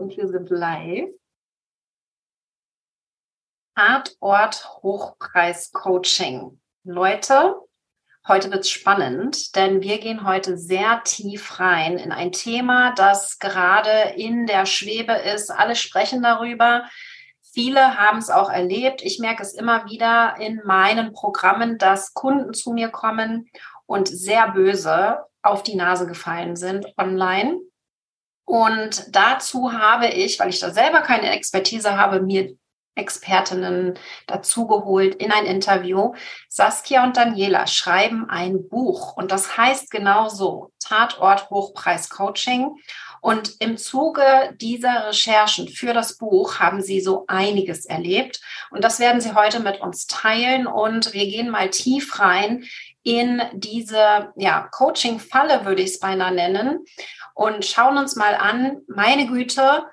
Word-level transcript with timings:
Und 0.00 0.16
wir 0.16 0.28
sind 0.28 0.48
live. 0.48 1.10
Tatort 3.76 4.80
Hochpreis 4.82 5.72
Coaching. 5.72 6.58
Leute, 6.84 7.56
heute 8.26 8.50
wird 8.50 8.60
es 8.60 8.70
spannend, 8.70 9.54
denn 9.56 9.82
wir 9.82 9.98
gehen 9.98 10.26
heute 10.26 10.56
sehr 10.56 11.02
tief 11.04 11.60
rein 11.60 11.98
in 11.98 12.12
ein 12.12 12.32
Thema, 12.32 12.94
das 12.94 13.38
gerade 13.38 14.14
in 14.16 14.46
der 14.46 14.64
Schwebe 14.64 15.12
ist. 15.12 15.50
Alle 15.50 15.76
sprechen 15.76 16.22
darüber. 16.22 16.88
Viele 17.52 17.98
haben 17.98 18.20
es 18.20 18.30
auch 18.30 18.48
erlebt. 18.48 19.02
Ich 19.02 19.18
merke 19.18 19.42
es 19.42 19.52
immer 19.52 19.84
wieder 19.84 20.36
in 20.40 20.62
meinen 20.64 21.12
Programmen, 21.12 21.76
dass 21.76 22.14
Kunden 22.14 22.54
zu 22.54 22.72
mir 22.72 22.88
kommen 22.88 23.50
und 23.84 24.08
sehr 24.08 24.50
böse 24.52 25.26
auf 25.42 25.62
die 25.62 25.76
Nase 25.76 26.06
gefallen 26.06 26.56
sind 26.56 26.86
online 26.96 27.60
und 28.44 29.14
dazu 29.14 29.72
habe 29.72 30.08
ich, 30.08 30.38
weil 30.38 30.48
ich 30.50 30.60
da 30.60 30.70
selber 30.70 31.02
keine 31.02 31.30
Expertise 31.30 31.96
habe, 31.96 32.20
mir 32.20 32.54
Expertinnen 32.96 33.98
dazugeholt 34.26 35.14
in 35.14 35.32
ein 35.32 35.46
Interview. 35.46 36.12
Saskia 36.48 37.04
und 37.04 37.16
Daniela 37.16 37.66
schreiben 37.66 38.28
ein 38.28 38.68
Buch 38.68 39.16
und 39.16 39.30
das 39.30 39.56
heißt 39.56 39.90
genauso 39.90 40.72
Tatort 40.80 41.50
Hochpreis 41.50 42.10
Coaching. 42.10 42.76
Und 43.22 43.60
im 43.60 43.76
Zuge 43.76 44.22
dieser 44.60 45.08
Recherchen 45.08 45.68
für 45.68 45.92
das 45.92 46.16
Buch 46.16 46.58
haben 46.58 46.80
sie 46.80 47.00
so 47.00 47.24
einiges 47.28 47.84
erlebt 47.84 48.40
und 48.70 48.82
das 48.82 48.98
werden 48.98 49.20
sie 49.20 49.34
heute 49.34 49.60
mit 49.60 49.80
uns 49.80 50.06
teilen 50.06 50.66
und 50.66 51.12
wir 51.12 51.26
gehen 51.26 51.50
mal 51.50 51.68
tief 51.68 52.18
rein 52.18 52.64
in 53.02 53.42
diese 53.52 54.32
ja, 54.36 54.68
Coaching-Falle, 54.70 55.64
würde 55.64 55.82
ich 55.82 55.90
es 55.90 56.00
beinahe 56.00 56.34
nennen, 56.34 56.84
und 57.34 57.64
schauen 57.64 57.96
uns 57.96 58.16
mal 58.16 58.34
an, 58.34 58.82
meine 58.86 59.26
Güte, 59.26 59.84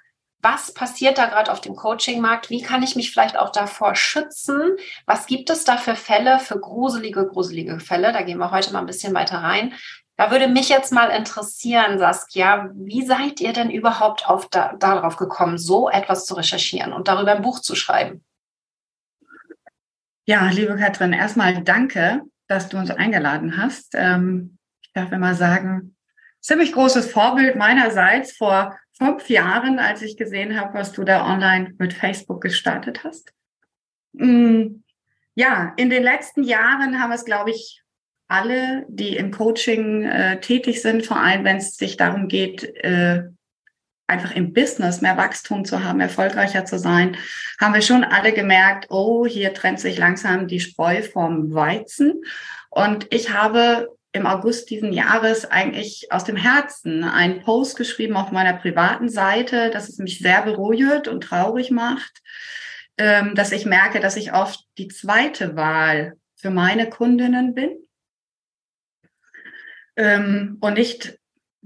was 0.41 0.73
passiert 0.73 1.17
da 1.17 1.25
gerade 1.25 1.51
auf 1.51 1.61
dem 1.61 1.75
Coaching-Markt? 1.75 2.49
Wie 2.49 2.61
kann 2.61 2.83
ich 2.83 2.95
mich 2.95 3.11
vielleicht 3.11 3.37
auch 3.37 3.51
davor 3.51 3.95
schützen? 3.95 4.77
Was 5.05 5.25
gibt 5.25 5.49
es 5.49 5.63
da 5.63 5.77
für 5.77 5.95
Fälle, 5.95 6.39
für 6.39 6.59
gruselige, 6.59 7.27
gruselige 7.27 7.79
Fälle? 7.79 8.13
Da 8.13 8.21
gehen 8.21 8.37
wir 8.37 8.51
heute 8.51 8.71
mal 8.71 8.79
ein 8.79 8.85
bisschen 8.85 9.13
weiter 9.13 9.39
rein. 9.39 9.73
Da 10.15 10.31
würde 10.31 10.47
mich 10.47 10.69
jetzt 10.69 10.91
mal 10.91 11.09
interessieren, 11.09 11.99
Saskia, 11.99 12.69
wie 12.73 13.05
seid 13.05 13.39
ihr 13.39 13.53
denn 13.53 13.69
überhaupt 13.69 14.27
auf 14.27 14.49
da, 14.49 14.73
darauf 14.73 15.17
gekommen, 15.17 15.57
so 15.57 15.89
etwas 15.89 16.25
zu 16.25 16.33
recherchieren 16.33 16.93
und 16.93 17.07
darüber 17.07 17.33
ein 17.33 17.41
Buch 17.41 17.59
zu 17.59 17.75
schreiben? 17.75 18.23
Ja, 20.25 20.49
liebe 20.49 20.75
Katrin, 20.75 21.13
erstmal 21.13 21.63
danke 21.63 22.23
dass 22.47 22.69
du 22.69 22.77
uns 22.77 22.91
eingeladen 22.91 23.57
hast. 23.57 23.93
Ähm, 23.95 24.57
ich 24.81 24.91
darf 24.93 25.11
immer 25.11 25.35
sagen, 25.35 25.95
ziemlich 26.41 26.71
großes 26.71 27.11
Vorbild 27.11 27.55
meinerseits 27.55 28.35
vor 28.35 28.77
fünf 28.93 29.29
Jahren, 29.29 29.79
als 29.79 30.01
ich 30.01 30.17
gesehen 30.17 30.59
habe, 30.59 30.73
was 30.73 30.91
du 30.91 31.03
da 31.03 31.25
online 31.25 31.75
mit 31.77 31.93
Facebook 31.93 32.41
gestartet 32.41 33.03
hast. 33.03 33.33
Mm, 34.13 34.83
ja, 35.35 35.73
in 35.77 35.89
den 35.89 36.03
letzten 36.03 36.43
Jahren 36.43 36.99
haben 37.01 37.11
es, 37.11 37.25
glaube 37.25 37.51
ich, 37.51 37.83
alle, 38.27 38.85
die 38.89 39.15
im 39.15 39.31
Coaching 39.31 40.03
äh, 40.03 40.39
tätig 40.41 40.81
sind, 40.81 41.05
vor 41.05 41.19
allem 41.19 41.43
wenn 41.45 41.57
es 41.57 41.77
sich 41.77 41.95
darum 41.95 42.27
geht, 42.27 42.63
äh, 42.83 43.23
einfach 44.07 44.31
im 44.31 44.53
Business 44.53 45.01
mehr 45.01 45.17
Wachstum 45.17 45.65
zu 45.65 45.83
haben, 45.83 45.99
erfolgreicher 45.99 46.65
zu 46.65 46.79
sein, 46.79 47.17
haben 47.59 47.73
wir 47.73 47.81
schon 47.81 48.03
alle 48.03 48.33
gemerkt, 48.33 48.87
oh, 48.89 49.25
hier 49.25 49.53
trennt 49.53 49.79
sich 49.79 49.97
langsam 49.97 50.47
die 50.47 50.61
Spreu 50.61 51.01
vom 51.01 51.53
Weizen. 51.53 52.23
Und 52.69 53.07
ich 53.13 53.33
habe 53.33 53.89
im 54.13 54.25
August 54.25 54.69
diesen 54.69 54.93
Jahres 54.93 55.45
eigentlich 55.45 56.11
aus 56.11 56.23
dem 56.23 56.37
Herzen 56.37 57.03
einen 57.03 57.41
Post 57.41 57.77
geschrieben 57.77 58.15
auf 58.15 58.31
meiner 58.31 58.53
privaten 58.53 59.09
Seite, 59.09 59.69
dass 59.69 59.89
es 59.89 59.97
mich 59.97 60.19
sehr 60.19 60.41
beruhigt 60.41 61.07
und 61.07 61.21
traurig 61.21 61.69
macht, 61.69 62.21
ähm, 62.97 63.35
dass 63.35 63.51
ich 63.51 63.65
merke, 63.65 63.99
dass 63.99 64.15
ich 64.15 64.33
oft 64.33 64.59
die 64.77 64.87
zweite 64.87 65.55
Wahl 65.55 66.13
für 66.35 66.49
meine 66.49 66.89
Kundinnen 66.89 67.53
bin 67.53 67.77
ähm, 69.97 70.57
und 70.61 70.73
nicht 70.75 71.19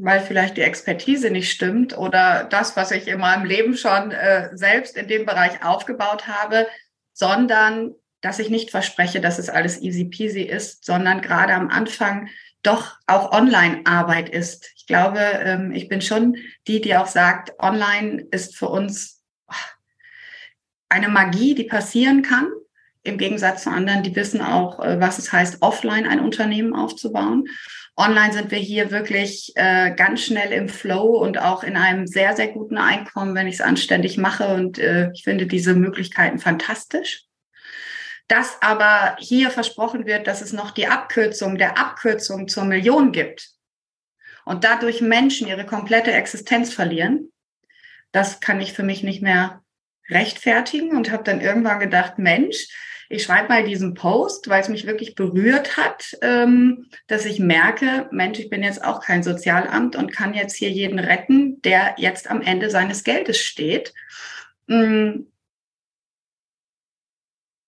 weil 0.03 0.19
vielleicht 0.19 0.57
die 0.57 0.61
Expertise 0.61 1.29
nicht 1.29 1.51
stimmt 1.51 1.95
oder 1.95 2.45
das, 2.45 2.75
was 2.75 2.91
ich 2.91 3.07
in 3.07 3.19
meinem 3.19 3.45
Leben 3.45 3.77
schon 3.77 4.11
äh, 4.11 4.49
selbst 4.57 4.97
in 4.97 5.07
dem 5.07 5.25
Bereich 5.25 5.63
aufgebaut 5.63 6.27
habe, 6.27 6.67
sondern 7.13 7.93
dass 8.21 8.39
ich 8.39 8.49
nicht 8.49 8.71
verspreche, 8.71 9.21
dass 9.21 9.37
es 9.37 9.49
alles 9.49 9.79
easy 9.81 10.05
peasy 10.05 10.41
ist, 10.41 10.85
sondern 10.85 11.21
gerade 11.21 11.53
am 11.53 11.69
Anfang 11.69 12.29
doch 12.63 12.95
auch 13.05 13.31
Online-Arbeit 13.31 14.29
ist. 14.29 14.71
Ich 14.75 14.87
glaube, 14.87 15.19
ähm, 15.19 15.71
ich 15.71 15.87
bin 15.87 16.01
schon 16.01 16.35
die, 16.67 16.81
die 16.81 16.95
auch 16.95 17.07
sagt, 17.07 17.53
Online 17.59 18.25
ist 18.31 18.55
für 18.55 18.69
uns 18.69 19.21
eine 20.89 21.09
Magie, 21.09 21.53
die 21.53 21.63
passieren 21.63 22.23
kann. 22.23 22.47
Im 23.03 23.17
Gegensatz 23.17 23.63
zu 23.63 23.69
anderen, 23.69 24.03
die 24.03 24.15
wissen 24.15 24.41
auch, 24.41 24.79
äh, 24.79 24.99
was 24.99 25.19
es 25.19 25.31
heißt, 25.31 25.61
offline 25.61 26.07
ein 26.07 26.19
Unternehmen 26.19 26.75
aufzubauen. 26.75 27.45
Online 28.01 28.33
sind 28.33 28.49
wir 28.49 28.57
hier 28.57 28.89
wirklich 28.89 29.51
äh, 29.55 29.93
ganz 29.95 30.21
schnell 30.21 30.51
im 30.51 30.69
Flow 30.69 31.19
und 31.19 31.37
auch 31.37 31.63
in 31.63 31.77
einem 31.77 32.07
sehr, 32.07 32.35
sehr 32.35 32.47
guten 32.47 32.79
Einkommen, 32.79 33.35
wenn 33.35 33.45
ich 33.45 33.55
es 33.55 33.61
anständig 33.61 34.17
mache. 34.17 34.55
Und 34.55 34.79
äh, 34.79 35.11
ich 35.13 35.23
finde 35.23 35.45
diese 35.45 35.75
Möglichkeiten 35.75 36.39
fantastisch. 36.39 37.25
Dass 38.27 38.59
aber 38.61 39.17
hier 39.19 39.51
versprochen 39.51 40.07
wird, 40.07 40.25
dass 40.25 40.41
es 40.41 40.51
noch 40.51 40.71
die 40.71 40.87
Abkürzung 40.87 41.59
der 41.59 41.77
Abkürzung 41.77 42.47
zur 42.47 42.65
Million 42.65 43.11
gibt 43.11 43.49
und 44.45 44.63
dadurch 44.63 45.01
Menschen 45.01 45.47
ihre 45.47 45.67
komplette 45.67 46.11
Existenz 46.11 46.73
verlieren, 46.73 47.31
das 48.11 48.39
kann 48.39 48.61
ich 48.61 48.73
für 48.73 48.83
mich 48.83 49.03
nicht 49.03 49.21
mehr 49.21 49.60
rechtfertigen 50.11 50.95
und 50.95 51.11
habe 51.11 51.23
dann 51.23 51.41
irgendwann 51.41 51.79
gedacht, 51.79 52.19
Mensch, 52.19 52.67
ich 53.11 53.23
schreibe 53.23 53.49
mal 53.49 53.63
diesen 53.65 53.93
Post, 53.93 54.47
weil 54.47 54.61
es 54.61 54.69
mich 54.69 54.87
wirklich 54.87 55.15
berührt 55.15 55.75
hat, 55.75 56.17
ähm, 56.21 56.89
dass 57.07 57.25
ich 57.25 57.39
merke, 57.39 58.07
Mensch, 58.11 58.39
ich 58.39 58.49
bin 58.49 58.63
jetzt 58.63 58.83
auch 58.83 59.01
kein 59.01 59.21
Sozialamt 59.21 59.97
und 59.97 60.13
kann 60.13 60.33
jetzt 60.33 60.55
hier 60.55 60.69
jeden 60.69 60.97
retten, 60.97 61.61
der 61.61 61.95
jetzt 61.97 62.29
am 62.31 62.41
Ende 62.41 62.69
seines 62.69 63.03
Geldes 63.03 63.37
steht. 63.37 63.93
Mm. 64.67 65.23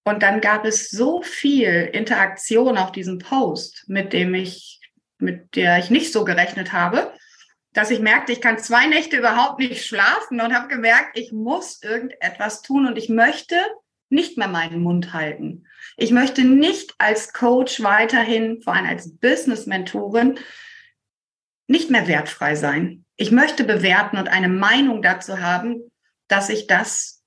Und 0.06 0.24
dann 0.24 0.40
gab 0.40 0.66
es 0.66 0.90
so 0.90 1.22
viel 1.22 1.90
Interaktion 1.94 2.78
auf 2.78 2.92
diesem 2.92 3.20
Post, 3.20 3.86
mit 3.88 4.14
dem 4.14 4.34
ich, 4.34 4.80
mit 5.18 5.56
der 5.56 5.78
ich 5.78 5.90
nicht 5.90 6.14
so 6.14 6.24
gerechnet 6.24 6.72
habe, 6.72 7.12
dass 7.74 7.92
ich 7.92 8.00
merkte, 8.00 8.32
ich 8.32 8.42
kann 8.42 8.60
zwei 8.60 8.88
Nächte 8.88 9.18
überhaupt 9.18 9.60
nicht 9.60 9.86
schlafen 9.86 10.40
und 10.40 10.54
habe 10.54 10.68
gemerkt, 10.68 11.18
ich 11.18 11.32
muss 11.32 11.82
irgendetwas 11.82 12.62
tun 12.62 12.86
und 12.86 12.98
ich 12.98 13.10
möchte 13.10 13.56
nicht 14.10 14.38
mehr 14.38 14.48
meinen 14.48 14.82
Mund 14.82 15.14
halten. 15.14 15.66
Ich 15.98 16.12
möchte 16.12 16.44
nicht 16.44 16.94
als 17.00 17.34
Coach 17.34 17.82
weiterhin, 17.82 18.62
vor 18.62 18.74
allem 18.74 18.86
als 18.86 19.18
Business-Mentorin, 19.18 20.40
nicht 21.68 21.90
mehr 21.90 22.08
wertfrei 22.08 22.56
sein. 22.56 23.06
Ich 23.16 23.32
möchte 23.32 23.64
bewerten 23.64 24.18
und 24.18 24.30
eine 24.30 24.50
Meinung 24.50 25.02
dazu 25.02 25.40
haben, 25.40 25.92
dass 26.28 26.50
ich 26.50 26.68
das 26.68 27.24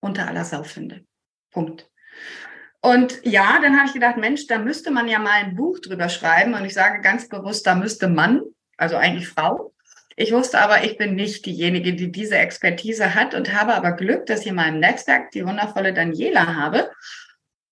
unter 0.00 0.26
aller 0.26 0.44
Sau 0.44 0.62
finde. 0.62 1.04
Punkt. 1.50 1.90
Und 2.80 3.20
ja, 3.24 3.58
dann 3.60 3.76
habe 3.76 3.88
ich 3.88 3.92
gedacht, 3.92 4.16
Mensch, 4.16 4.46
da 4.46 4.58
müsste 4.58 4.90
man 4.90 5.08
ja 5.08 5.18
mal 5.18 5.32
ein 5.32 5.56
Buch 5.56 5.80
drüber 5.80 6.08
schreiben. 6.08 6.54
Und 6.54 6.64
ich 6.64 6.74
sage 6.74 7.00
ganz 7.02 7.28
bewusst, 7.28 7.66
da 7.66 7.74
müsste 7.74 8.08
man, 8.08 8.42
also 8.78 8.96
eigentlich 8.96 9.28
Frau, 9.28 9.74
ich 10.16 10.32
wusste 10.32 10.60
aber, 10.60 10.82
ich 10.82 10.96
bin 10.96 11.14
nicht 11.14 11.46
diejenige, 11.46 11.94
die 11.94 12.10
diese 12.10 12.38
Expertise 12.38 13.14
hat 13.14 13.34
und 13.34 13.52
habe 13.52 13.74
aber 13.74 13.92
Glück, 13.92 14.26
dass 14.26 14.40
ich 14.40 14.48
in 14.48 14.56
meinem 14.56 14.80
Netzwerk 14.80 15.30
die 15.30 15.46
wundervolle 15.46 15.92
Daniela 15.92 16.56
habe, 16.56 16.90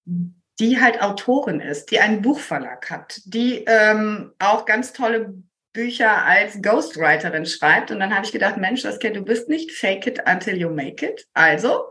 die 0.04 0.80
halt 0.80 1.02
Autorin 1.02 1.60
ist, 1.60 1.90
die 1.90 1.98
einen 1.98 2.22
Buchverlag 2.22 2.88
hat, 2.88 3.20
die 3.24 3.64
ähm, 3.66 4.32
auch 4.38 4.64
ganz 4.64 4.92
tolle 4.92 5.34
Bücher 5.72 6.24
als 6.24 6.62
Ghostwriterin 6.62 7.46
schreibt. 7.46 7.90
Und 7.90 7.98
dann 7.98 8.14
habe 8.14 8.24
ich 8.24 8.32
gedacht, 8.32 8.58
Mensch, 8.58 8.82
Saskia, 8.82 9.10
du 9.10 9.22
bist 9.22 9.48
nicht 9.48 9.72
fake 9.72 10.06
it 10.06 10.22
until 10.26 10.56
you 10.56 10.70
make 10.70 11.04
it. 11.04 11.26
Also 11.34 11.90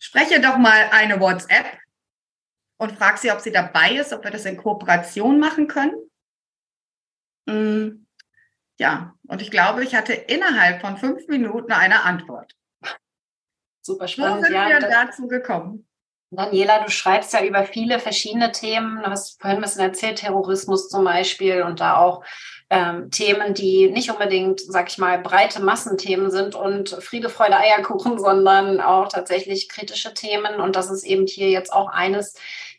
spreche 0.00 0.40
doch 0.40 0.58
mal 0.58 0.88
eine 0.90 1.20
WhatsApp 1.20 1.66
und 2.78 2.92
frag 2.92 3.18
sie, 3.18 3.30
ob 3.30 3.40
sie 3.40 3.52
dabei 3.52 3.92
ist, 3.92 4.12
ob 4.12 4.24
wir 4.24 4.32
das 4.32 4.44
in 4.44 4.56
Kooperation 4.56 5.38
machen 5.38 5.68
können. 5.68 5.94
Ja, 8.78 9.14
und 9.26 9.42
ich 9.42 9.50
glaube, 9.50 9.82
ich 9.84 9.94
hatte 9.94 10.12
innerhalb 10.12 10.80
von 10.80 10.96
fünf 10.96 11.26
Minuten 11.26 11.72
eine 11.72 12.04
Antwort. 12.04 12.54
Super 13.82 14.06
spannend. 14.06 14.40
So 14.40 14.44
sind 14.44 14.54
ja, 14.54 14.68
wir 14.68 14.80
dazu 14.80 15.26
gekommen. 15.26 15.88
Daniela, 16.30 16.84
du 16.84 16.90
schreibst 16.90 17.32
ja 17.32 17.42
über 17.42 17.64
viele 17.64 17.98
verschiedene 17.98 18.52
Themen. 18.52 19.02
Du 19.02 19.10
hast 19.10 19.40
vorhin 19.40 19.58
ein 19.58 19.62
bisschen 19.62 19.80
erzählt, 19.80 20.18
Terrorismus 20.18 20.88
zum 20.88 21.04
Beispiel 21.04 21.62
und 21.62 21.80
da 21.80 21.96
auch 21.96 22.22
ähm, 22.70 23.10
Themen, 23.10 23.54
die 23.54 23.90
nicht 23.90 24.10
unbedingt, 24.10 24.60
sag 24.60 24.90
ich 24.90 24.98
mal, 24.98 25.18
breite 25.18 25.62
Massenthemen 25.62 26.30
sind 26.30 26.54
und 26.54 26.90
Friede, 27.00 27.30
Freude, 27.30 27.56
Eierkuchen, 27.56 28.18
sondern 28.18 28.80
auch 28.82 29.08
tatsächlich 29.08 29.70
kritische 29.70 30.12
Themen. 30.12 30.60
Und 30.60 30.76
das 30.76 30.90
ist 30.90 31.04
eben 31.04 31.26
hier 31.26 31.48
jetzt 31.48 31.72
auch 31.72 31.88
eines 31.88 32.34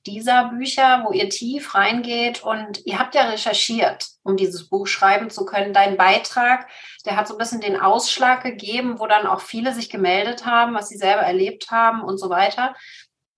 dieser 0.05 0.49
Bücher, 0.49 1.03
wo 1.05 1.11
ihr 1.11 1.29
tief 1.29 1.75
reingeht 1.75 2.43
und 2.43 2.85
ihr 2.85 2.99
habt 2.99 3.15
ja 3.15 3.29
recherchiert, 3.29 4.07
um 4.23 4.37
dieses 4.37 4.69
Buch 4.69 4.87
schreiben 4.87 5.29
zu 5.29 5.45
können. 5.45 5.73
Dein 5.73 5.97
Beitrag, 5.97 6.67
der 7.05 7.15
hat 7.15 7.27
so 7.27 7.35
ein 7.35 7.37
bisschen 7.37 7.61
den 7.61 7.79
Ausschlag 7.79 8.43
gegeben, 8.43 8.99
wo 8.99 9.07
dann 9.07 9.27
auch 9.27 9.41
viele 9.41 9.73
sich 9.73 9.89
gemeldet 9.89 10.45
haben, 10.45 10.73
was 10.73 10.89
sie 10.89 10.97
selber 10.97 11.21
erlebt 11.21 11.71
haben 11.71 12.01
und 12.01 12.17
so 12.17 12.29
weiter. 12.29 12.75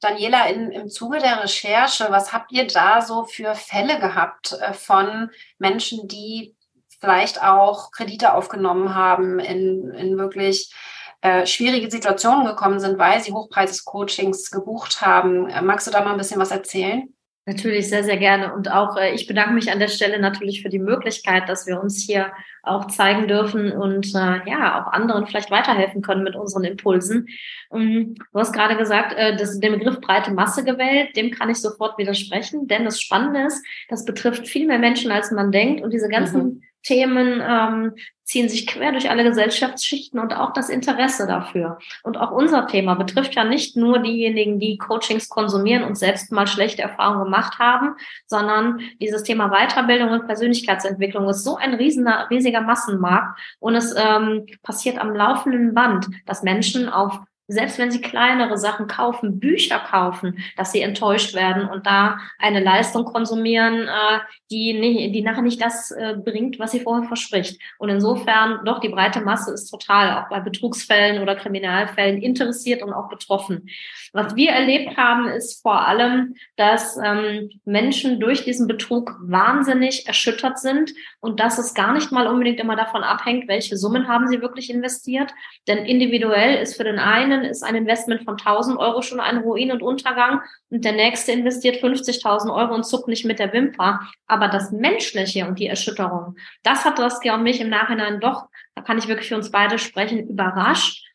Daniela, 0.02 0.48
in, 0.48 0.72
im 0.72 0.90
Zuge 0.90 1.20
der 1.20 1.44
Recherche, 1.44 2.08
was 2.10 2.34
habt 2.34 2.52
ihr 2.52 2.68
da 2.68 3.02
so 3.02 3.26
für 3.26 3.54
Fälle 3.54 4.00
gehabt 4.00 4.54
äh, 4.54 4.74
von 4.74 5.30
Menschen, 5.60 6.08
die 6.08 6.56
vielleicht 7.00 7.44
auch 7.44 7.92
Kredite 7.92 8.34
aufgenommen 8.34 8.96
haben, 8.96 9.40
in, 9.40 9.92
in 9.92 10.18
wirklich 10.18 10.74
äh, 11.22 11.46
schwierige 11.46 11.90
Situationen 11.90 12.46
gekommen 12.46 12.80
sind, 12.80 12.98
weil 12.98 13.20
sie 13.22 13.32
Hochpreis-Coachings 13.32 14.52
gebucht 14.52 15.02
haben? 15.02 15.48
Äh, 15.48 15.62
magst 15.62 15.88
du 15.88 15.92
da 15.92 16.04
mal 16.04 16.12
ein 16.12 16.18
bisschen 16.18 16.40
was 16.40 16.52
erzählen? 16.52 17.14
Natürlich 17.48 17.90
sehr, 17.90 18.04
sehr 18.04 18.18
gerne. 18.18 18.54
Und 18.54 18.72
auch 18.72 18.98
äh, 18.98 19.16
ich 19.16 19.26
bedanke 19.26 19.54
mich 19.54 19.72
an 19.72 19.80
der 19.80 19.88
Stelle 19.88 20.20
natürlich 20.20 20.62
für 20.62 20.70
die 20.70 20.78
Möglichkeit, 20.80 21.50
dass 21.50 21.66
wir 21.66 21.82
uns 21.82 22.04
hier 22.04 22.32
auch 22.62 22.86
zeigen 22.86 23.28
dürfen 23.28 23.72
und 23.72 24.14
äh, 24.14 24.48
ja, 24.48 24.80
auch 24.80 24.92
anderen 24.94 25.26
vielleicht 25.26 25.50
weiterhelfen 25.50 26.04
können 26.04 26.22
mit 26.22 26.36
unseren 26.36 26.64
Impulsen. 26.64 27.28
Ähm, 27.74 28.14
du 28.32 28.40
hast 28.40 28.54
gerade 28.54 28.78
gesagt, 28.78 29.14
äh, 29.18 29.36
dass 29.36 29.60
den 29.60 29.74
Begriff 29.74 30.00
breite 30.00 30.32
Masse 30.32 30.64
gewählt, 30.64 31.16
dem 31.16 31.32
kann 31.32 31.50
ich 31.50 31.58
sofort 31.58 31.98
widersprechen, 31.98 32.68
denn 32.68 32.86
das 32.86 33.02
Spannende 33.02 33.42
ist, 33.48 33.66
das 33.90 34.06
betrifft 34.06 34.48
viel 34.48 34.68
mehr 34.68 34.80
Menschen, 34.80 35.12
als 35.12 35.32
man 35.32 35.52
denkt. 35.52 35.82
Und 35.82 35.92
diese 35.92 36.10
ganzen 36.10 36.44
mhm. 36.44 36.62
Themen 36.84 37.42
ähm, 37.42 37.94
ziehen 38.24 38.48
sich 38.48 38.66
quer 38.66 38.94
durch 38.94 39.10
alle 39.10 39.26
Gesellschaftsschichten 39.26 40.18
und 40.18 40.34
auch 40.34 40.54
das 40.54 40.70
Interesse 40.70 41.28
dafür. 41.28 41.80
Und 42.02 42.18
auch 42.18 42.32
unser 42.32 42.66
Thema 42.66 42.96
betrifft 42.96 43.36
ja 43.36 43.44
nicht 43.44 43.76
nur 43.76 44.00
diejenigen, 44.00 44.58
die 44.58 44.78
Coachings 44.78 45.28
konsumieren 45.28 45.84
und 45.84 45.98
selbst 45.98 46.32
mal 46.32 46.48
schlechte 46.48 46.82
Erfahrungen 46.82 47.26
gemacht 47.26 47.60
haben, 47.60 47.96
sondern 48.28 48.80
dieses 49.02 49.24
Thema 49.24 49.50
Weiterbildung 49.50 50.12
und 50.12 50.28
Persönlichkeitsentwicklung 50.28 51.28
ist 51.28 51.44
so 51.44 51.58
ein 51.58 51.74
riesiger, 51.74 52.30
riesiger 52.30 52.62
Massenmarkt 52.62 53.38
und 53.60 53.76
es 53.76 53.94
ähm, 53.98 54.46
passiert 54.64 54.98
am 54.98 55.14
laufenden 55.14 55.74
Band, 55.74 56.08
dass 56.26 56.42
Menschen 56.42 56.88
auf 56.88 57.20
selbst 57.52 57.78
wenn 57.78 57.92
sie 57.92 58.02
kleinere 58.02 58.58
Sachen 58.58 58.88
kaufen, 58.88 59.40
Bücher 59.40 59.80
kaufen, 59.80 60.40
dass 60.56 60.72
sie 60.72 60.82
enttäuscht 60.82 61.34
werden 61.34 61.68
und 61.68 61.86
da 61.86 62.18
eine 62.40 62.62
Leistung 62.62 63.06
konsumieren, 63.06 63.88
äh, 63.88 64.20
die, 64.50 64.74
nicht, 64.74 65.14
die 65.14 65.22
nachher 65.22 65.42
nicht 65.42 65.62
das 65.62 65.92
äh, 65.92 66.16
bringt, 66.16 66.60
was 66.60 66.72
sie 66.72 66.80
vorher 66.80 67.08
verspricht. 67.08 67.62
Und 67.78 67.90
insofern 67.90 68.64
doch 68.66 68.80
die 68.80 68.90
breite 68.90 69.22
Masse 69.22 69.54
ist 69.54 69.70
total 69.70 70.18
auch 70.18 70.30
bei 70.30 70.40
Betrugsfällen 70.40 71.22
oder 71.22 71.36
Kriminalfällen 71.36 72.22
interessiert 72.22 72.84
und 72.84 72.94
auch 72.94 73.10
betroffen. 73.10 73.70
Was 74.14 74.36
wir 74.36 74.52
erlebt 74.52 74.98
haben, 74.98 75.28
ist 75.28 75.62
vor 75.62 75.88
allem, 75.88 76.36
dass 76.56 76.98
ähm, 77.04 77.50
Menschen 77.66 78.20
durch 78.20 78.44
diesen 78.46 78.68
Betrug 78.68 79.16
wahnsinnig 79.22 80.08
erschüttert 80.08 80.60
sind 80.60 80.92
und 81.20 81.40
dass 81.40 81.58
es 81.58 81.74
gar 81.74 81.94
nicht 81.94 82.12
mal 82.12 82.28
unbedingt 82.28 82.60
immer 82.60 82.76
davon 82.76 83.04
abhängt, 83.04 83.48
welche 83.48 83.78
Summen 83.78 84.08
haben 84.08 84.28
sie 84.28 84.42
wirklich 84.42 84.70
investiert. 84.70 85.34
Denn 85.68 85.80
individuell 85.80 86.62
ist 86.62 86.78
für 86.78 86.84
den 86.84 87.00
einen 87.00 87.41
ist 87.46 87.64
ein 87.64 87.76
Investment 87.76 88.24
von 88.24 88.38
1000 88.38 88.78
Euro 88.78 89.02
schon 89.02 89.20
ein 89.20 89.40
Ruin 89.40 89.72
und 89.72 89.82
Untergang 89.82 90.42
und 90.70 90.86
der 90.86 90.94
nächste 90.94 91.32
investiert 91.32 91.84
50.000 91.84 92.54
Euro 92.54 92.74
und 92.74 92.86
zuckt 92.86 93.08
nicht 93.08 93.26
mit 93.26 93.40
der 93.40 93.54
Wimper. 93.54 94.02
Aber 94.28 94.48
das 94.48 94.72
Menschliche 94.72 95.48
und 95.48 95.60
die 95.60 95.68
Erschütterung, 95.68 96.36
das 96.64 96.86
hat 96.86 97.00
das 97.00 97.20
ja 97.24 97.38
mich 97.38 97.62
im 97.62 97.70
Nachhinein 97.70 98.20
doch, 98.20 98.48
da 98.76 98.82
kann 98.82 98.98
ich 98.98 99.08
wirklich 99.08 99.30
für 99.30 99.36
uns 99.36 99.52
beide 99.52 99.78
sprechen, 99.78 100.28
überrascht 100.28 101.11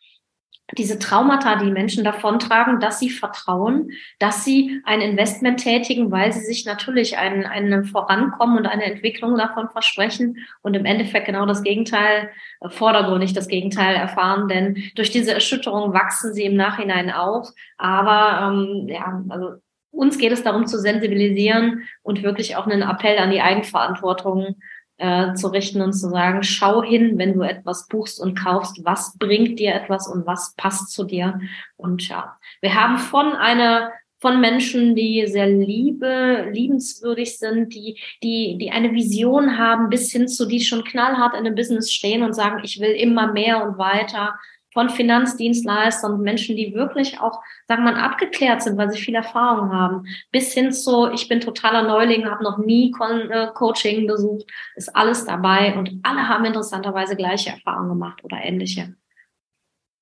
diese 0.73 0.99
Traumata, 0.99 1.57
die 1.57 1.71
Menschen 1.71 2.03
davontragen, 2.03 2.81
dass 2.81 2.99
sie 2.99 3.11
vertrauen, 3.11 3.91
dass 4.19 4.45
sie 4.45 4.83
ein 4.85 5.01
Investment 5.01 5.61
tätigen, 5.61 6.11
weil 6.11 6.33
sie 6.33 6.41
sich 6.41 6.67
natürlich 6.67 7.19
ein, 7.19 7.47
ein 7.47 7.85
Vorankommen 7.85 8.59
und 8.59 8.67
eine 8.67 8.85
Entwicklung 8.85 9.37
davon 9.37 9.69
versprechen 9.71 10.39
und 10.63 10.75
im 10.75 10.85
Endeffekt 10.85 11.27
genau 11.27 11.47
das 11.47 11.63
Gegenteil, 11.63 12.31
äh, 12.61 12.69
vordergründig 12.69 13.33
das 13.33 13.47
Gegenteil 13.47 13.95
erfahren, 13.95 14.49
denn 14.49 14.83
durch 14.97 15.11
diese 15.11 15.33
Erschütterung 15.33 15.93
wachsen 15.93 16.35
sie 16.35 16.45
im 16.45 16.57
Nachhinein 16.57 17.13
auch. 17.13 17.53
Aber 17.79 18.53
ähm, 18.53 18.89
ja, 18.89 19.23
also 19.29 19.55
uns 19.93 20.19
geht 20.19 20.33
es 20.33 20.43
darum 20.43 20.67
zu 20.67 20.79
sensibilisieren 20.79 21.85
und 22.03 22.23
wirklich 22.23 22.57
auch 22.57 22.67
einen 22.67 22.83
Appell 22.83 23.19
an 23.19 23.31
die 23.31 23.41
Eigenverantwortung 23.41 24.57
äh, 24.99 25.35
zu 25.35 25.49
richten 25.49 25.83
und 25.83 25.93
zu 25.93 26.09
sagen, 26.09 26.43
schau 26.43 26.83
hin, 26.83 27.19
wenn 27.19 27.35
du 27.35 27.43
etwas 27.43 27.87
buchst 27.89 28.21
und 28.21 28.39
kaufst, 28.39 28.85
was 28.85 29.17
bringt 29.19 29.59
dir 29.59 29.75
etwas 29.75 30.09
und 30.09 30.27
was 30.27 30.55
passt 30.57 30.91
zu 30.91 31.05
dir. 31.05 31.41
Und 31.77 32.09
ja, 32.09 32.37
wir 32.61 32.75
haben 32.75 32.99
von 32.99 33.33
einer 33.33 33.93
von 34.19 34.41
Menschen, 34.41 34.97
die 34.97 35.27
sehr 35.27 35.47
liebe, 35.47 36.49
liebenswürdig 36.51 37.39
sind, 37.39 37.75
die, 37.75 38.01
die, 38.23 38.57
die 38.59 38.71
eine 38.71 38.93
Vision 38.93 39.59
haben, 39.59 39.91
bis 39.91 40.11
hin 40.11 40.27
zu 40.27 40.47
die 40.47 40.61
schon 40.61 40.85
knallhart 40.85 41.35
in 41.35 41.41
einem 41.41 41.55
Business 41.55 41.93
stehen 41.93 42.23
und 42.23 42.33
sagen, 42.33 42.61
ich 42.65 42.81
will 42.81 42.91
immer 42.91 43.33
mehr 43.33 43.63
und 43.63 43.77
weiter 43.77 44.39
von 44.77 44.91
Finanzdienstleistern, 44.91 46.21
Menschen, 46.21 46.55
die 46.55 46.75
wirklich 46.75 47.19
auch, 47.19 47.41
sagen 47.67 47.83
wir 47.85 47.93
mal, 47.93 48.01
abgeklärt 48.01 48.63
sind, 48.63 48.77
weil 48.77 48.91
sie 48.91 49.01
viel 49.01 49.15
Erfahrung 49.15 49.73
haben, 49.73 50.07
bis 50.31 50.53
hin 50.53 50.71
zu, 50.71 51.11
ich 51.15 51.29
bin 51.29 51.41
totaler 51.41 51.81
Neuling, 51.81 52.29
habe 52.29 52.45
noch 52.45 52.59
nie 52.59 52.91
Con 52.91 53.31
äh, 53.31 53.49
Coaching 53.55 54.07
besucht, 54.07 54.45
ist 54.75 54.95
alles 54.95 55.25
dabei 55.25 55.75
und 55.79 55.99
alle 56.03 56.29
haben 56.29 56.45
interessanterweise 56.45 57.17
gleiche 57.17 57.49
Erfahrungen 57.49 57.89
gemacht 57.89 58.23
oder 58.23 58.37
ähnliche. 58.45 58.95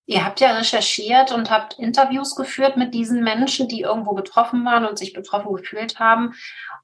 Ihr 0.06 0.22
habt 0.22 0.40
ja 0.40 0.54
recherchiert 0.54 1.32
und 1.32 1.50
habt 1.50 1.78
Interviews 1.78 2.36
geführt 2.36 2.76
mit 2.76 2.92
diesen 2.92 3.24
Menschen, 3.24 3.68
die 3.68 3.80
irgendwo 3.80 4.12
betroffen 4.12 4.62
waren 4.64 4.84
und 4.84 4.98
sich 4.98 5.14
betroffen 5.14 5.54
gefühlt 5.54 5.98
haben 5.98 6.34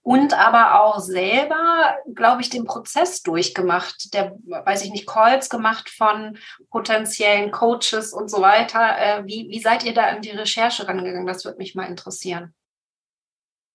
und 0.02 0.32
aber 0.32 0.80
auch 0.80 1.00
selber, 1.00 1.96
glaube 2.14 2.40
ich, 2.40 2.48
den 2.48 2.64
Prozess 2.64 3.22
durchgemacht, 3.22 4.14
der, 4.14 4.36
weiß 4.46 4.84
ich 4.84 4.90
nicht, 4.90 5.06
Calls 5.06 5.50
gemacht 5.50 5.90
von 5.90 6.38
potenziellen 6.70 7.50
Coaches 7.50 8.14
und 8.14 8.30
so 8.30 8.40
weiter. 8.40 8.98
Äh, 8.98 9.26
wie, 9.26 9.48
wie 9.50 9.60
seid 9.60 9.84
ihr 9.84 9.92
da 9.92 10.08
in 10.08 10.22
die 10.22 10.30
Recherche 10.30 10.88
rangegangen? 10.88 11.26
Das 11.26 11.44
würde 11.44 11.58
mich 11.58 11.74
mal 11.74 11.84
interessieren. 11.84 12.54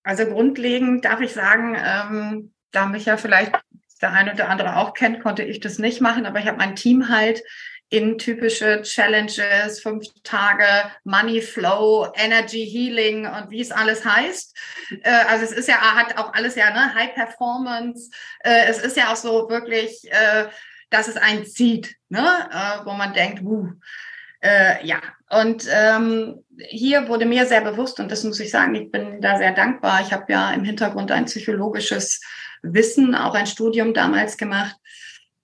Also 0.03 0.25
grundlegend 0.25 1.05
darf 1.05 1.21
ich 1.21 1.33
sagen, 1.33 1.75
ähm, 1.77 2.53
da 2.71 2.87
mich 2.87 3.05
ja 3.05 3.17
vielleicht 3.17 3.53
der 4.01 4.11
eine 4.11 4.33
oder 4.33 4.49
andere 4.49 4.77
auch 4.77 4.93
kennt, 4.93 5.21
konnte 5.21 5.43
ich 5.43 5.59
das 5.59 5.79
nicht 5.79 6.01
machen, 6.01 6.25
aber 6.25 6.39
ich 6.39 6.47
habe 6.47 6.57
mein 6.57 6.75
Team 6.75 7.09
halt 7.09 7.41
in 7.95 8.17
typische 8.17 8.81
Challenges, 8.81 9.79
fünf 9.81 10.05
Tage 10.23 10.65
Money 11.05 11.41
Flow, 11.41 12.11
Energy 12.15 12.65
Healing 12.65 13.25
und 13.25 13.49
wie 13.51 13.61
es 13.61 13.71
alles 13.71 14.03
heißt. 14.03 14.53
Äh, 15.03 15.11
also 15.29 15.45
es 15.45 15.53
ist 15.53 15.69
ja, 15.69 15.75
hat 15.75 16.17
auch 16.17 16.33
alles 16.33 16.55
ja, 16.55 16.71
ne, 16.71 16.93
High 16.93 17.13
Performance. 17.13 18.11
Äh, 18.43 18.65
es 18.67 18.79
ist 18.79 18.97
ja 18.97 19.13
auch 19.13 19.15
so 19.15 19.49
wirklich, 19.49 20.11
äh, 20.11 20.47
dass 20.89 21.07
es 21.07 21.15
einen 21.15 21.45
zieht, 21.45 21.95
ne, 22.09 22.81
wo 22.85 22.93
man 22.93 23.13
denkt, 23.13 23.43
wuh. 23.43 23.71
ja, 24.83 25.01
und 25.29 25.67
ähm, 25.69 26.45
hier 26.57 27.07
wurde 27.07 27.25
mir 27.25 27.47
sehr 27.47 27.61
bewusst, 27.61 27.99
und 27.99 28.11
das 28.11 28.23
muss 28.23 28.39
ich 28.39 28.51
sagen, 28.51 28.75
ich 28.75 28.91
bin 28.91 29.19
da 29.19 29.37
sehr 29.37 29.51
dankbar. 29.51 30.01
Ich 30.01 30.13
habe 30.13 30.31
ja 30.31 30.53
im 30.53 30.63
Hintergrund 30.63 31.11
ein 31.11 31.25
psychologisches 31.25 32.21
Wissen, 32.61 33.15
auch 33.15 33.33
ein 33.33 33.47
Studium 33.47 33.93
damals 33.93 34.37
gemacht 34.37 34.77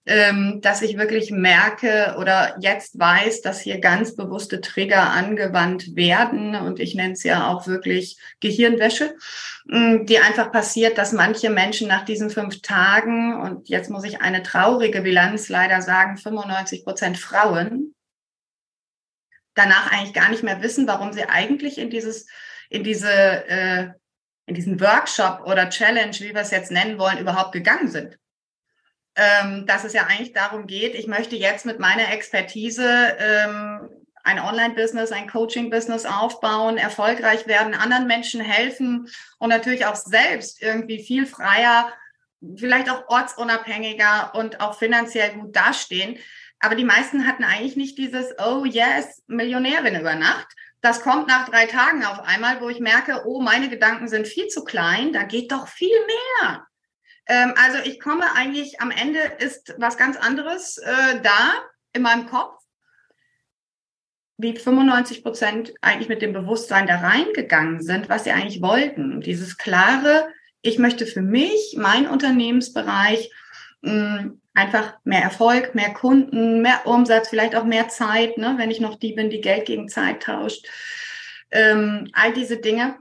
dass 0.04 0.82
ich 0.82 0.98
wirklich 0.98 1.30
merke 1.30 2.16
oder 2.18 2.58
jetzt 2.60 2.98
weiß, 2.98 3.42
dass 3.42 3.62
hier 3.62 3.80
ganz 3.80 4.16
bewusste 4.16 4.60
Trigger 4.60 5.12
angewandt 5.12 5.96
werden. 5.96 6.56
Und 6.56 6.80
ich 6.80 6.96
nenne 6.96 7.14
es 7.14 7.24
ja 7.24 7.48
auch 7.48 7.68
wirklich 7.68 8.18
Gehirnwäsche, 8.40 9.16
mm, 9.66 10.06
die 10.08 10.18
einfach 10.18 10.52
passiert, 10.52 10.98
dass 10.98 11.12
manche 11.12 11.52
Menschen 11.52 11.88
nach 11.88 12.04
diesen 12.04 12.32
fünf 12.32 12.62
Tagen, 12.64 13.40
und 13.40 13.70
jetzt 13.70 13.92
muss 13.92 14.04
ich 14.04 14.22
eine 14.22 14.42
traurige 14.42 15.02
Bilanz 15.02 15.50
leider 15.50 15.84
sagen, 15.84 16.18
95 16.18 16.84
Prozent 16.84 17.20
Frauen, 17.20 17.94
danach 19.54 19.92
eigentlich 19.92 20.14
gar 20.14 20.30
nicht 20.32 20.42
mehr 20.42 20.64
wissen, 20.64 20.88
warum 20.88 21.14
sie 21.14 21.30
eigentlich 21.30 21.78
in 21.78 21.92
dieses, 21.92 22.26
in 22.72 22.84
diese, 22.84 23.12
äh, 23.12 23.90
in 24.48 24.56
diesen 24.56 24.82
Workshop 24.82 25.42
oder 25.46 25.70
Challenge, 25.70 26.16
wie 26.22 26.34
wir 26.34 26.42
es 26.42 26.50
jetzt 26.50 26.72
nennen 26.72 26.98
wollen, 26.98 27.20
überhaupt 27.20 27.52
gegangen 27.52 27.88
sind 27.88 28.18
ähm, 29.22 29.68
dass 29.68 29.84
es 29.84 29.94
ja 29.94 30.08
eigentlich 30.08 30.34
darum 30.34 30.66
geht, 30.66 30.96
ich 30.96 31.06
möchte 31.06 31.36
jetzt 31.36 31.66
mit 31.66 31.80
meiner 31.80 32.12
Expertise 32.12 33.16
ähm, 33.20 33.90
ein 34.24 34.40
Online-Business, 34.40 35.12
ein 35.12 35.30
Coaching-Business 35.30 36.06
aufbauen, 36.06 36.78
erfolgreich 36.78 37.46
werden, 37.46 37.76
anderen 37.76 38.08
Menschen 38.08 38.42
helfen 38.42 39.08
und 39.38 39.50
natürlich 39.50 39.86
auch 39.86 39.96
selbst 39.96 40.62
irgendwie 40.62 41.04
viel 41.04 41.28
freier, 41.28 41.92
vielleicht 42.56 42.90
auch 42.90 43.08
ortsunabhängiger 43.10 44.34
und 44.34 44.60
auch 44.60 44.78
finanziell 44.78 45.34
gut 45.34 45.56
dastehen. 45.56 46.18
Aber 46.60 46.76
die 46.76 46.84
meisten 46.86 47.28
hatten 47.28 47.44
eigentlich 47.44 47.76
nicht 47.76 48.00
dieses, 48.00 48.34
oh 48.40 48.66
yes, 48.66 49.22
Millionärin 49.28 50.00
über 50.00 50.16
Nacht. 50.16 50.48
Das 50.82 51.02
kommt 51.02 51.28
nach 51.28 51.48
drei 51.48 51.68
Tagen 51.68 52.04
auf 52.06 52.22
einmal, 52.22 52.60
wo 52.60 52.70
ich 52.70 52.80
merke, 52.80 53.24
oh, 53.26 53.40
meine 53.40 53.70
Gedanken 53.70 54.08
sind 54.08 54.28
viel 54.28 54.48
zu 54.48 54.64
klein, 54.64 55.14
da 55.14 55.24
geht 55.24 55.52
doch 55.52 55.68
viel 55.68 55.98
mehr. 56.08 56.66
Ähm, 57.32 57.54
also 57.56 57.78
ich 57.86 58.02
komme 58.02 58.26
eigentlich, 58.36 58.82
am 58.82 58.92
Ende 58.92 59.20
ist 59.40 59.74
was 59.78 59.96
ganz 59.96 60.18
anderes 60.18 60.78
äh, 60.80 61.22
da 61.24 61.54
in 61.94 62.02
meinem 62.02 62.26
Kopf, 62.26 62.62
wie 64.36 64.58
95 64.58 65.24
Prozent 65.24 65.74
eigentlich 65.80 66.10
mit 66.10 66.22
dem 66.22 66.34
Bewusstsein 66.34 66.88
da 66.88 66.98
reingegangen 66.98 67.82
sind, 67.82 68.10
was 68.10 68.26
sie 68.26 68.32
eigentlich 68.32 68.62
wollten. 68.62 69.22
Dieses 69.22 69.58
klare, 69.58 70.28
ich 70.62 70.78
möchte 70.78 71.06
für 71.06 71.22
mich, 71.22 71.76
mein 71.78 72.06
Unternehmensbereich, 72.06 73.32
mh, 73.80 74.32
einfach 74.54 74.96
mehr 75.06 75.22
Erfolg, 75.22 75.74
mehr 75.74 75.94
Kunden, 75.94 76.62
mehr 76.62 76.86
Umsatz, 76.86 77.30
vielleicht 77.30 77.56
auch 77.56 77.64
mehr 77.64 77.88
Zeit, 77.88 78.38
ne, 78.38 78.56
wenn 78.58 78.72
ich 78.72 78.82
noch 78.82 79.00
die 79.00 79.14
bin, 79.14 79.30
die 79.30 79.40
Geld 79.40 79.68
gegen 79.68 79.88
Zeit 79.88 80.24
tauscht. 80.24 80.68
Ähm, 81.50 82.10
all 82.12 82.34
diese 82.34 82.58
Dinge. 82.58 82.98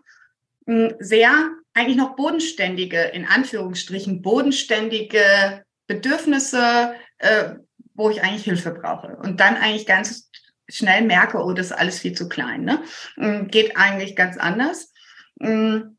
Mh, 0.66 0.90
sehr 1.00 1.50
eigentlich 1.74 1.96
noch 1.96 2.16
bodenständige, 2.16 3.00
in 3.00 3.24
Anführungsstrichen, 3.24 4.22
bodenständige 4.22 5.64
Bedürfnisse, 5.86 6.94
äh, 7.18 7.54
wo 7.94 8.10
ich 8.10 8.22
eigentlich 8.22 8.44
Hilfe 8.44 8.70
brauche. 8.72 9.16
Und 9.16 9.40
dann 9.40 9.56
eigentlich 9.56 9.86
ganz 9.86 10.30
schnell 10.68 11.02
merke, 11.02 11.38
oh, 11.38 11.52
das 11.52 11.66
ist 11.66 11.72
alles 11.72 11.98
viel 11.98 12.12
zu 12.12 12.28
klein. 12.28 12.62
Ne? 12.64 12.82
Mm, 13.16 13.46
geht 13.48 13.76
eigentlich 13.76 14.16
ganz 14.16 14.36
anders. 14.36 14.92
Mm, 15.40 15.96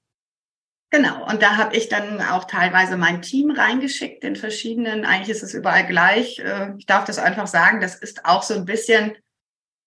genau, 0.90 1.30
und 1.30 1.42
da 1.42 1.58
habe 1.58 1.76
ich 1.76 1.90
dann 1.90 2.22
auch 2.22 2.46
teilweise 2.46 2.98
mein 2.98 3.22
Team 3.22 3.52
reingeschickt 3.52 4.24
in 4.24 4.36
verschiedenen, 4.36 5.06
eigentlich 5.06 5.30
ist 5.30 5.44
es 5.44 5.54
überall 5.54 5.86
gleich. 5.86 6.40
Äh, 6.40 6.74
ich 6.78 6.86
darf 6.86 7.06
das 7.06 7.18
einfach 7.20 7.48
sagen, 7.48 7.82
das 7.82 7.96
ist 7.96 8.26
auch 8.26 8.44
so 8.44 8.54
ein 8.54 8.66
bisschen, 8.66 9.14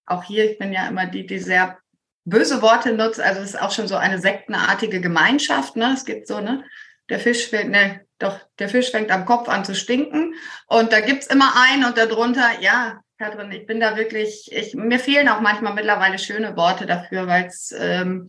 auch 0.06 0.24
hier, 0.24 0.50
ich 0.50 0.58
bin 0.58 0.72
ja 0.72 0.86
immer 0.86 1.06
die, 1.06 1.26
die 1.26 1.38
sehr 1.38 1.78
böse 2.24 2.62
Worte 2.62 2.92
nutzt. 2.92 3.20
Also 3.20 3.40
es 3.40 3.50
ist 3.50 3.60
auch 3.60 3.70
schon 3.70 3.88
so 3.88 3.96
eine 3.96 4.18
sektenartige 4.18 5.00
Gemeinschaft. 5.00 5.76
Ne? 5.76 5.92
Es 5.94 6.04
gibt 6.04 6.26
so, 6.26 6.40
ne, 6.40 6.64
der 7.08 7.20
Fisch 7.20 7.48
fängt, 7.48 7.70
ne, 7.70 8.00
doch, 8.18 8.38
der 8.58 8.68
Fisch 8.68 8.90
fängt 8.90 9.10
am 9.10 9.26
Kopf 9.26 9.48
an 9.48 9.64
zu 9.64 9.74
stinken. 9.74 10.34
Und 10.66 10.92
da 10.92 11.00
gibt's 11.00 11.26
immer 11.26 11.52
einen 11.56 11.84
und 11.84 11.98
darunter, 11.98 12.60
ja, 12.60 13.00
Katrin, 13.18 13.52
ich 13.52 13.66
bin 13.66 13.80
da 13.80 13.96
wirklich, 13.96 14.50
ich, 14.50 14.74
mir 14.74 14.98
fehlen 14.98 15.28
auch 15.28 15.40
manchmal 15.40 15.74
mittlerweile 15.74 16.18
schöne 16.18 16.56
Worte 16.56 16.86
dafür, 16.86 17.26
weil 17.26 17.46
es, 17.46 17.72
ähm, 17.76 18.28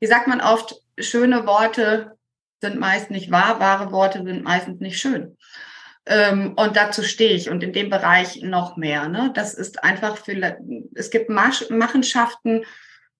wie 0.00 0.06
sagt 0.06 0.26
man 0.26 0.40
oft, 0.40 0.74
schöne 0.98 1.46
Worte 1.46 2.16
sind 2.60 2.80
meist 2.80 3.10
nicht 3.10 3.30
wahr, 3.30 3.60
wahre 3.60 3.92
Worte 3.92 4.22
sind 4.24 4.42
meistens 4.42 4.80
nicht 4.80 4.98
schön. 4.98 5.36
Ähm, 6.06 6.54
und 6.56 6.76
dazu 6.76 7.02
stehe 7.02 7.34
ich 7.34 7.50
und 7.50 7.62
in 7.62 7.72
dem 7.72 7.90
Bereich 7.90 8.42
noch 8.42 8.76
mehr. 8.76 9.08
Ne? 9.08 9.30
Das 9.34 9.54
ist 9.54 9.82
einfach 9.84 10.16
für, 10.16 10.56
es 10.94 11.10
gibt 11.10 11.28
Machenschaften, 11.28 12.58
hm, 12.58 12.64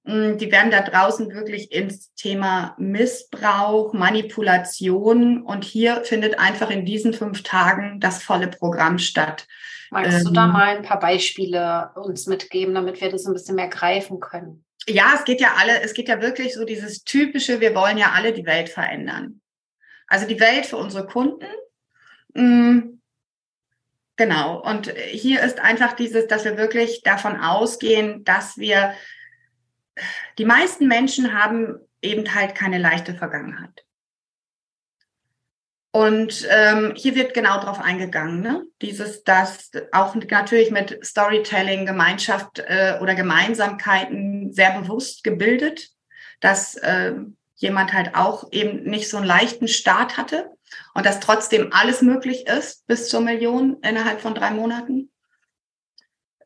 die 0.06 0.52
werden 0.52 0.70
da 0.70 0.82
draußen 0.82 1.32
wirklich 1.32 1.72
ins 1.72 2.14
Thema 2.14 2.76
Missbrauch, 2.78 3.92
Manipulation 3.92 5.42
und 5.42 5.64
hier 5.64 6.04
findet 6.04 6.38
einfach 6.38 6.70
in 6.70 6.84
diesen 6.84 7.12
fünf 7.12 7.42
Tagen 7.42 7.98
das 7.98 8.22
volle 8.22 8.46
Programm 8.46 8.98
statt. 9.00 9.48
Magst 9.90 10.18
ähm, 10.18 10.24
du 10.24 10.32
da 10.32 10.44
ähm, 10.44 10.52
mal 10.52 10.76
ein 10.76 10.82
paar 10.82 11.00
Beispiele 11.00 11.90
uns 11.96 12.28
mitgeben, 12.28 12.74
damit 12.74 13.00
wir 13.00 13.10
das 13.10 13.26
ein 13.26 13.32
bisschen 13.32 13.56
mehr 13.56 13.68
greifen 13.68 14.20
können? 14.20 14.64
Ja, 14.88 15.12
es 15.16 15.24
geht 15.24 15.40
ja 15.40 15.54
alle, 15.58 15.80
es 15.80 15.92
geht 15.92 16.08
ja 16.08 16.20
wirklich 16.22 16.54
so 16.54 16.64
dieses 16.64 17.02
typische, 17.02 17.60
wir 17.60 17.74
wollen 17.74 17.98
ja 17.98 18.12
alle 18.14 18.32
die 18.32 18.46
Welt 18.46 18.68
verändern. 18.68 19.40
Also 20.06 20.28
die 20.28 20.38
Welt 20.38 20.66
für 20.66 20.76
unsere 20.76 21.06
Kunden. 21.06 21.46
Mh, 22.34 22.42
hm, 22.42 23.02
genau. 24.14 24.62
Und 24.62 24.92
hier 25.10 25.42
ist 25.42 25.58
einfach 25.58 25.94
dieses, 25.94 26.28
dass 26.28 26.44
wir 26.44 26.56
wirklich 26.56 27.02
davon 27.02 27.40
ausgehen, 27.40 28.22
dass 28.22 28.56
wir 28.56 28.94
die 30.38 30.44
meisten 30.44 30.88
Menschen 30.88 31.32
haben 31.32 31.78
eben 32.02 32.34
halt 32.34 32.54
keine 32.54 32.78
leichte 32.78 33.14
Vergangenheit. 33.14 33.84
Und 35.96 36.46
ähm, 36.50 36.92
hier 36.94 37.14
wird 37.14 37.32
genau 37.32 37.58
darauf 37.58 37.80
eingegangen, 37.80 38.42
ne? 38.42 38.66
dieses, 38.82 39.24
das 39.24 39.70
auch 39.92 40.14
natürlich 40.14 40.70
mit 40.70 40.98
Storytelling, 41.02 41.86
Gemeinschaft 41.86 42.58
äh, 42.58 42.98
oder 43.00 43.14
Gemeinsamkeiten 43.14 44.52
sehr 44.52 44.78
bewusst 44.78 45.24
gebildet, 45.24 45.88
dass 46.40 46.74
äh, 46.74 47.14
jemand 47.54 47.94
halt 47.94 48.14
auch 48.14 48.52
eben 48.52 48.82
nicht 48.82 49.08
so 49.08 49.16
einen 49.16 49.24
leichten 49.24 49.68
Start 49.68 50.18
hatte 50.18 50.50
und 50.92 51.06
dass 51.06 51.20
trotzdem 51.20 51.72
alles 51.72 52.02
möglich 52.02 52.46
ist 52.46 52.86
bis 52.86 53.08
zur 53.08 53.22
Million 53.22 53.78
innerhalb 53.82 54.20
von 54.20 54.34
drei 54.34 54.50
Monaten. 54.50 55.10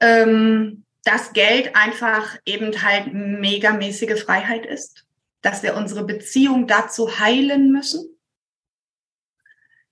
Ähm, 0.01 0.85
dass 1.05 1.33
Geld 1.33 1.75
einfach 1.75 2.37
eben 2.45 2.83
halt 2.83 3.13
megamäßige 3.13 4.23
Freiheit 4.23 4.67
ist, 4.67 5.07
dass 5.41 5.63
wir 5.63 5.75
unsere 5.77 6.05
Beziehung 6.05 6.67
dazu 6.67 7.19
heilen 7.19 7.73
müssen, 7.73 8.19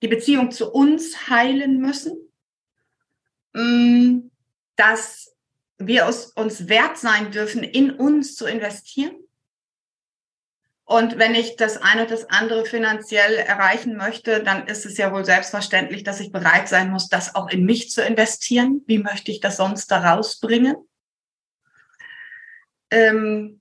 die 0.03 0.09
Beziehung 0.09 0.51
zu 0.51 0.71
uns 0.71 1.29
heilen 1.29 1.79
müssen, 1.79 2.17
mm, 3.55 4.31
dass 4.77 5.35
wir 5.79 6.07
uns 6.07 6.69
wert 6.69 6.99
sein 6.99 7.31
dürfen, 7.31 7.63
in 7.63 7.91
uns 7.91 8.35
zu 8.35 8.47
investieren. 8.47 9.17
Und 10.85 11.19
wenn 11.19 11.35
ich 11.35 11.57
das 11.57 11.77
eine 11.77 12.03
oder 12.03 12.13
das 12.13 12.31
andere 12.31 12.65
finanziell 12.65 13.35
erreichen 13.35 13.97
möchte, 13.97 14.43
dann 14.43 14.67
ist 14.67 14.87
es 14.87 14.97
ja 14.97 15.13
wohl 15.13 15.25
selbstverständlich, 15.25 16.03
dass 16.03 16.21
ich 16.21 16.33
bereit 16.33 16.69
sein 16.69 16.91
muss, 16.91 17.09
das 17.09 17.35
auch 17.35 17.51
in 17.51 17.65
mich 17.65 17.91
zu 17.91 18.03
investieren. 18.03 18.83
Wie 18.87 18.99
möchte 18.99 19.31
ich 19.31 19.41
das 19.41 19.59
sonst 19.59 19.91
da 19.91 20.15
rausbringen? 20.15 20.77
Ähm, 22.91 23.61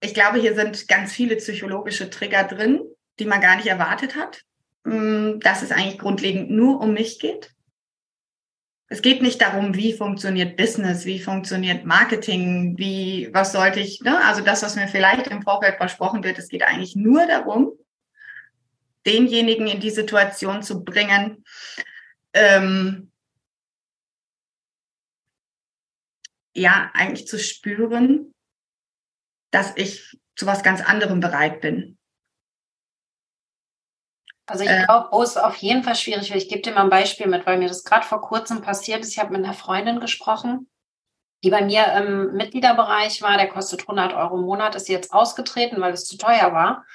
ich 0.00 0.14
glaube, 0.14 0.38
hier 0.38 0.54
sind 0.54 0.88
ganz 0.88 1.12
viele 1.12 1.36
psychologische 1.36 2.10
Trigger 2.10 2.44
drin, 2.44 2.80
die 3.18 3.24
man 3.24 3.40
gar 3.40 3.56
nicht 3.56 3.66
erwartet 3.66 4.16
hat, 4.16 4.42
mm, 4.84 5.40
dass 5.40 5.62
es 5.62 5.72
eigentlich 5.72 5.98
grundlegend 5.98 6.50
nur 6.50 6.80
um 6.80 6.92
mich 6.92 7.18
geht. 7.18 7.52
Es 8.90 9.02
geht 9.02 9.20
nicht 9.20 9.42
darum, 9.42 9.74
wie 9.74 9.92
funktioniert 9.92 10.56
Business, 10.56 11.04
wie 11.04 11.18
funktioniert 11.20 11.84
Marketing, 11.84 12.78
wie, 12.78 13.28
was 13.32 13.52
sollte 13.52 13.80
ich, 13.80 14.00
ne? 14.00 14.24
also 14.24 14.40
das, 14.40 14.62
was 14.62 14.76
mir 14.76 14.88
vielleicht 14.88 15.26
im 15.26 15.42
Vorfeld 15.42 15.76
versprochen 15.76 16.24
wird, 16.24 16.38
es 16.38 16.48
geht 16.48 16.62
eigentlich 16.62 16.96
nur 16.96 17.26
darum, 17.26 17.72
denjenigen 19.04 19.66
in 19.66 19.80
die 19.80 19.90
Situation 19.90 20.62
zu 20.62 20.84
bringen, 20.84 21.44
ähm, 22.32 23.10
ja 26.58 26.90
eigentlich 26.94 27.26
zu 27.26 27.38
spüren, 27.38 28.32
dass 29.50 29.76
ich 29.76 30.18
zu 30.36 30.46
was 30.46 30.62
ganz 30.62 30.80
anderem 30.80 31.20
bereit 31.20 31.60
bin. 31.60 31.98
Also 34.46 34.64
ich 34.64 34.70
glaube, 34.86 35.08
wo 35.12 35.22
es 35.22 35.36
auf 35.36 35.56
jeden 35.56 35.82
Fall 35.82 35.94
schwierig 35.94 36.30
wird. 36.30 36.42
Ich 36.42 36.48
gebe 36.48 36.62
dir 36.62 36.72
mal 36.72 36.84
ein 36.84 36.90
Beispiel 36.90 37.26
mit, 37.26 37.44
weil 37.44 37.58
mir 37.58 37.68
das 37.68 37.84
gerade 37.84 38.06
vor 38.06 38.22
kurzem 38.22 38.62
passiert 38.62 39.00
ist. 39.00 39.12
Ich 39.12 39.18
habe 39.18 39.32
mit 39.32 39.44
einer 39.44 39.52
Freundin 39.52 40.00
gesprochen, 40.00 40.70
die 41.44 41.50
bei 41.50 41.62
mir 41.62 41.92
im 41.92 42.32
Mitgliederbereich 42.34 43.20
war. 43.20 43.36
Der 43.36 43.48
kostet 43.48 43.82
100 43.82 44.14
Euro 44.14 44.38
im 44.38 44.44
Monat, 44.44 44.74
ist 44.74 44.88
jetzt 44.88 45.12
ausgetreten, 45.12 45.80
weil 45.82 45.92
es 45.92 46.06
zu 46.06 46.16
teuer 46.16 46.52
war. 46.54 46.86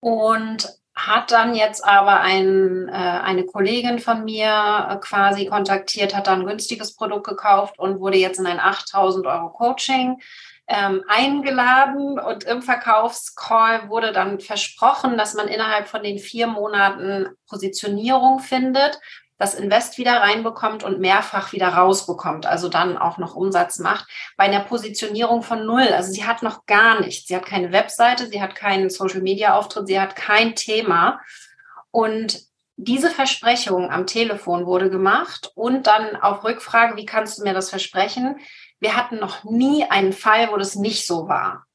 Und 0.00 0.68
hat 0.94 1.30
dann 1.30 1.54
jetzt 1.54 1.84
aber 1.84 2.20
ein, 2.20 2.88
äh, 2.88 2.92
eine 2.92 3.44
Kollegin 3.44 3.98
von 3.98 4.24
mir 4.24 4.88
äh, 4.90 4.96
quasi 4.96 5.46
kontaktiert, 5.46 6.14
hat 6.14 6.26
dann 6.26 6.40
ein 6.40 6.46
günstiges 6.46 6.94
Produkt 6.94 7.26
gekauft 7.26 7.78
und 7.78 8.00
wurde 8.00 8.18
jetzt 8.18 8.38
in 8.38 8.46
ein 8.46 8.60
8000 8.60 9.26
Euro 9.26 9.48
Coaching 9.50 10.20
ähm, 10.68 11.02
eingeladen. 11.08 12.18
Und 12.18 12.44
im 12.44 12.60
Verkaufscall 12.60 13.88
wurde 13.88 14.12
dann 14.12 14.38
versprochen, 14.38 15.16
dass 15.16 15.34
man 15.34 15.48
innerhalb 15.48 15.88
von 15.88 16.02
den 16.02 16.18
vier 16.18 16.46
Monaten 16.46 17.26
Positionierung 17.48 18.40
findet, 18.40 19.00
das 19.42 19.54
Invest 19.54 19.98
wieder 19.98 20.20
reinbekommt 20.20 20.84
und 20.84 21.00
mehrfach 21.00 21.50
wieder 21.50 21.66
rausbekommt, 21.70 22.46
also 22.46 22.68
dann 22.68 22.96
auch 22.96 23.18
noch 23.18 23.34
Umsatz 23.34 23.80
macht, 23.80 24.06
bei 24.36 24.44
einer 24.44 24.60
Positionierung 24.60 25.42
von 25.42 25.66
null. 25.66 25.88
Also 25.88 26.12
sie 26.12 26.24
hat 26.24 26.44
noch 26.44 26.64
gar 26.66 27.00
nichts. 27.00 27.26
Sie 27.26 27.34
hat 27.34 27.44
keine 27.44 27.72
Webseite, 27.72 28.28
sie 28.28 28.40
hat 28.40 28.54
keinen 28.54 28.88
Social-Media-Auftritt, 28.88 29.88
sie 29.88 30.00
hat 30.00 30.14
kein 30.14 30.54
Thema. 30.54 31.20
Und 31.90 32.40
diese 32.76 33.10
Versprechung 33.10 33.90
am 33.90 34.06
Telefon 34.06 34.64
wurde 34.64 34.90
gemacht 34.90 35.50
und 35.56 35.88
dann 35.88 36.14
auf 36.14 36.44
Rückfrage, 36.44 36.96
wie 36.96 37.04
kannst 37.04 37.38
du 37.38 37.42
mir 37.42 37.52
das 37.52 37.68
versprechen? 37.68 38.38
Wir 38.78 38.94
hatten 38.94 39.18
noch 39.18 39.42
nie 39.42 39.84
einen 39.90 40.12
Fall, 40.12 40.52
wo 40.52 40.56
das 40.56 40.76
nicht 40.76 41.04
so 41.04 41.26
war. 41.26 41.66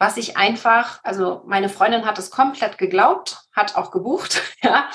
Was 0.00 0.16
ich 0.16 0.36
einfach, 0.36 0.98
also 1.04 1.44
meine 1.46 1.68
Freundin 1.68 2.04
hat 2.04 2.18
es 2.18 2.32
komplett 2.32 2.78
geglaubt, 2.78 3.38
hat 3.52 3.76
auch 3.76 3.92
gebucht, 3.92 4.42
ja, 4.62 4.90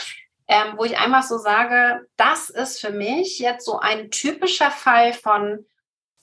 ähm, 0.48 0.74
wo 0.78 0.84
ich 0.84 0.98
einfach 0.98 1.24
so 1.24 1.38
sage, 1.38 2.08
das 2.18 2.50
ist 2.50 2.80
für 2.80 2.92
mich 2.92 3.40
jetzt 3.40 3.66
so 3.66 3.80
ein 3.80 4.12
typischer 4.12 4.72
Fall 4.72 5.14
von 5.14 5.66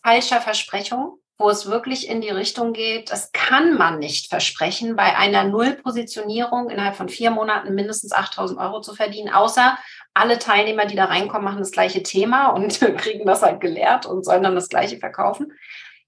falscher 0.02 0.40
Versprechung, 0.40 1.18
wo 1.38 1.50
es 1.50 1.66
wirklich 1.66 2.08
in 2.08 2.20
die 2.20 2.30
Richtung 2.30 2.72
geht, 2.72 3.10
das 3.10 3.32
kann 3.32 3.76
man 3.76 3.98
nicht 3.98 4.28
versprechen, 4.28 4.94
bei 4.94 5.16
einer 5.16 5.44
Nullpositionierung 5.44 6.70
innerhalb 6.70 6.96
von 6.96 7.08
vier 7.08 7.30
Monaten 7.30 7.74
mindestens 7.74 8.12
8000 8.12 8.60
Euro 8.60 8.80
zu 8.80 8.94
verdienen, 8.94 9.32
außer 9.32 9.76
alle 10.14 10.38
Teilnehmer, 10.38 10.86
die 10.86 10.96
da 10.96 11.06
reinkommen, 11.06 11.44
machen 11.44 11.58
das 11.58 11.72
gleiche 11.72 12.02
Thema 12.02 12.48
und 12.48 12.78
kriegen 12.98 13.26
das 13.26 13.42
halt 13.42 13.60
gelehrt 13.60 14.06
und 14.06 14.24
sollen 14.24 14.42
dann 14.42 14.54
das 14.54 14.68
gleiche 14.68 14.98
verkaufen. 14.98 15.52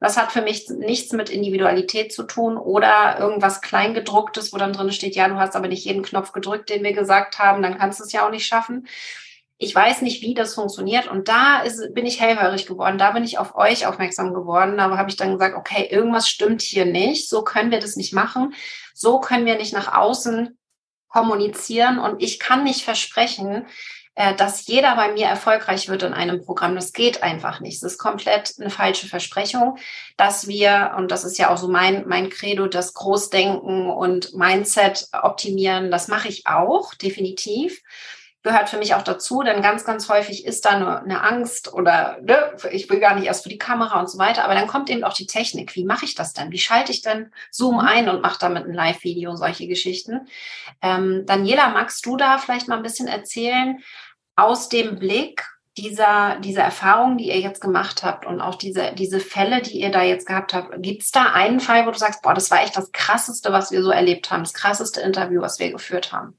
Das 0.05 0.19
hat 0.19 0.33
für 0.33 0.43
mich 0.43 0.69
nichts 0.69 1.13
mit 1.13 1.31
Individualität 1.31 2.13
zu 2.13 2.25
tun 2.25 2.59
oder 2.59 3.19
irgendwas 3.19 3.63
Kleingedrucktes, 3.63 4.53
wo 4.53 4.59
dann 4.59 4.75
drin 4.75 4.93
steht, 4.93 5.17
ja, 5.17 5.27
du 5.29 5.37
hast 5.37 5.57
aber 5.57 5.67
nicht 5.67 5.87
jeden 5.87 6.03
Knopf 6.03 6.33
gedrückt, 6.33 6.69
den 6.69 6.85
wir 6.85 6.93
gesagt 6.93 7.39
haben, 7.39 7.63
dann 7.63 7.79
kannst 7.79 8.01
du 8.01 8.05
es 8.05 8.13
ja 8.13 8.27
auch 8.27 8.31
nicht 8.31 8.47
schaffen. 8.47 8.87
Ich 9.57 9.75
weiß 9.75 10.03
nicht, 10.03 10.21
wie 10.21 10.35
das 10.35 10.57
funktioniert. 10.57 11.07
Und 11.07 11.29
da 11.29 11.63
ist, 11.63 11.95
bin 11.95 12.05
ich 12.05 12.21
hellhörig 12.21 12.67
geworden. 12.67 12.99
Da 12.99 13.13
bin 13.13 13.25
ich 13.25 13.39
auf 13.39 13.55
euch 13.55 13.87
aufmerksam 13.87 14.35
geworden. 14.35 14.77
Da 14.77 14.95
habe 14.95 15.09
ich 15.09 15.17
dann 15.17 15.33
gesagt, 15.33 15.57
okay, 15.57 15.89
irgendwas 15.91 16.29
stimmt 16.29 16.61
hier 16.61 16.85
nicht. 16.85 17.31
So 17.31 17.43
können 17.43 17.71
wir 17.71 17.81
das 17.81 17.97
nicht 17.97 18.13
machen. 18.13 18.53
So 18.93 19.21
können 19.21 19.47
wir 19.47 19.57
nicht 19.57 19.73
nach 19.73 19.97
außen 19.97 20.59
kommunizieren. 21.09 21.99
Und 21.99 22.23
ich 22.23 22.39
kann 22.39 22.63
nicht 22.63 22.85
versprechen, 22.85 23.65
äh, 24.15 24.35
dass 24.35 24.67
jeder 24.67 24.95
bei 24.97 25.13
mir 25.13 25.27
erfolgreich 25.27 25.89
wird 25.89 26.03
in 26.03 26.13
einem 26.13 26.45
Programm. 26.45 26.75
Das 26.75 26.93
geht 26.93 27.23
einfach 27.23 27.61
nicht. 27.61 27.83
Das 27.83 27.93
ist 27.93 27.99
komplett 27.99 28.55
eine 28.61 28.71
falsche 28.71 29.09
Versprechung, 29.09 29.79
dass 30.17 30.47
wir, 30.47 30.95
und 30.97 31.11
das 31.11 31.25
ist 31.25 31.39
ja 31.39 31.51
auch 31.51 31.57
so 31.57 31.69
mein, 31.69 32.07
mein 32.07 32.31
Credo, 32.31 32.67
das 32.67 32.95
Großdenken 32.95 33.91
und 33.91 34.35
Mindset 34.35 35.09
optimieren, 35.13 35.91
das 35.91 36.09
mache 36.09 36.29
ich 36.29 36.47
auch, 36.47 36.95
definitiv 36.95 37.83
gehört 38.45 38.69
für 38.69 38.77
mich 38.77 38.95
auch 38.95 39.03
dazu, 39.03 39.43
denn 39.43 39.63
ganz, 39.63 39.87
ganz 39.87 40.11
häufig 40.11 40.45
ist 40.45 40.67
da 40.67 40.71
eine, 40.71 41.01
eine 41.01 41.23
Angst 41.23 41.73
oder 41.73 42.19
ne, 42.21 42.53
ich 42.71 42.91
will 42.91 43.01
gar 43.01 43.15
nicht 43.15 43.27
erst 43.27 43.43
für 43.43 43.49
die 43.49 43.59
Kamera 43.59 43.99
und 43.99 44.11
so 44.11 44.19
weiter, 44.19 44.45
aber 44.45 44.55
dann 44.55 44.67
kommt 44.67 44.91
eben 44.91 45.03
auch 45.03 45.15
die 45.15 45.27
Technik. 45.27 45.75
Wie 45.75 45.85
mache 45.85 46.05
ich 46.05 46.15
das 46.15 46.35
denn? 46.35 46.53
Wie 46.53 46.59
schalte 46.59 46.93
ich 46.93 47.01
denn 47.01 47.33
Zoom 47.51 47.79
ein 47.79 48.09
und 48.11 48.21
mache 48.21 48.39
damit 48.39 48.67
ein 48.67 48.75
Live-Video, 48.75 49.35
solche 49.35 49.67
Geschichten? 49.67 50.29
Ähm, 50.83 51.25
Daniela, 51.25 51.71
magst 51.71 52.05
du 52.05 52.19
da 52.19 52.37
vielleicht 52.37 52.69
mal 52.69 52.77
ein 52.77 52.83
bisschen 52.83 53.09
erzählen, 53.09 53.83
aus 54.37 54.69
dem 54.69 54.99
Blick 54.99 55.45
dieser, 55.77 56.39
dieser 56.39 56.63
Erfahrungen, 56.63 57.19
die 57.19 57.29
ihr 57.29 57.41
jetzt 57.41 57.61
gemacht 57.61 58.05
habt 58.05 58.27
und 58.27 58.41
auch 58.41 58.55
diese, 58.55 58.93
diese 58.97 59.19
Fälle, 59.19 59.61
die 59.61 59.81
ihr 59.81 59.91
da 59.91 60.03
jetzt 60.03 60.27
gehabt 60.27 60.55
habt, 60.55 60.71
gibt 60.83 61.03
es 61.03 61.11
da 61.11 61.33
einen 61.33 61.59
Fall, 61.59 61.87
wo 61.87 61.91
du 61.91 61.99
sagst, 61.99 62.23
boah, 62.23 62.35
das 62.35 62.51
war 62.51 62.63
echt 62.63 62.77
das 62.77 62.93
Krasseste, 62.93 63.53
was 63.53 63.73
wir 63.73 63.83
so 63.83 63.91
erlebt 63.91 64.31
haben, 64.31 64.45
das 64.45 64.55
krasseste 64.55 65.01
Interview, 65.01 65.41
was 65.41 65.59
wir 65.59 65.73
geführt 65.73 66.13
haben? 66.13 66.39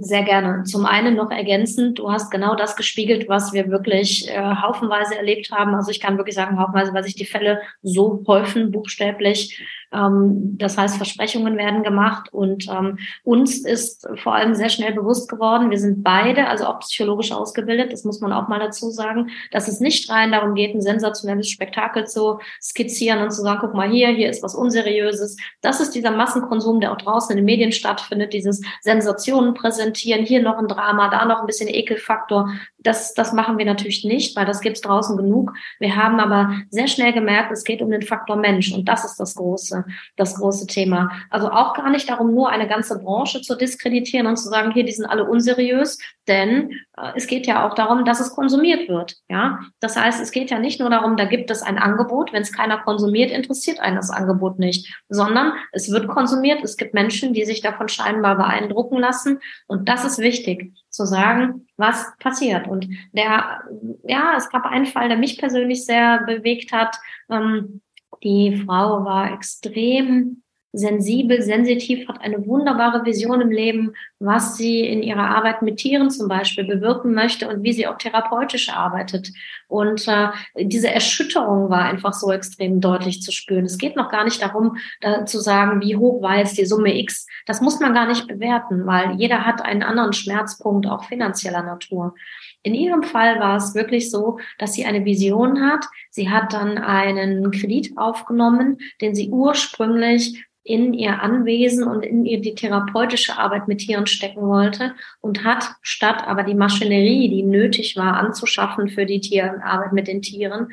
Sehr 0.00 0.24
gerne. 0.24 0.64
Zum 0.64 0.86
einen 0.86 1.14
noch 1.14 1.30
ergänzend, 1.30 2.00
du 2.00 2.10
hast 2.10 2.32
genau 2.32 2.56
das 2.56 2.74
gespiegelt, 2.74 3.28
was 3.28 3.52
wir 3.52 3.70
wirklich 3.70 4.28
äh, 4.28 4.56
haufenweise 4.56 5.16
erlebt 5.16 5.52
haben. 5.52 5.74
Also 5.76 5.92
ich 5.92 6.00
kann 6.00 6.16
wirklich 6.16 6.34
sagen, 6.34 6.58
haufenweise, 6.58 6.92
weil 6.92 7.04
sich 7.04 7.14
die 7.14 7.24
Fälle 7.24 7.62
so 7.80 8.24
häufen, 8.26 8.72
buchstäblich, 8.72 9.62
das 9.92 10.78
heißt, 10.78 10.96
Versprechungen 10.96 11.58
werden 11.58 11.82
gemacht 11.82 12.32
und 12.32 12.66
ähm, 12.68 12.98
uns 13.24 13.58
ist 13.58 14.08
vor 14.22 14.34
allem 14.34 14.54
sehr 14.54 14.70
schnell 14.70 14.94
bewusst 14.94 15.28
geworden, 15.28 15.70
wir 15.70 15.78
sind 15.78 16.02
beide, 16.02 16.46
also 16.46 16.64
auch 16.64 16.80
psychologisch 16.80 17.30
ausgebildet, 17.30 17.92
das 17.92 18.04
muss 18.04 18.20
man 18.20 18.32
auch 18.32 18.48
mal 18.48 18.58
dazu 18.58 18.90
sagen, 18.90 19.30
dass 19.50 19.68
es 19.68 19.80
nicht 19.80 20.08
rein 20.08 20.32
darum 20.32 20.54
geht, 20.54 20.74
ein 20.74 20.80
sensationelles 20.80 21.50
Spektakel 21.50 22.06
zu 22.06 22.38
skizzieren 22.60 23.20
und 23.22 23.32
zu 23.32 23.42
sagen, 23.42 23.58
guck 23.60 23.74
mal 23.74 23.90
hier, 23.90 24.08
hier 24.08 24.30
ist 24.30 24.42
was 24.42 24.54
Unseriöses. 24.54 25.36
Das 25.60 25.80
ist 25.80 25.94
dieser 25.94 26.10
Massenkonsum, 26.10 26.80
der 26.80 26.92
auch 26.92 26.98
draußen 26.98 27.30
in 27.32 27.36
den 27.36 27.44
Medien 27.44 27.72
stattfindet, 27.72 28.32
dieses 28.32 28.62
Sensationen 28.80 29.52
präsentieren, 29.52 30.24
hier 30.24 30.42
noch 30.42 30.56
ein 30.56 30.68
Drama, 30.68 31.10
da 31.10 31.26
noch 31.26 31.40
ein 31.40 31.46
bisschen 31.46 31.68
Ekelfaktor. 31.68 32.50
Das, 32.78 33.12
das 33.12 33.34
machen 33.34 33.58
wir 33.58 33.66
natürlich 33.66 34.04
nicht, 34.04 34.34
weil 34.36 34.46
das 34.46 34.62
gibt's 34.62 34.80
draußen 34.80 35.18
genug. 35.18 35.52
Wir 35.78 35.96
haben 35.96 36.18
aber 36.18 36.54
sehr 36.70 36.88
schnell 36.88 37.12
gemerkt, 37.12 37.52
es 37.52 37.64
geht 37.64 37.82
um 37.82 37.90
den 37.90 38.02
Faktor 38.02 38.36
Mensch 38.36 38.72
und 38.72 38.88
das 38.88 39.04
ist 39.04 39.20
das 39.20 39.34
Große 39.34 39.81
das 40.16 40.36
große 40.36 40.66
Thema. 40.66 41.10
Also 41.30 41.50
auch 41.50 41.74
gar 41.74 41.90
nicht 41.90 42.08
darum, 42.08 42.34
nur 42.34 42.50
eine 42.50 42.68
ganze 42.68 42.98
Branche 42.98 43.42
zu 43.42 43.56
diskreditieren 43.56 44.26
und 44.26 44.36
zu 44.36 44.48
sagen, 44.48 44.72
hier, 44.72 44.84
die 44.84 44.92
sind 44.92 45.06
alle 45.06 45.24
unseriös, 45.24 45.98
denn 46.28 46.70
äh, 46.96 47.12
es 47.16 47.26
geht 47.26 47.46
ja 47.46 47.66
auch 47.66 47.74
darum, 47.74 48.04
dass 48.04 48.20
es 48.20 48.34
konsumiert 48.34 48.88
wird. 48.88 49.16
Ja, 49.28 49.60
das 49.80 49.96
heißt, 49.96 50.22
es 50.22 50.30
geht 50.30 50.50
ja 50.50 50.58
nicht 50.58 50.80
nur 50.80 50.90
darum, 50.90 51.16
da 51.16 51.24
gibt 51.24 51.50
es 51.50 51.62
ein 51.62 51.78
Angebot. 51.78 52.32
Wenn 52.32 52.42
es 52.42 52.52
keiner 52.52 52.78
konsumiert, 52.78 53.30
interessiert 53.30 53.80
einen 53.80 53.96
das 53.96 54.10
Angebot 54.10 54.58
nicht, 54.58 54.94
sondern 55.08 55.52
es 55.72 55.90
wird 55.90 56.08
konsumiert. 56.08 56.62
Es 56.62 56.76
gibt 56.76 56.94
Menschen, 56.94 57.32
die 57.32 57.44
sich 57.44 57.60
davon 57.60 57.88
scheinbar 57.88 58.36
beeindrucken 58.36 58.98
lassen. 58.98 59.40
Und 59.66 59.88
das 59.88 60.04
ist 60.04 60.18
wichtig, 60.18 60.72
zu 60.90 61.04
sagen, 61.04 61.66
was 61.76 62.12
passiert. 62.18 62.68
Und 62.68 62.88
der, 63.12 63.62
ja, 64.04 64.34
es 64.36 64.48
gab 64.50 64.64
einen 64.64 64.86
Fall, 64.86 65.08
der 65.08 65.18
mich 65.18 65.38
persönlich 65.38 65.84
sehr 65.84 66.22
bewegt 66.24 66.72
hat. 66.72 66.96
Ähm, 67.30 67.80
die 68.22 68.62
Frau 68.64 69.04
war 69.04 69.32
extrem 69.32 70.42
sensibel, 70.72 71.42
sensitiv, 71.42 72.08
hat 72.08 72.22
eine 72.22 72.46
wunderbare 72.46 73.04
Vision 73.04 73.42
im 73.42 73.50
Leben, 73.50 73.92
was 74.18 74.56
sie 74.56 74.80
in 74.80 75.02
ihrer 75.02 75.28
Arbeit 75.28 75.60
mit 75.60 75.76
Tieren 75.76 76.10
zum 76.10 76.28
Beispiel 76.28 76.64
bewirken 76.64 77.12
möchte 77.12 77.46
und 77.48 77.62
wie 77.62 77.74
sie 77.74 77.86
auch 77.86 77.98
therapeutisch 77.98 78.70
arbeitet. 78.70 79.30
Und 79.68 80.08
äh, 80.08 80.28
diese 80.56 80.90
Erschütterung 80.90 81.68
war 81.68 81.84
einfach 81.84 82.14
so 82.14 82.32
extrem 82.32 82.80
deutlich 82.80 83.20
zu 83.20 83.32
spüren. 83.32 83.66
Es 83.66 83.76
geht 83.76 83.96
noch 83.96 84.10
gar 84.10 84.24
nicht 84.24 84.40
darum, 84.40 84.78
da 85.02 85.26
zu 85.26 85.40
sagen, 85.40 85.82
wie 85.82 85.96
hoch 85.96 86.22
war 86.22 86.38
jetzt 86.38 86.56
die 86.56 86.64
Summe 86.64 86.98
X. 86.98 87.26
Das 87.44 87.60
muss 87.60 87.78
man 87.78 87.92
gar 87.92 88.06
nicht 88.06 88.26
bewerten, 88.26 88.86
weil 88.86 89.16
jeder 89.20 89.44
hat 89.44 89.62
einen 89.62 89.82
anderen 89.82 90.14
Schmerzpunkt, 90.14 90.86
auch 90.86 91.04
finanzieller 91.04 91.62
Natur. 91.62 92.14
In 92.62 92.74
ihrem 92.74 93.02
Fall 93.02 93.40
war 93.40 93.56
es 93.56 93.74
wirklich 93.74 94.10
so, 94.10 94.38
dass 94.58 94.74
sie 94.74 94.84
eine 94.84 95.04
Vision 95.04 95.62
hat. 95.62 95.84
Sie 96.10 96.30
hat 96.30 96.52
dann 96.52 96.78
einen 96.78 97.50
Kredit 97.50 97.96
aufgenommen, 97.96 98.78
den 99.00 99.14
sie 99.14 99.30
ursprünglich 99.30 100.46
in 100.64 100.94
ihr 100.94 101.20
Anwesen 101.20 101.84
und 101.88 102.04
in 102.04 102.24
ihr 102.24 102.40
die 102.40 102.54
therapeutische 102.54 103.36
Arbeit 103.36 103.66
mit 103.66 103.78
Tieren 103.78 104.06
stecken 104.06 104.42
wollte 104.42 104.94
und 105.20 105.42
hat 105.42 105.74
statt 105.82 106.22
aber 106.26 106.44
die 106.44 106.54
Maschinerie, 106.54 107.28
die 107.28 107.42
nötig 107.42 107.96
war, 107.96 108.16
anzuschaffen 108.16 108.88
für 108.88 109.04
die 109.04 109.20
Tierarbeit 109.20 109.92
mit 109.92 110.06
den 110.06 110.22
Tieren, 110.22 110.68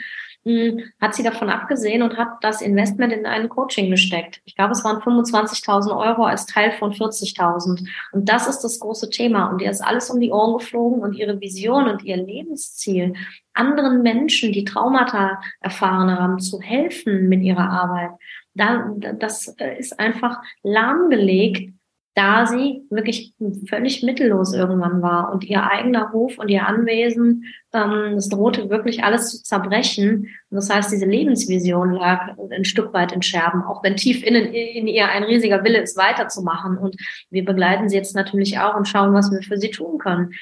hat 0.99 1.15
sie 1.15 1.23
davon 1.23 1.49
abgesehen 1.49 2.01
und 2.01 2.17
hat 2.17 2.29
das 2.41 2.61
Investment 2.61 3.13
in 3.13 3.25
ein 3.25 3.49
Coaching 3.49 3.89
gesteckt. 3.89 4.41
Ich 4.45 4.55
glaube, 4.55 4.71
es 4.71 4.83
waren 4.83 4.97
25.000 4.97 5.95
Euro 5.95 6.23
als 6.23 6.45
Teil 6.45 6.71
von 6.71 6.93
40.000. 6.93 7.87
Und 8.11 8.29
das 8.29 8.47
ist 8.47 8.59
das 8.61 8.79
große 8.79 9.09
Thema. 9.09 9.47
Und 9.47 9.61
ihr 9.61 9.71
ist 9.71 9.81
alles 9.81 10.09
um 10.09 10.19
die 10.19 10.31
Ohren 10.31 10.57
geflogen 10.57 11.01
und 11.01 11.13
ihre 11.13 11.39
Vision 11.39 11.87
und 11.87 12.03
ihr 12.03 12.17
Lebensziel, 12.17 13.13
anderen 13.53 14.01
Menschen, 14.01 14.51
die 14.53 14.63
Traumata 14.63 15.41
erfahren 15.59 16.11
haben, 16.17 16.39
zu 16.39 16.61
helfen 16.61 17.27
mit 17.27 17.41
ihrer 17.41 17.69
Arbeit. 17.69 18.11
Da, 18.53 18.93
das 19.17 19.55
ist 19.77 19.99
einfach 19.99 20.37
lahmgelegt 20.63 21.73
da 22.19 22.45
sie 22.45 22.85
wirklich 22.89 23.33
völlig 23.69 24.03
mittellos 24.03 24.53
irgendwann 24.53 25.01
war 25.01 25.31
und 25.31 25.45
ihr 25.45 25.63
eigener 25.63 26.11
Hof 26.11 26.37
und 26.37 26.49
ihr 26.49 26.67
Anwesen, 26.67 27.45
ähm, 27.71 28.15
es 28.17 28.27
drohte 28.27 28.69
wirklich 28.69 29.05
alles 29.05 29.29
zu 29.31 29.41
zerbrechen. 29.41 30.27
Und 30.49 30.55
das 30.55 30.69
heißt, 30.69 30.91
diese 30.91 31.05
Lebensvision 31.05 31.93
lag 31.93 32.35
ein 32.51 32.65
Stück 32.65 32.91
weit 32.93 33.13
in 33.13 33.21
Scherben, 33.21 33.63
auch 33.63 33.83
wenn 33.83 33.95
tief 33.95 34.21
innen 34.21 34.53
in 34.53 34.87
ihr 34.87 35.07
ein 35.07 35.23
riesiger 35.23 35.63
Wille 35.63 35.79
ist, 35.79 35.95
weiterzumachen. 35.95 36.77
Und 36.77 36.97
wir 37.29 37.45
begleiten 37.45 37.87
sie 37.87 37.95
jetzt 37.95 38.15
natürlich 38.15 38.59
auch 38.59 38.75
und 38.75 38.89
schauen, 38.89 39.13
was 39.13 39.31
wir 39.31 39.41
für 39.41 39.57
sie 39.57 39.71
tun 39.71 39.97
können. 39.97 40.33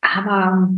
Aber 0.00 0.68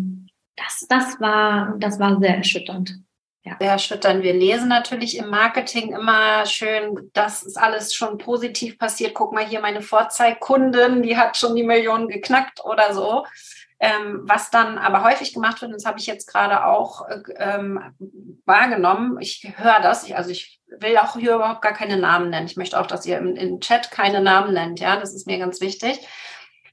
das, 0.57 0.87
das 0.87 1.19
war, 1.19 1.77
das 1.79 1.99
war 1.99 2.21
sehr 2.21 2.37
erschütternd. 2.37 2.99
Ja. 3.45 3.57
Sehr 3.59 3.73
erschütternd. 3.73 4.23
Wir 4.23 4.35
lesen 4.35 4.69
natürlich 4.69 5.17
im 5.19 5.29
Marketing 5.29 5.95
immer 5.95 6.47
schön, 6.47 7.11
das 7.13 7.43
ist 7.43 7.59
alles 7.59 7.93
schon 7.93 8.19
positiv 8.19 8.79
passiert. 8.79 9.15
Guck 9.15 9.33
mal 9.33 9.45
hier, 9.45 9.61
meine 9.61 9.83
Vorzeigkundin, 9.83 11.03
die 11.03 11.17
hat 11.17 11.37
schon 11.37 11.57
die 11.57 11.65
Millionen 11.65 12.07
geknackt 12.07 12.65
oder 12.65 12.95
so. 12.95 13.27
Ähm, 13.81 14.21
was 14.23 14.51
dann 14.51 14.79
aber 14.79 15.03
häufig 15.03 15.35
gemacht 15.35 15.61
wird, 15.61 15.73
und 15.73 15.83
das 15.83 15.87
habe 15.87 15.99
ich 15.99 16.07
jetzt 16.07 16.27
gerade 16.27 16.67
auch 16.67 17.05
ähm, 17.37 17.81
wahrgenommen, 18.45 19.19
ich 19.21 19.53
höre 19.57 19.81
das, 19.81 20.05
ich, 20.05 20.17
also 20.17 20.31
ich 20.31 20.61
will 20.79 20.97
auch 20.99 21.15
hier 21.17 21.35
überhaupt 21.35 21.63
gar 21.63 21.73
keine 21.73 21.97
Namen 21.97 22.31
nennen. 22.31 22.47
Ich 22.47 22.57
möchte 22.57 22.79
auch, 22.79 22.87
dass 22.87 23.05
ihr 23.07 23.19
im, 23.19 23.35
im 23.35 23.59
Chat 23.59 23.91
keine 23.91 24.21
Namen 24.21 24.55
nennt, 24.55 24.79
ja, 24.79 24.97
das 24.97 25.13
ist 25.13 25.27
mir 25.27 25.39
ganz 25.39 25.61
wichtig 25.61 25.99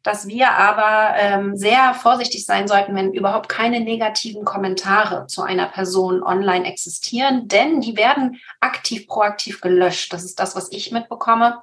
dass 0.04 0.28
wir 0.28 0.52
aber 0.52 1.16
ähm, 1.18 1.56
sehr 1.56 1.94
vorsichtig 1.94 2.46
sein 2.46 2.68
sollten, 2.68 2.96
wenn 2.96 3.14
überhaupt 3.14 3.50
keine 3.50 3.80
negativen 3.80 4.46
Kommentare 4.46 5.28
zu 5.28 5.42
einer 5.42 5.68
Person 5.68 6.24
online 6.24 6.66
existieren, 6.66 7.48
denn 7.48 7.82
die 7.82 7.98
werden 7.98 8.40
aktiv, 8.60 9.08
proaktiv 9.08 9.62
gelöscht. 9.62 10.14
Das 10.14 10.24
ist 10.24 10.40
das, 10.40 10.56
was 10.56 10.72
ich 10.72 10.92
mitbekomme 10.92 11.62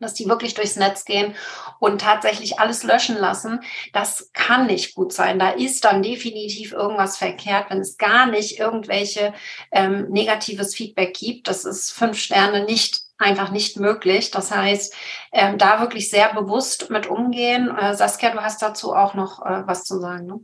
dass 0.00 0.14
die 0.14 0.26
wirklich 0.26 0.54
durchs 0.54 0.76
Netz 0.76 1.04
gehen 1.04 1.34
und 1.78 2.00
tatsächlich 2.00 2.58
alles 2.58 2.82
löschen 2.82 3.16
lassen, 3.16 3.60
das 3.92 4.30
kann 4.32 4.66
nicht 4.66 4.94
gut 4.94 5.12
sein. 5.12 5.38
Da 5.38 5.50
ist 5.50 5.84
dann 5.84 6.02
definitiv 6.02 6.72
irgendwas 6.72 7.18
verkehrt, 7.18 7.66
wenn 7.68 7.80
es 7.80 7.98
gar 7.98 8.26
nicht 8.26 8.58
irgendwelche 8.58 9.34
ähm, 9.70 10.08
negatives 10.08 10.74
Feedback 10.74 11.14
gibt. 11.14 11.48
Das 11.48 11.64
ist 11.64 11.92
fünf 11.92 12.18
Sterne 12.18 12.64
nicht 12.64 13.02
einfach 13.20 13.50
nicht 13.50 13.78
möglich. 13.78 14.30
Das 14.30 14.50
heißt, 14.50 14.94
ähm, 15.32 15.58
da 15.58 15.80
wirklich 15.80 16.10
sehr 16.10 16.32
bewusst 16.34 16.90
mit 16.90 17.06
umgehen. 17.06 17.74
Äh, 17.76 17.94
Saskia, 17.94 18.30
du 18.30 18.40
hast 18.40 18.62
dazu 18.62 18.94
auch 18.94 19.14
noch 19.14 19.44
äh, 19.44 19.66
was 19.66 19.84
zu 19.84 20.00
sagen. 20.00 20.26
Ne? 20.26 20.40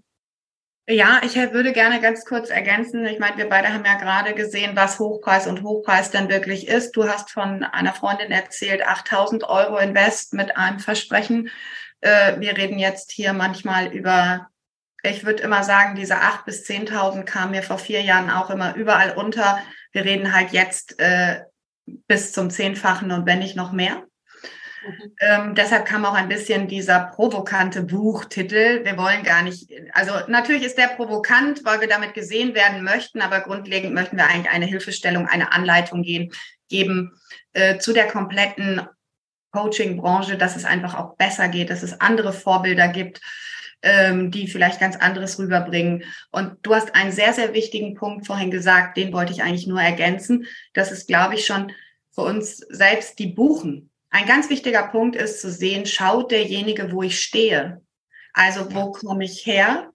Ja, 0.88 1.20
ich 1.24 1.34
würde 1.34 1.72
gerne 1.72 2.00
ganz 2.00 2.24
kurz 2.24 2.48
ergänzen. 2.48 3.04
Ich 3.06 3.18
meine, 3.18 3.36
wir 3.38 3.48
beide 3.48 3.72
haben 3.72 3.84
ja 3.84 3.96
gerade 3.96 4.34
gesehen, 4.34 4.76
was 4.76 5.00
Hochpreis 5.00 5.48
und 5.48 5.64
Hochpreis 5.64 6.12
denn 6.12 6.28
wirklich 6.28 6.68
ist. 6.68 6.92
Du 6.92 7.08
hast 7.08 7.32
von 7.32 7.64
einer 7.64 7.92
Freundin 7.92 8.30
erzählt, 8.30 8.86
8000 8.86 9.48
Euro 9.48 9.78
Invest 9.78 10.32
mit 10.34 10.56
einem 10.56 10.78
Versprechen. 10.78 11.50
Äh, 12.02 12.38
wir 12.38 12.56
reden 12.56 12.78
jetzt 12.78 13.10
hier 13.10 13.32
manchmal 13.32 13.88
über, 13.88 14.48
ich 15.02 15.24
würde 15.24 15.42
immer 15.42 15.64
sagen, 15.64 15.96
diese 15.96 16.18
8 16.18 16.44
bis 16.44 16.64
10.000 16.68 17.24
kamen 17.24 17.50
mir 17.50 17.64
vor 17.64 17.78
vier 17.78 18.02
Jahren 18.02 18.30
auch 18.30 18.50
immer 18.50 18.76
überall 18.76 19.16
unter 19.16 19.58
Wir 19.90 20.04
reden 20.04 20.32
halt 20.32 20.52
jetzt 20.52 21.00
äh, 21.00 21.40
bis 21.86 22.32
zum 22.32 22.50
Zehnfachen 22.50 23.10
und 23.10 23.26
wenn 23.26 23.38
nicht 23.38 23.56
noch 23.56 23.72
mehr. 23.72 24.04
Mhm. 24.86 25.14
Ähm, 25.20 25.54
deshalb 25.54 25.86
kam 25.86 26.04
auch 26.04 26.14
ein 26.14 26.28
bisschen 26.28 26.68
dieser 26.68 27.00
provokante 27.14 27.82
Buchtitel. 27.82 28.84
Wir 28.84 28.96
wollen 28.96 29.22
gar 29.22 29.42
nicht, 29.42 29.70
also 29.92 30.12
natürlich 30.28 30.64
ist 30.64 30.78
der 30.78 30.88
provokant, 30.88 31.64
weil 31.64 31.80
wir 31.80 31.88
damit 31.88 32.14
gesehen 32.14 32.54
werden 32.54 32.82
möchten, 32.82 33.20
aber 33.20 33.40
grundlegend 33.40 33.94
möchten 33.94 34.16
wir 34.16 34.26
eigentlich 34.26 34.50
eine 34.52 34.66
Hilfestellung, 34.66 35.26
eine 35.26 35.52
Anleitung 35.52 36.02
gehen, 36.02 36.32
geben 36.68 37.12
äh, 37.52 37.78
zu 37.78 37.92
der 37.92 38.06
kompletten 38.08 38.86
Coaching-Branche, 39.52 40.36
dass 40.36 40.56
es 40.56 40.64
einfach 40.64 40.94
auch 40.94 41.16
besser 41.16 41.48
geht, 41.48 41.70
dass 41.70 41.82
es 41.82 42.00
andere 42.00 42.32
Vorbilder 42.32 42.88
gibt, 42.88 43.20
ähm, 43.82 44.30
die 44.30 44.48
vielleicht 44.48 44.80
ganz 44.80 44.96
anderes 44.96 45.38
rüberbringen. 45.38 46.04
Und 46.30 46.56
du 46.62 46.74
hast 46.74 46.94
einen 46.94 47.12
sehr, 47.12 47.32
sehr 47.32 47.54
wichtigen 47.54 47.94
Punkt 47.94 48.26
vorhin 48.26 48.50
gesagt, 48.50 48.96
den 48.96 49.12
wollte 49.12 49.32
ich 49.32 49.42
eigentlich 49.42 49.66
nur 49.66 49.80
ergänzen. 49.80 50.46
Das 50.74 50.92
ist, 50.92 51.06
glaube 51.06 51.34
ich, 51.34 51.46
schon 51.46 51.72
für 52.12 52.22
uns 52.22 52.56
selbst 52.56 53.18
die 53.18 53.28
Buchen. 53.28 53.90
Ein 54.10 54.26
ganz 54.26 54.48
wichtiger 54.50 54.88
Punkt 54.88 55.16
ist 55.16 55.40
zu 55.40 55.50
sehen, 55.50 55.84
schaut 55.86 56.30
derjenige, 56.30 56.90
wo 56.92 57.02
ich 57.02 57.20
stehe. 57.20 57.82
Also 58.32 58.72
wo 58.74 58.92
komme 58.92 59.24
ich 59.24 59.46
her? 59.46 59.90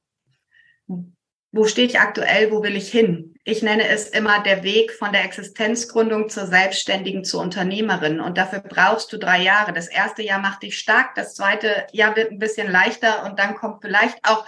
Wo 1.52 1.66
stehe 1.66 1.88
ich 1.88 2.00
aktuell? 2.00 2.52
Wo 2.52 2.64
will 2.64 2.76
ich 2.76 2.92
hin? 2.92 3.31
Ich 3.44 3.64
nenne 3.64 3.88
es 3.88 4.08
immer 4.08 4.44
der 4.44 4.64
Weg 4.64 4.92
von 4.92 5.12
der 5.12 5.24
Existenzgründung 5.24 6.30
zur 6.30 6.46
Selbstständigen 6.46 7.24
zur 7.24 7.42
Unternehmerin. 7.42 8.20
Und 8.20 8.38
dafür 8.38 8.60
brauchst 8.60 9.12
du 9.12 9.18
drei 9.18 9.42
Jahre. 9.42 9.74
Das 9.74 9.88
erste 9.88 10.22
Jahr 10.22 10.40
macht 10.40 10.62
dich 10.62 10.78
stark, 10.78 11.16
das 11.16 11.34
zweite 11.34 11.88
Jahr 11.92 12.16
wird 12.16 12.32
ein 12.32 12.38
bisschen 12.38 12.72
leichter 12.72 13.26
und 13.26 13.40
dann 13.40 13.56
kommt 13.56 13.82
vielleicht 13.82 14.18
auch 14.24 14.46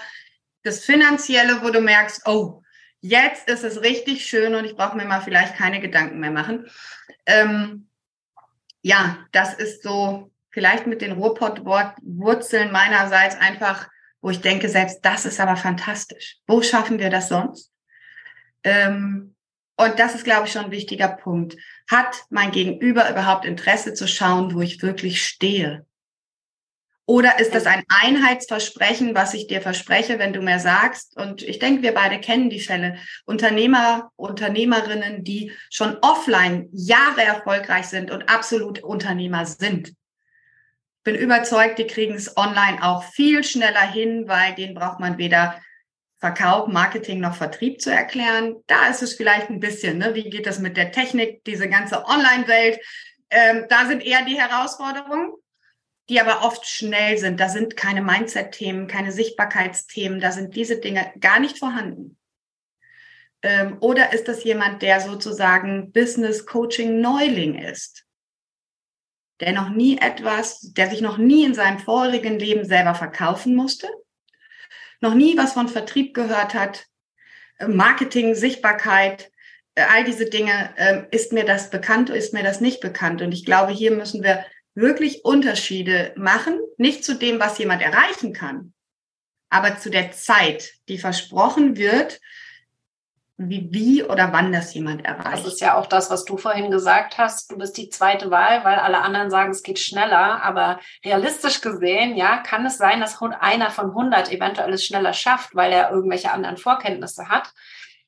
das 0.61 0.85
Finanzielle, 0.85 1.63
wo 1.63 1.71
du 1.71 1.81
merkst, 1.81 2.27
oh, 2.27 2.61
jetzt 3.01 3.49
ist 3.49 3.63
es 3.63 3.81
richtig 3.81 4.25
schön 4.25 4.53
und 4.53 4.65
ich 4.65 4.75
brauche 4.75 4.95
mir 4.95 5.05
mal 5.05 5.21
vielleicht 5.21 5.55
keine 5.55 5.79
Gedanken 5.79 6.19
mehr 6.19 6.31
machen. 6.31 6.67
Ähm, 7.25 7.89
ja, 8.83 9.17
das 9.31 9.55
ist 9.55 9.81
so 9.81 10.31
vielleicht 10.51 10.85
mit 10.85 11.01
den 11.01 11.13
Ruhrpott-Wurzeln 11.13 12.71
meinerseits 12.71 13.35
einfach, 13.35 13.89
wo 14.21 14.29
ich 14.29 14.41
denke, 14.41 14.69
selbst 14.69 15.03
das 15.03 15.25
ist 15.25 15.39
aber 15.39 15.57
fantastisch. 15.57 16.37
Wo 16.45 16.61
schaffen 16.61 16.99
wir 16.99 17.09
das 17.09 17.29
sonst? 17.29 17.72
Ähm, 18.63 19.35
und 19.75 19.99
das 19.99 20.15
ist, 20.15 20.23
glaube 20.23 20.47
ich, 20.47 20.53
schon 20.53 20.65
ein 20.65 20.71
wichtiger 20.71 21.09
Punkt. 21.09 21.57
Hat 21.89 22.23
mein 22.29 22.51
Gegenüber 22.51 23.09
überhaupt 23.09 23.45
Interesse 23.45 23.93
zu 23.93 24.07
schauen, 24.07 24.53
wo 24.53 24.61
ich 24.61 24.81
wirklich 24.81 25.25
stehe? 25.25 25.85
Oder 27.05 27.39
ist 27.39 27.53
das 27.53 27.65
ein 27.65 27.83
Einheitsversprechen, 27.89 29.13
was 29.13 29.33
ich 29.33 29.47
dir 29.47 29.61
verspreche, 29.61 30.19
wenn 30.19 30.31
du 30.31 30.41
mir 30.41 30.59
sagst? 30.59 31.17
Und 31.17 31.41
ich 31.41 31.59
denke, 31.59 31.81
wir 31.81 31.93
beide 31.93 32.19
kennen 32.19 32.49
die 32.49 32.61
Fälle. 32.61 32.97
Unternehmer, 33.25 34.11
Unternehmerinnen, 34.15 35.23
die 35.23 35.51
schon 35.69 35.97
offline 36.01 36.69
Jahre 36.71 37.23
erfolgreich 37.23 37.87
sind 37.87 38.09
und 38.09 38.29
absolut 38.29 38.81
Unternehmer 38.81 39.45
sind. 39.45 39.93
Bin 41.03 41.15
überzeugt, 41.15 41.77
die 41.77 41.87
kriegen 41.87 42.15
es 42.15 42.37
online 42.37 42.81
auch 42.81 43.03
viel 43.03 43.43
schneller 43.43 43.91
hin, 43.91 44.23
weil 44.27 44.55
denen 44.55 44.73
braucht 44.73 45.01
man 45.01 45.17
weder 45.17 45.59
Verkauf, 46.23 46.69
Marketing 46.69 47.19
noch 47.19 47.35
Vertrieb 47.35 47.81
zu 47.81 47.91
erklären. 47.91 48.55
Da 48.67 48.87
ist 48.87 49.03
es 49.03 49.13
vielleicht 49.13 49.49
ein 49.49 49.59
bisschen, 49.59 49.97
ne? 49.97 50.15
wie 50.15 50.29
geht 50.29 50.47
das 50.47 50.59
mit 50.59 50.77
der 50.77 50.93
Technik, 50.93 51.43
diese 51.43 51.67
ganze 51.67 52.05
Online-Welt? 52.05 52.79
Ähm, 53.29 53.65
da 53.67 53.85
sind 53.87 54.01
eher 54.01 54.23
die 54.23 54.39
Herausforderungen 54.39 55.33
die 56.09 56.19
aber 56.19 56.45
oft 56.45 56.67
schnell 56.67 57.17
sind. 57.17 57.39
Da 57.39 57.49
sind 57.49 57.77
keine 57.77 58.01
Mindset-Themen, 58.01 58.87
keine 58.87 59.11
Sichtbarkeitsthemen, 59.11 60.19
da 60.19 60.31
sind 60.31 60.55
diese 60.55 60.79
Dinge 60.79 61.11
gar 61.19 61.39
nicht 61.39 61.59
vorhanden. 61.59 62.17
Ähm, 63.41 63.77
oder 63.79 64.13
ist 64.13 64.27
das 64.27 64.43
jemand, 64.43 64.81
der 64.81 65.01
sozusagen 65.01 65.91
Business 65.91 66.45
Coaching 66.45 67.01
Neuling 67.01 67.55
ist? 67.55 68.05
Der 69.39 69.53
noch 69.53 69.69
nie 69.69 69.97
etwas, 69.97 70.73
der 70.73 70.89
sich 70.89 71.01
noch 71.01 71.17
nie 71.17 71.43
in 71.45 71.53
seinem 71.53 71.79
vorigen 71.79 72.39
Leben 72.39 72.65
selber 72.65 72.95
verkaufen 72.95 73.55
musste, 73.55 73.87
noch 75.03 75.13
nie 75.13 75.37
was 75.37 75.53
von 75.53 75.67
Vertrieb 75.67 76.15
gehört 76.15 76.55
hat, 76.55 76.87
äh, 77.59 77.67
Marketing, 77.67 78.33
Sichtbarkeit, 78.33 79.31
äh, 79.75 79.83
all 79.83 80.03
diese 80.03 80.29
Dinge, 80.29 80.73
ähm, 80.77 81.05
ist 81.11 81.33
mir 81.33 81.45
das 81.45 81.69
bekannt, 81.69 82.09
ist 82.09 82.33
mir 82.33 82.43
das 82.43 82.61
nicht 82.61 82.79
bekannt? 82.79 83.21
Und 83.21 83.31
ich 83.31 83.45
glaube, 83.45 83.71
hier 83.71 83.91
müssen 83.91 84.23
wir 84.23 84.43
wirklich 84.73 85.23
Unterschiede 85.23 86.13
machen, 86.15 86.59
nicht 86.77 87.03
zu 87.03 87.13
dem, 87.13 87.39
was 87.39 87.59
jemand 87.59 87.83
erreichen 87.83 88.33
kann, 88.33 88.73
aber 89.49 89.77
zu 89.77 89.91
der 89.91 90.11
Zeit, 90.11 90.73
die 90.87 90.97
versprochen 90.97 91.77
wird, 91.77 92.19
wie, 93.37 93.67
wie 93.71 94.03
oder 94.03 94.31
wann 94.31 94.51
das 94.51 94.73
jemand 94.73 95.03
erreicht. 95.05 95.45
Das 95.45 95.53
ist 95.53 95.61
ja 95.61 95.75
auch 95.75 95.87
das, 95.87 96.11
was 96.11 96.23
du 96.23 96.37
vorhin 96.37 96.69
gesagt 96.69 97.17
hast. 97.17 97.51
Du 97.51 97.57
bist 97.57 97.77
die 97.77 97.89
zweite 97.89 98.29
Wahl, 98.29 98.63
weil 98.63 98.77
alle 98.77 98.99
anderen 98.99 99.31
sagen, 99.31 99.51
es 99.51 99.63
geht 99.63 99.79
schneller. 99.79 100.43
Aber 100.43 100.79
realistisch 101.03 101.61
gesehen, 101.61 102.15
ja, 102.15 102.37
kann 102.37 102.65
es 102.65 102.77
sein, 102.77 102.99
dass 102.99 103.19
einer 103.21 103.71
von 103.71 103.89
100 103.89 104.31
eventuell 104.31 104.73
es 104.73 104.85
schneller 104.85 105.13
schafft, 105.13 105.55
weil 105.55 105.71
er 105.71 105.91
irgendwelche 105.91 106.31
anderen 106.31 106.57
Vorkenntnisse 106.57 107.29
hat. 107.29 107.51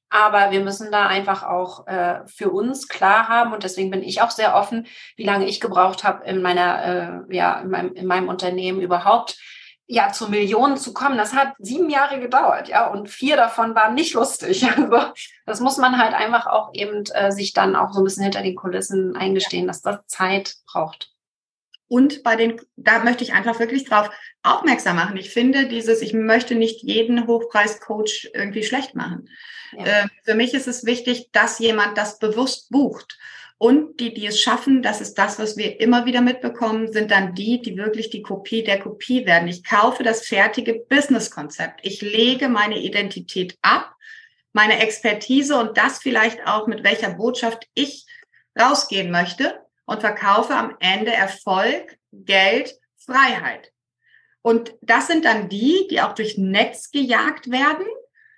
Aber 0.10 0.52
wir 0.52 0.60
müssen 0.60 0.92
da 0.92 1.08
einfach 1.08 1.44
auch 1.44 1.88
äh, 1.88 2.20
für 2.28 2.52
uns 2.52 2.88
klar 2.88 3.28
haben 3.28 3.52
und 3.52 3.64
deswegen 3.64 3.90
bin 3.90 4.04
ich 4.04 4.22
auch 4.22 4.30
sehr 4.30 4.56
offen, 4.56 4.86
wie 5.18 5.26
lange 5.26 5.48
ich 5.48 5.60
gebraucht 5.60 6.04
habe 6.04 6.24
in 6.26 6.44
meiner, 6.44 7.26
äh, 7.30 7.36
ja, 7.36 7.60
in 7.60 7.70
meinem, 7.70 7.94
in 7.94 8.06
meinem 8.06 8.30
Unternehmen 8.30 8.80
überhaupt 8.80 9.38
ja 9.88 10.12
zu 10.12 10.30
Millionen 10.30 10.78
zu 10.78 10.93
kommen. 10.93 11.17
Das 11.17 11.34
hat 11.34 11.54
sieben 11.60 11.89
Jahre 11.89 12.19
gedauert, 12.19 12.67
ja, 12.67 12.88
und 12.88 13.10
vier 13.10 13.36
davon 13.36 13.76
waren 13.76 13.93
nicht 13.93 14.13
lustig. 14.13 14.65
Also 14.78 15.13
das 15.45 15.60
muss 15.60 15.78
man 15.78 16.00
halt 16.00 16.15
einfach 16.15 16.48
auch 16.48 16.71
eben 16.74 17.04
äh, 17.13 17.32
sich 17.32 17.54
dann 17.54 17.76
auch 17.76 17.93
so 17.93 18.02
ein 18.02 18.04
bisschen 18.04 18.24
hinter 18.24 18.41
den 18.41 18.56
Kulissen 18.56 19.15
eingestehen, 19.15 19.67
dass 19.67 19.82
das 19.82 20.00
Zeit 20.08 20.56
braucht. 20.65 21.12
Und 21.88 22.24
bei 22.24 22.36
den, 22.36 22.60
da 22.76 23.04
möchte 23.04 23.24
ich 23.24 23.34
einfach 23.34 23.60
wirklich 23.60 23.86
drauf 23.86 24.10
aufmerksam 24.41 24.95
machen. 24.95 25.17
Ich 25.17 25.30
finde 25.30 25.67
dieses, 25.67 26.02
ich 26.02 26.13
möchte 26.13 26.56
nicht 26.56 26.82
jeden 26.82 27.28
Hochpreiscoach 27.28 28.32
irgendwie 28.34 28.63
schlecht 28.63 28.95
machen. 28.95 29.30
Ja. 29.78 29.86
Äh, 29.86 30.08
für 30.24 30.34
mich 30.34 30.54
ist 30.54 30.67
es 30.67 30.86
wichtig, 30.86 31.30
dass 31.32 31.60
jemand 31.60 31.98
das 31.98 32.17
bewusst 32.17 32.71
bucht. 32.71 33.17
Und 33.58 34.02
die, 34.02 34.13
die 34.13 34.26
es 34.26 34.41
schaffen, 34.41 34.82
das 34.82 35.00
ist 35.00 35.13
das, 35.15 35.39
was 35.39 35.56
wir 35.56 35.80
immer 35.80 36.06
wieder 36.06 36.22
mitbekommen, 36.22 36.91
sind 36.91 37.12
dann 37.12 37.36
die, 37.36 37.62
die 37.62 37.78
wirklich 37.78 38.10
die 38.10 38.22
Kopie 38.22 38.63
der 38.63 38.80
Kopie 38.80 39.26
werden. 39.26 39.48
Ich 39.48 39.63
kaufe 39.63 40.04
das 40.04 40.26
fertige 40.26 40.74
Businesskonzept. 40.89 41.80
Ich 41.84 42.02
lege 42.02 42.50
meine 42.50 42.80
Identität 42.80 43.58
ab, 43.62 43.96
meine 44.52 44.80
Expertise 44.80 45.58
und 45.58 45.78
das 45.78 46.00
vielleicht 46.00 46.46
auch, 46.46 46.68
mit 46.68 46.84
welcher 46.84 47.12
Botschaft 47.12 47.68
ich 47.74 48.06
rausgehen 48.60 49.10
möchte 49.10 49.62
und 49.86 50.02
verkaufe 50.02 50.54
am 50.54 50.76
Ende 50.80 51.13
Erfolg, 51.13 51.98
Geld, 52.12 52.78
Freiheit. 52.98 53.72
Und 54.41 54.76
das 54.82 55.08
sind 55.08 55.24
dann 55.24 55.48
die, 55.48 55.88
die 55.89 56.02
auch 56.02 56.13
durch 56.13 56.38
Netz 56.38 56.91
gejagt 56.91 57.50
werden, 57.50 57.86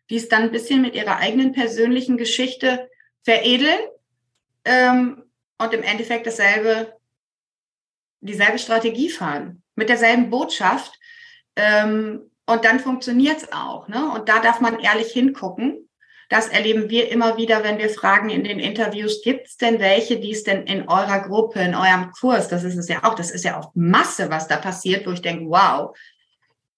die 0.09 0.15
es 0.15 0.29
dann 0.29 0.43
ein 0.43 0.51
bisschen 0.51 0.81
mit 0.81 0.95
ihrer 0.95 1.17
eigenen 1.17 1.53
persönlichen 1.53 2.17
Geschichte 2.17 2.89
veredeln 3.23 3.79
ähm, 4.67 5.23
und 5.57 5.73
im 5.73 5.81
Endeffekt 5.81 6.27
dasselbe, 6.27 6.93
dieselbe 8.19 8.59
Strategie 8.59 9.09
fahren, 9.09 9.63
mit 9.75 9.89
derselben 9.89 10.29
Botschaft. 10.29 10.99
Ähm, 11.55 12.29
und 12.45 12.65
dann 12.65 12.79
funktioniert 12.79 13.37
es 13.37 13.51
auch. 13.51 13.87
Ne? 13.87 14.11
Und 14.11 14.29
da 14.29 14.39
darf 14.39 14.61
man 14.61 14.79
ehrlich 14.79 15.11
hingucken. 15.11 15.89
Das 16.29 16.49
erleben 16.49 16.89
wir 16.89 17.09
immer 17.09 17.37
wieder, 17.37 17.63
wenn 17.63 17.77
wir 17.77 17.89
fragen 17.89 18.29
in 18.29 18.43
den 18.43 18.59
Interviews, 18.59 19.21
gibt 19.23 19.47
es 19.47 19.55
denn 19.55 19.79
welche, 19.79 20.19
die 20.19 20.31
es 20.31 20.43
denn 20.43 20.63
in 20.63 20.89
eurer 20.89 21.21
Gruppe, 21.21 21.61
in 21.61 21.73
eurem 21.73 22.11
Kurs, 22.11 22.49
das 22.49 22.65
ist 22.65 22.75
es 22.75 22.89
ja 22.89 23.05
auch, 23.05 23.15
das 23.15 23.31
ist 23.31 23.45
ja 23.45 23.57
auch 23.57 23.71
Masse, 23.75 24.29
was 24.29 24.49
da 24.49 24.57
passiert, 24.57 25.07
wo 25.07 25.11
ich 25.11 25.21
denke, 25.21 25.45
wow, 25.45 25.97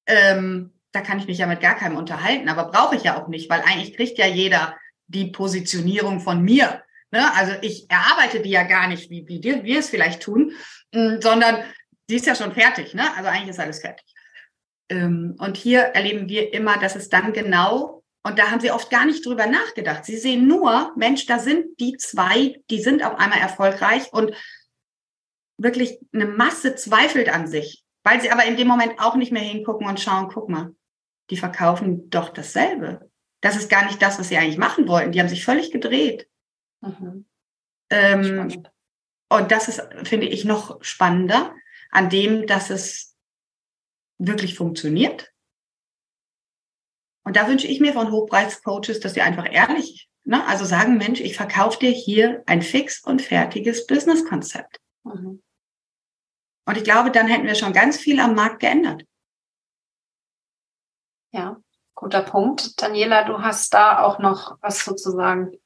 ähm, 0.05 0.73
da 0.91 1.01
kann 1.01 1.17
ich 1.17 1.25
mich 1.25 1.39
ja 1.39 1.47
mit 1.47 1.61
gar 1.61 1.75
keinem 1.75 1.97
unterhalten, 1.97 2.47
aber 2.47 2.65
brauche 2.65 2.95
ich 2.95 3.03
ja 3.03 3.19
auch 3.19 3.27
nicht, 3.27 3.49
weil 3.49 3.61
eigentlich 3.61 3.95
kriegt 3.95 4.19
ja 4.19 4.27
jeder 4.27 4.77
die 5.07 5.31
Positionierung 5.31 6.19
von 6.19 6.43
mir. 6.43 6.83
Ne? 7.11 7.33
Also 7.35 7.53
ich 7.61 7.89
erarbeite 7.89 8.41
die 8.41 8.51
ja 8.51 8.63
gar 8.63 8.87
nicht, 8.87 9.09
wie, 9.09 9.27
wie 9.27 9.43
wir 9.43 9.79
es 9.79 9.89
vielleicht 9.89 10.21
tun, 10.21 10.53
mh, 10.93 11.21
sondern 11.21 11.63
die 12.09 12.15
ist 12.15 12.25
ja 12.25 12.35
schon 12.35 12.53
fertig. 12.53 12.93
Ne? 12.93 13.03
Also 13.15 13.29
eigentlich 13.29 13.49
ist 13.49 13.59
alles 13.59 13.81
fertig. 13.81 14.05
Ähm, 14.89 15.35
und 15.39 15.57
hier 15.57 15.81
erleben 15.81 16.27
wir 16.29 16.53
immer, 16.53 16.77
dass 16.77 16.95
es 16.95 17.09
dann 17.09 17.33
genau, 17.33 18.03
und 18.23 18.37
da 18.37 18.51
haben 18.51 18.59
sie 18.59 18.71
oft 18.71 18.89
gar 18.89 19.05
nicht 19.05 19.25
drüber 19.25 19.47
nachgedacht. 19.47 20.05
Sie 20.05 20.17
sehen 20.17 20.47
nur, 20.47 20.91
Mensch, 20.95 21.25
da 21.25 21.39
sind 21.39 21.79
die 21.79 21.97
zwei, 21.97 22.61
die 22.69 22.81
sind 22.81 23.03
auf 23.03 23.17
einmal 23.17 23.39
erfolgreich 23.39 24.11
und 24.11 24.35
wirklich 25.57 25.99
eine 26.13 26.25
Masse 26.25 26.75
zweifelt 26.75 27.29
an 27.29 27.47
sich. 27.47 27.83
Weil 28.03 28.21
sie 28.21 28.31
aber 28.31 28.45
in 28.45 28.55
dem 28.55 28.67
Moment 28.67 28.99
auch 28.99 29.15
nicht 29.15 29.31
mehr 29.31 29.41
hingucken 29.41 29.87
und 29.87 29.99
schauen, 29.99 30.29
guck 30.33 30.49
mal, 30.49 30.73
die 31.29 31.37
verkaufen 31.37 32.09
doch 32.09 32.29
dasselbe. 32.29 33.09
Das 33.41 33.55
ist 33.55 33.69
gar 33.69 33.85
nicht 33.85 34.01
das, 34.01 34.19
was 34.19 34.29
sie 34.29 34.37
eigentlich 34.37 34.57
machen 34.57 34.87
wollten. 34.87 35.11
Die 35.11 35.19
haben 35.19 35.29
sich 35.29 35.45
völlig 35.45 35.71
gedreht. 35.71 36.27
Mhm. 36.81 37.25
Ähm, 37.89 38.67
und 39.29 39.51
das 39.51 39.67
ist, 39.67 39.81
finde 40.03 40.27
ich, 40.27 40.45
noch 40.45 40.83
spannender 40.83 41.53
an 41.91 42.09
dem, 42.09 42.47
dass 42.47 42.69
es 42.69 43.15
wirklich 44.17 44.55
funktioniert. 44.55 45.31
Und 47.23 47.35
da 47.35 47.47
wünsche 47.47 47.67
ich 47.67 47.79
mir 47.79 47.93
von 47.93 48.11
Hochpreiscoaches, 48.11 48.99
dass 48.99 49.13
sie 49.13 49.21
einfach 49.21 49.51
ehrlich 49.51 50.09
Ne? 50.29 50.45
Also 50.45 50.63
sagen, 50.63 50.97
Mensch, 50.97 51.21
ich 51.21 51.35
verkaufe 51.35 51.79
dir 51.79 51.89
hier 51.89 52.43
ein 52.45 52.61
fix 52.61 53.03
und 53.03 53.19
fertiges 53.19 53.87
Businesskonzept. 53.87 54.79
Mhm. 55.03 55.41
Und 56.67 56.77
ich 56.77 56.83
glaube, 56.83 57.09
dann 57.09 57.25
hätten 57.25 57.47
wir 57.47 57.55
schon 57.55 57.73
ganz 57.73 57.97
viel 57.97 58.19
am 58.19 58.35
Markt 58.35 58.59
geändert. 58.59 59.03
Ja, 61.31 61.57
guter 61.95 62.21
Punkt. 62.21 62.79
Daniela, 62.79 63.23
du 63.23 63.41
hast 63.41 63.73
da 63.73 64.03
auch 64.03 64.19
noch 64.19 64.59
was 64.61 64.85
sozusagen. 64.85 65.58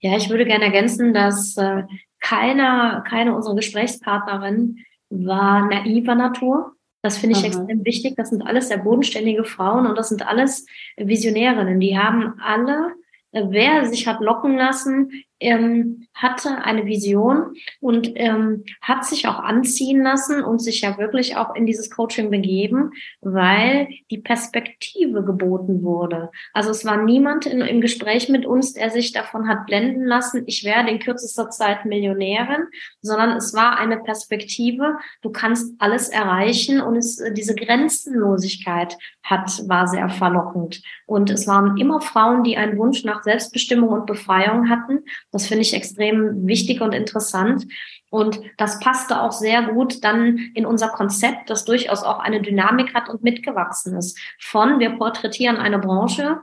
Ja, 0.00 0.16
ich 0.16 0.30
würde 0.30 0.44
gerne 0.44 0.64
ergänzen, 0.64 1.12
dass 1.12 1.56
äh, 1.56 1.82
keiner, 2.20 3.04
keine 3.08 3.34
unserer 3.34 3.56
Gesprächspartnerinnen 3.56 4.84
war 5.10 5.66
naiver 5.66 6.14
Natur. 6.14 6.72
Das 7.02 7.16
finde 7.16 7.36
ich 7.36 7.44
Aha. 7.44 7.46
extrem 7.46 7.84
wichtig. 7.84 8.14
Das 8.16 8.30
sind 8.30 8.42
alles 8.42 8.68
sehr 8.68 8.78
bodenständige 8.78 9.44
Frauen 9.44 9.86
und 9.86 9.96
das 9.96 10.08
sind 10.08 10.26
alles 10.26 10.66
Visionärinnen. 10.96 11.80
Die 11.80 11.98
haben 11.98 12.34
alle, 12.40 12.92
äh, 13.32 13.44
wer 13.48 13.86
sich 13.86 14.06
hat 14.06 14.20
locken 14.20 14.56
lassen, 14.56 15.10
ähm, 15.40 16.06
hatte 16.14 16.58
eine 16.62 16.86
Vision 16.86 17.54
und 17.80 18.10
ähm, 18.16 18.64
hat 18.80 19.04
sich 19.04 19.28
auch 19.28 19.38
anziehen 19.38 20.02
lassen 20.02 20.42
und 20.42 20.58
sich 20.58 20.80
ja 20.80 20.98
wirklich 20.98 21.36
auch 21.36 21.54
in 21.54 21.66
dieses 21.66 21.90
Coaching 21.90 22.30
begeben, 22.30 22.92
weil 23.20 23.88
die 24.10 24.18
Perspektive 24.18 25.22
geboten 25.22 25.82
wurde. 25.82 26.30
Also 26.52 26.70
es 26.70 26.84
war 26.84 26.96
niemand 26.96 27.46
in, 27.46 27.60
im 27.60 27.80
Gespräch 27.80 28.28
mit 28.28 28.46
uns, 28.46 28.72
der 28.72 28.90
sich 28.90 29.12
davon 29.12 29.48
hat 29.48 29.66
blenden 29.66 30.04
lassen, 30.04 30.42
ich 30.46 30.64
werde 30.64 30.90
in 30.90 30.98
kürzester 30.98 31.50
Zeit 31.50 31.84
Millionärin, 31.84 32.66
sondern 33.00 33.36
es 33.36 33.54
war 33.54 33.78
eine 33.78 33.98
Perspektive, 33.98 34.98
du 35.22 35.30
kannst 35.30 35.74
alles 35.80 36.08
erreichen 36.08 36.80
und 36.80 36.96
es, 36.96 37.22
diese 37.34 37.54
Grenzenlosigkeit 37.54 38.96
hat, 39.22 39.68
war 39.68 39.86
sehr 39.86 40.08
verlockend. 40.08 40.82
Und 41.06 41.30
es 41.30 41.46
waren 41.46 41.76
immer 41.76 42.00
Frauen, 42.00 42.42
die 42.42 42.56
einen 42.56 42.78
Wunsch 42.78 43.04
nach 43.04 43.22
Selbstbestimmung 43.22 43.90
und 43.90 44.06
Befreiung 44.06 44.68
hatten 44.68 45.04
das 45.30 45.46
finde 45.46 45.62
ich 45.62 45.74
extrem 45.74 46.46
wichtig 46.46 46.80
und 46.80 46.94
interessant. 46.94 47.66
Und 48.10 48.40
das 48.56 48.80
passte 48.80 49.20
auch 49.20 49.32
sehr 49.32 49.62
gut 49.62 50.02
dann 50.02 50.38
in 50.54 50.64
unser 50.64 50.88
Konzept, 50.88 51.50
das 51.50 51.64
durchaus 51.64 52.02
auch 52.02 52.18
eine 52.18 52.40
Dynamik 52.40 52.94
hat 52.94 53.08
und 53.08 53.22
mitgewachsen 53.22 53.96
ist. 53.96 54.18
Von 54.40 54.80
wir 54.80 54.96
porträtieren 54.96 55.56
eine 55.56 55.78
Branche 55.78 56.40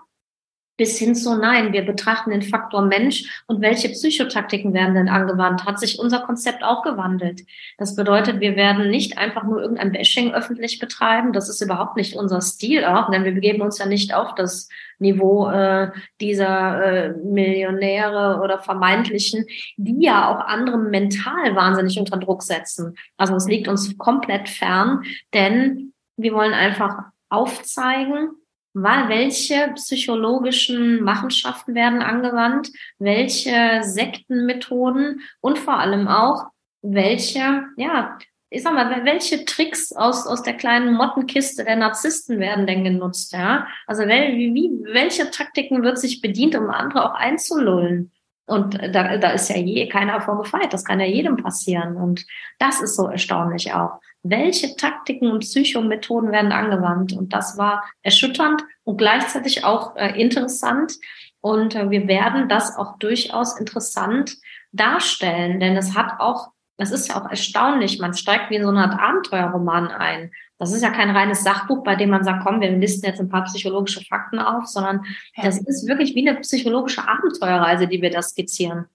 bis 0.77 0.97
hin 0.97 1.15
zu 1.15 1.37
nein, 1.37 1.73
wir 1.73 1.85
betrachten 1.85 2.31
den 2.31 2.41
Faktor 2.41 2.81
Mensch 2.81 3.43
und 3.47 3.61
welche 3.61 3.89
Psychotaktiken 3.89 4.73
werden 4.73 4.95
denn 4.95 5.09
angewandt? 5.09 5.65
Hat 5.65 5.79
sich 5.79 5.99
unser 5.99 6.19
Konzept 6.21 6.63
auch 6.63 6.83
gewandelt? 6.83 7.41
Das 7.77 7.95
bedeutet, 7.95 8.39
wir 8.41 8.55
werden 8.55 8.89
nicht 8.89 9.17
einfach 9.17 9.43
nur 9.43 9.61
irgendein 9.61 9.93
Bashing 9.93 10.33
öffentlich 10.33 10.79
betreiben. 10.79 11.33
Das 11.33 11.49
ist 11.49 11.61
überhaupt 11.61 11.95
nicht 11.95 12.15
unser 12.15 12.41
Stil 12.41 12.83
auch, 12.85 13.09
denn 13.09 13.23
wir 13.23 13.33
begeben 13.33 13.61
uns 13.61 13.77
ja 13.77 13.85
nicht 13.85 14.13
auf 14.13 14.35
das 14.35 14.67
Niveau 14.99 15.49
äh, 15.49 15.91
dieser 16.21 16.83
äh, 16.83 17.09
Millionäre 17.13 18.41
oder 18.41 18.59
vermeintlichen, 18.59 19.45
die 19.77 20.03
ja 20.03 20.29
auch 20.29 20.45
andere 20.45 20.77
mental 20.77 21.55
wahnsinnig 21.55 21.99
unter 21.99 22.17
Druck 22.17 22.43
setzen. 22.43 22.95
Also 23.17 23.35
es 23.35 23.47
liegt 23.47 23.67
uns 23.67 23.97
komplett 23.97 24.49
fern, 24.49 25.03
denn 25.33 25.93
wir 26.17 26.33
wollen 26.33 26.53
einfach 26.53 27.03
aufzeigen, 27.29 28.29
welche 28.75 29.71
psychologischen 29.75 31.01
Machenschaften 31.01 31.75
werden 31.75 32.01
angewandt, 32.01 32.71
welche 32.99 33.81
Sektenmethoden 33.81 35.21
und 35.39 35.57
vor 35.57 35.79
allem 35.79 36.07
auch 36.07 36.43
welche, 36.81 37.63
ja, 37.77 38.17
ich 38.49 38.63
sag 38.63 38.73
mal, 38.73 39.05
welche 39.05 39.45
Tricks 39.45 39.91
aus, 39.91 40.27
aus 40.27 40.43
der 40.43 40.53
kleinen 40.53 40.93
Mottenkiste 40.93 41.63
der 41.63 41.77
Narzissten 41.77 42.39
werden 42.39 42.67
denn 42.67 42.83
genutzt, 42.83 43.33
ja? 43.33 43.67
Also 43.87 44.03
wie, 44.03 44.53
wie, 44.53 44.93
welche 44.93 45.31
Taktiken 45.31 45.81
wird 45.81 45.97
sich 45.97 46.21
bedient, 46.21 46.55
um 46.55 46.69
andere 46.69 47.05
auch 47.05 47.15
einzulullen? 47.15 48.11
Und 48.47 48.75
da, 48.75 49.17
da 49.17 49.31
ist 49.31 49.49
ja 49.49 49.57
je 49.57 49.87
keiner 49.89 50.21
vorgefeit. 50.21 50.71
Das 50.71 50.85
kann 50.85 50.99
ja 50.99 51.07
jedem 51.07 51.37
passieren. 51.37 51.95
Und 51.95 52.25
das 52.59 52.79
ist 52.81 52.95
so 52.95 53.07
erstaunlich 53.07 53.73
auch. 53.73 53.99
Welche 54.27 54.75
Taktiken 54.75 55.29
und 55.29 55.41
Psychomethoden 55.41 56.31
werden 56.31 56.51
angewandt? 56.51 57.13
Und 57.13 57.31
das 57.31 57.59
war 57.59 57.83
erschütternd 58.01 58.63
und 58.83 58.97
gleichzeitig 58.97 59.63
auch 59.63 59.95
äh, 59.95 60.19
interessant. 60.19 60.93
Und 61.41 61.75
äh, 61.75 61.91
wir 61.91 62.07
werden 62.07 62.49
das 62.49 62.75
auch 62.75 62.97
durchaus 62.97 63.59
interessant 63.59 64.37
darstellen, 64.71 65.59
denn 65.59 65.77
es 65.77 65.95
hat 65.95 66.19
auch 66.19 66.49
das 66.77 66.91
ist 66.91 67.07
ja 67.07 67.15
auch 67.15 67.29
erstaunlich. 67.29 67.99
Man 67.99 68.13
steigt 68.13 68.49
wie 68.49 68.55
in 68.55 68.63
so 68.63 68.69
eine 68.69 68.81
Art 68.81 68.99
Abenteuerroman 68.99 69.87
ein. 69.87 70.31
Das 70.57 70.73
ist 70.73 70.81
ja 70.81 70.89
kein 70.89 71.09
reines 71.09 71.43
Sachbuch, 71.43 71.83
bei 71.83 71.95
dem 71.95 72.09
man 72.09 72.23
sagt, 72.23 72.43
komm, 72.43 72.61
wir 72.61 72.71
listen 72.71 73.05
jetzt 73.05 73.19
ein 73.19 73.29
paar 73.29 73.43
psychologische 73.45 74.03
Fakten 74.03 74.39
auf, 74.39 74.67
sondern 74.67 75.05
das 75.41 75.57
ist 75.59 75.87
wirklich 75.87 76.15
wie 76.15 76.27
eine 76.27 76.39
psychologische 76.39 77.07
Abenteuerreise, 77.07 77.87
die 77.87 78.01
wir 78.01 78.09
da 78.09 78.21
skizzieren. 78.21 78.85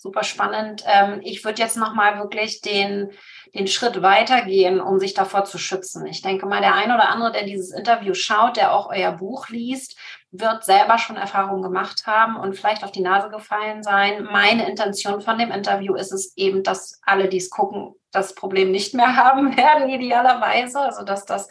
Super 0.00 0.22
spannend. 0.22 0.84
Ähm, 0.86 1.20
ich 1.24 1.44
würde 1.44 1.60
jetzt 1.60 1.76
nochmal 1.76 2.20
wirklich 2.20 2.60
den, 2.60 3.10
den 3.52 3.66
Schritt 3.66 4.00
weitergehen, 4.00 4.80
um 4.80 5.00
sich 5.00 5.12
davor 5.12 5.44
zu 5.44 5.58
schützen. 5.58 6.06
Ich 6.06 6.22
denke 6.22 6.46
mal, 6.46 6.60
der 6.60 6.76
eine 6.76 6.94
oder 6.94 7.08
andere, 7.08 7.32
der 7.32 7.42
dieses 7.42 7.72
Interview 7.72 8.14
schaut, 8.14 8.56
der 8.56 8.72
auch 8.72 8.90
euer 8.90 9.10
Buch 9.10 9.48
liest, 9.48 9.98
wird 10.30 10.62
selber 10.62 10.98
schon 10.98 11.16
Erfahrungen 11.16 11.62
gemacht 11.62 12.06
haben 12.06 12.36
und 12.36 12.54
vielleicht 12.54 12.84
auf 12.84 12.92
die 12.92 13.00
Nase 13.00 13.28
gefallen 13.28 13.82
sein. 13.82 14.22
Meine 14.22 14.68
Intention 14.70 15.20
von 15.20 15.36
dem 15.36 15.50
Interview 15.50 15.96
ist 15.96 16.12
es 16.12 16.36
eben, 16.36 16.62
dass 16.62 17.00
alle, 17.04 17.28
die 17.28 17.38
es 17.38 17.50
gucken, 17.50 17.92
das 18.12 18.36
Problem 18.36 18.70
nicht 18.70 18.94
mehr 18.94 19.16
haben 19.16 19.56
werden, 19.56 19.88
idealerweise, 19.88 20.78
also 20.78 21.02
dass 21.02 21.24
das 21.24 21.48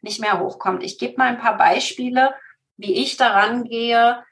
nicht 0.00 0.22
mehr 0.22 0.40
hochkommt. 0.40 0.82
Ich 0.82 0.98
gebe 0.98 1.18
mal 1.18 1.28
ein 1.28 1.38
paar 1.38 1.58
Beispiele, 1.58 2.34
wie 2.78 2.94
ich 2.94 3.18
daran 3.18 3.64
gehe, 3.64 4.24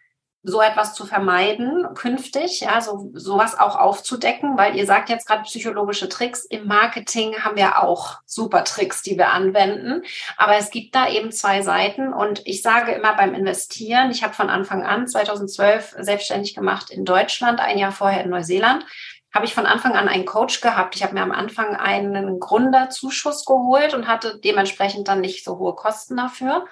so 0.43 0.61
etwas 0.63 0.95
zu 0.95 1.05
vermeiden 1.05 1.87
künftig, 1.95 2.61
ja, 2.61 2.81
so 2.81 3.11
sowas 3.15 3.59
auch 3.59 3.77
aufzudecken, 3.77 4.57
weil 4.57 4.77
ihr 4.77 4.87
sagt 4.87 5.09
jetzt 5.09 5.27
gerade 5.27 5.43
psychologische 5.43 6.09
Tricks. 6.09 6.45
Im 6.45 6.67
Marketing 6.67 7.37
haben 7.43 7.57
wir 7.57 7.83
auch 7.83 8.19
super 8.25 8.65
Tricks, 8.65 9.03
die 9.03 9.19
wir 9.19 9.31
anwenden. 9.31 10.03
Aber 10.37 10.57
es 10.57 10.71
gibt 10.71 10.95
da 10.95 11.09
eben 11.09 11.33
zwei 11.33 11.63
Seiten 11.63 12.13
und 12.13 12.43
ich 12.47 12.63
sage 12.63 12.93
immer 12.93 13.15
beim 13.15 13.35
Investieren, 13.35 14.11
ich 14.11 14.23
habe 14.23 14.35
von 14.35 14.49
Anfang 14.49 14.85
an 14.85 15.07
2012 15.07 15.97
selbstständig 15.99 16.55
gemacht 16.55 16.91
in 16.91 17.05
Deutschland, 17.05 17.61
ein 17.61 17.79
Jahr 17.79 17.93
vorher 17.93 18.23
in 18.23 18.31
Neuseeland 18.31 18.85
habe 19.35 19.45
ich 19.45 19.55
von 19.55 19.67
Anfang 19.67 19.93
an 19.93 20.09
einen 20.09 20.25
Coach 20.25 20.61
gehabt. 20.63 20.97
Ich 20.97 21.03
habe 21.03 21.15
mir 21.15 21.21
am 21.21 21.33
Anfang 21.33 21.77
einen 21.77 22.41
Gründerzuschuss 22.41 23.45
geholt 23.45 23.95
und 23.95 24.09
hatte 24.09 24.41
dementsprechend 24.43 25.07
dann 25.07 25.21
nicht 25.21 25.45
so 25.45 25.59
hohe 25.59 25.75
Kosten 25.75 26.17
dafür. 26.17 26.67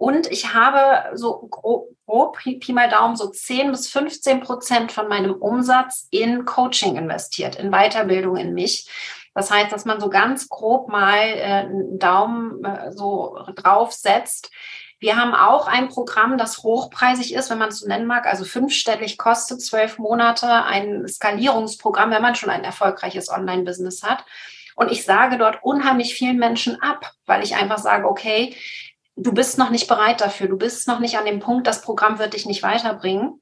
Und 0.00 0.32
ich 0.32 0.54
habe 0.54 1.14
so 1.14 1.46
grob, 1.50 1.88
grob 2.06 2.38
Pi 2.38 2.72
mal 2.72 2.88
Daumen, 2.88 3.16
so 3.16 3.28
10 3.28 3.70
bis 3.70 3.86
15 3.88 4.40
Prozent 4.40 4.92
von 4.92 5.08
meinem 5.08 5.34
Umsatz 5.34 6.08
in 6.10 6.46
Coaching 6.46 6.96
investiert, 6.96 7.56
in 7.56 7.70
Weiterbildung 7.70 8.38
in 8.38 8.54
mich. 8.54 8.88
Das 9.34 9.50
heißt, 9.50 9.70
dass 9.70 9.84
man 9.84 10.00
so 10.00 10.08
ganz 10.08 10.48
grob 10.48 10.88
mal 10.88 11.18
äh, 11.18 11.42
einen 11.42 11.98
Daumen 11.98 12.64
äh, 12.64 12.92
so 12.92 13.44
draufsetzt. 13.56 14.50
Wir 15.00 15.16
haben 15.16 15.34
auch 15.34 15.66
ein 15.66 15.90
Programm, 15.90 16.38
das 16.38 16.62
hochpreisig 16.62 17.34
ist, 17.34 17.50
wenn 17.50 17.58
man 17.58 17.68
es 17.68 17.80
so 17.80 17.86
nennen 17.86 18.06
mag, 18.06 18.24
also 18.24 18.46
fünfstellig 18.46 19.18
kostet, 19.18 19.60
zwölf 19.60 19.98
Monate, 19.98 20.64
ein 20.64 21.06
Skalierungsprogramm, 21.06 22.10
wenn 22.10 22.22
man 22.22 22.36
schon 22.36 22.48
ein 22.48 22.64
erfolgreiches 22.64 23.28
Online-Business 23.28 24.02
hat. 24.02 24.24
Und 24.76 24.90
ich 24.90 25.04
sage 25.04 25.36
dort 25.36 25.62
unheimlich 25.62 26.14
vielen 26.14 26.38
Menschen 26.38 26.80
ab, 26.80 27.12
weil 27.26 27.42
ich 27.42 27.54
einfach 27.54 27.76
sage, 27.76 28.08
okay, 28.08 28.56
du 29.20 29.32
bist 29.32 29.58
noch 29.58 29.70
nicht 29.70 29.86
bereit 29.86 30.20
dafür, 30.20 30.48
du 30.48 30.56
bist 30.56 30.88
noch 30.88 30.98
nicht 30.98 31.18
an 31.18 31.24
dem 31.24 31.40
Punkt, 31.40 31.66
das 31.66 31.82
Programm 31.82 32.18
wird 32.18 32.34
dich 32.34 32.46
nicht 32.46 32.62
weiterbringen. 32.62 33.40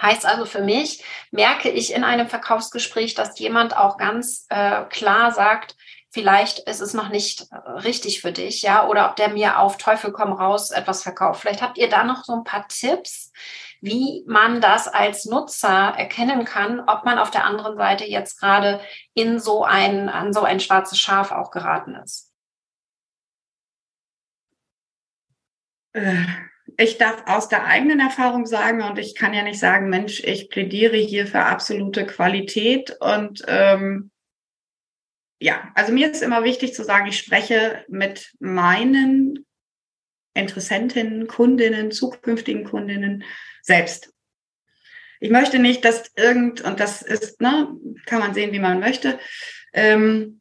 Heißt 0.00 0.24
also 0.24 0.46
für 0.46 0.62
mich, 0.62 1.04
merke 1.30 1.68
ich 1.68 1.92
in 1.92 2.04
einem 2.04 2.26
Verkaufsgespräch, 2.26 3.14
dass 3.14 3.38
jemand 3.38 3.76
auch 3.76 3.98
ganz 3.98 4.46
äh, 4.48 4.84
klar 4.84 5.30
sagt, 5.32 5.76
vielleicht 6.10 6.60
ist 6.60 6.80
es 6.80 6.94
noch 6.94 7.10
nicht 7.10 7.46
richtig 7.84 8.22
für 8.22 8.32
dich, 8.32 8.62
ja, 8.62 8.86
oder 8.86 9.10
ob 9.10 9.16
der 9.16 9.28
mir 9.28 9.58
auf 9.58 9.76
Teufel 9.76 10.10
komm 10.12 10.32
raus 10.32 10.70
etwas 10.70 11.02
verkauft. 11.02 11.42
Vielleicht 11.42 11.60
habt 11.60 11.76
ihr 11.76 11.90
da 11.90 12.04
noch 12.04 12.24
so 12.24 12.32
ein 12.32 12.44
paar 12.44 12.66
Tipps, 12.68 13.30
wie 13.82 14.24
man 14.26 14.60
das 14.60 14.88
als 14.88 15.26
Nutzer 15.26 15.94
erkennen 15.96 16.44
kann, 16.44 16.80
ob 16.80 17.04
man 17.04 17.18
auf 17.18 17.30
der 17.30 17.44
anderen 17.44 17.76
Seite 17.76 18.04
jetzt 18.04 18.40
gerade 18.40 18.80
in 19.12 19.38
so 19.38 19.64
ein, 19.64 20.08
an 20.08 20.32
so 20.32 20.42
ein 20.42 20.60
schwarzes 20.60 20.98
Schaf 20.98 21.30
auch 21.30 21.50
geraten 21.50 21.94
ist. 21.94 22.29
Ich 26.76 26.98
darf 26.98 27.24
aus 27.26 27.48
der 27.48 27.64
eigenen 27.64 28.00
Erfahrung 28.00 28.46
sagen, 28.46 28.82
und 28.82 28.98
ich 28.98 29.14
kann 29.14 29.34
ja 29.34 29.42
nicht 29.42 29.58
sagen, 29.58 29.88
Mensch, 29.88 30.22
ich 30.24 30.48
plädiere 30.48 30.96
hier 30.96 31.26
für 31.26 31.40
absolute 31.40 32.06
Qualität. 32.06 32.96
Und 33.00 33.42
ähm, 33.48 34.10
ja, 35.40 35.70
also 35.74 35.92
mir 35.92 36.10
ist 36.10 36.22
immer 36.22 36.44
wichtig 36.44 36.74
zu 36.74 36.84
sagen, 36.84 37.06
ich 37.06 37.18
spreche 37.18 37.84
mit 37.88 38.32
meinen 38.40 39.46
Interessentinnen, 40.34 41.26
Kundinnen, 41.26 41.90
zukünftigen 41.90 42.64
Kundinnen 42.64 43.24
selbst. 43.62 44.12
Ich 45.18 45.30
möchte 45.30 45.58
nicht, 45.58 45.84
dass 45.84 46.12
irgend, 46.16 46.62
und 46.62 46.80
das 46.80 47.02
ist, 47.02 47.40
ne, 47.40 47.68
kann 48.06 48.20
man 48.20 48.32
sehen, 48.32 48.52
wie 48.52 48.58
man 48.58 48.80
möchte, 48.80 49.18
ähm, 49.72 50.39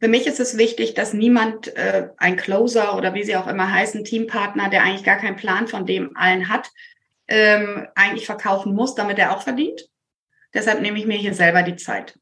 Für 0.00 0.08
mich 0.08 0.26
ist 0.26 0.40
es 0.40 0.56
wichtig, 0.56 0.94
dass 0.94 1.12
niemand 1.12 1.76
äh, 1.76 2.08
ein 2.16 2.36
Closer 2.36 2.96
oder 2.96 3.14
wie 3.14 3.24
sie 3.24 3.36
auch 3.36 3.46
immer 3.46 3.70
heißen, 3.70 4.04
Teampartner, 4.04 4.70
der 4.70 4.82
eigentlich 4.82 5.04
gar 5.04 5.18
keinen 5.18 5.36
Plan 5.36 5.68
von 5.68 5.86
dem 5.86 6.16
allen 6.16 6.48
hat, 6.48 6.70
ähm, 7.28 7.86
eigentlich 7.94 8.26
verkaufen 8.26 8.74
muss, 8.74 8.94
damit 8.94 9.18
er 9.18 9.36
auch 9.36 9.42
verdient. 9.42 9.88
Deshalb 10.54 10.80
nehme 10.80 10.98
ich 10.98 11.06
mir 11.06 11.18
hier 11.18 11.34
selber 11.34 11.62
die 11.62 11.76
Zeit. 11.76 12.18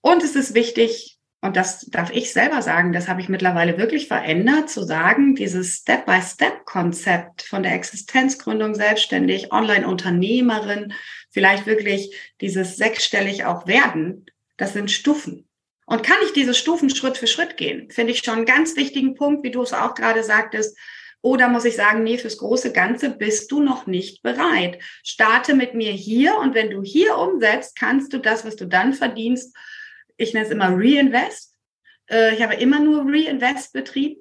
Und 0.00 0.22
es 0.22 0.36
ist 0.36 0.54
wichtig, 0.54 1.18
und 1.42 1.56
das 1.56 1.86
darf 1.86 2.10
ich 2.10 2.32
selber 2.32 2.62
sagen, 2.62 2.92
das 2.92 3.08
habe 3.08 3.20
ich 3.20 3.28
mittlerweile 3.28 3.78
wirklich 3.78 4.08
verändert, 4.08 4.70
zu 4.70 4.82
sagen, 4.82 5.34
dieses 5.34 5.76
Step-by-Step-Konzept 5.76 7.42
von 7.42 7.62
der 7.62 7.74
Existenzgründung 7.74 8.74
selbstständig, 8.74 9.52
Online-Unternehmerin, 9.52 10.92
vielleicht 11.30 11.66
wirklich 11.66 12.16
dieses 12.40 12.76
sechsstellig 12.76 13.44
auch 13.44 13.66
werden, 13.66 14.26
das 14.56 14.72
sind 14.72 14.90
Stufen. 14.90 15.45
Und 15.86 16.02
kann 16.02 16.18
ich 16.24 16.32
diese 16.32 16.52
Stufen 16.52 16.90
Schritt 16.90 17.16
für 17.16 17.28
Schritt 17.28 17.56
gehen? 17.56 17.90
Finde 17.90 18.12
ich 18.12 18.18
schon 18.18 18.34
einen 18.34 18.44
ganz 18.44 18.76
wichtigen 18.76 19.14
Punkt, 19.14 19.44
wie 19.44 19.52
du 19.52 19.62
es 19.62 19.72
auch 19.72 19.94
gerade 19.94 20.24
sagtest. 20.24 20.76
Oder 21.22 21.48
muss 21.48 21.64
ich 21.64 21.76
sagen, 21.76 22.02
nee, 22.02 22.18
fürs 22.18 22.38
große 22.38 22.72
Ganze 22.72 23.10
bist 23.10 23.50
du 23.50 23.60
noch 23.60 23.86
nicht 23.86 24.22
bereit. 24.22 24.82
Starte 25.02 25.54
mit 25.54 25.74
mir 25.74 25.92
hier 25.92 26.36
und 26.36 26.54
wenn 26.54 26.70
du 26.70 26.82
hier 26.82 27.16
umsetzt, 27.16 27.78
kannst 27.78 28.12
du 28.12 28.18
das, 28.18 28.44
was 28.44 28.56
du 28.56 28.66
dann 28.66 28.92
verdienst, 28.92 29.56
ich 30.16 30.34
nenne 30.34 30.46
es 30.46 30.52
immer 30.52 30.70
Reinvest. 30.70 31.54
Äh, 32.10 32.34
ich 32.34 32.42
habe 32.42 32.54
immer 32.54 32.80
nur 32.80 33.04
Reinvest 33.06 33.72
betrieben. 33.72 34.20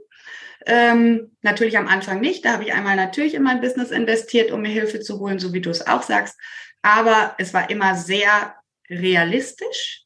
Ähm, 0.66 1.36
natürlich 1.42 1.78
am 1.78 1.88
Anfang 1.88 2.22
nicht. 2.22 2.46
Da 2.46 2.54
habe 2.54 2.64
ich 2.64 2.74
einmal 2.74 2.96
natürlich 2.96 3.36
in 3.36 3.44
mein 3.44 3.62
Business 3.62 3.92
investiert, 3.92 4.52
um 4.52 4.62
mir 4.62 4.70
Hilfe 4.70 5.00
zu 5.00 5.20
holen, 5.20 5.40
so 5.40 5.54
wie 5.54 5.62
du 5.62 5.70
es 5.70 5.86
auch 5.86 6.02
sagst. 6.02 6.40
Aber 6.82 7.36
es 7.38 7.54
war 7.54 7.70
immer 7.70 7.96
sehr 7.96 8.56
realistisch. 8.90 10.05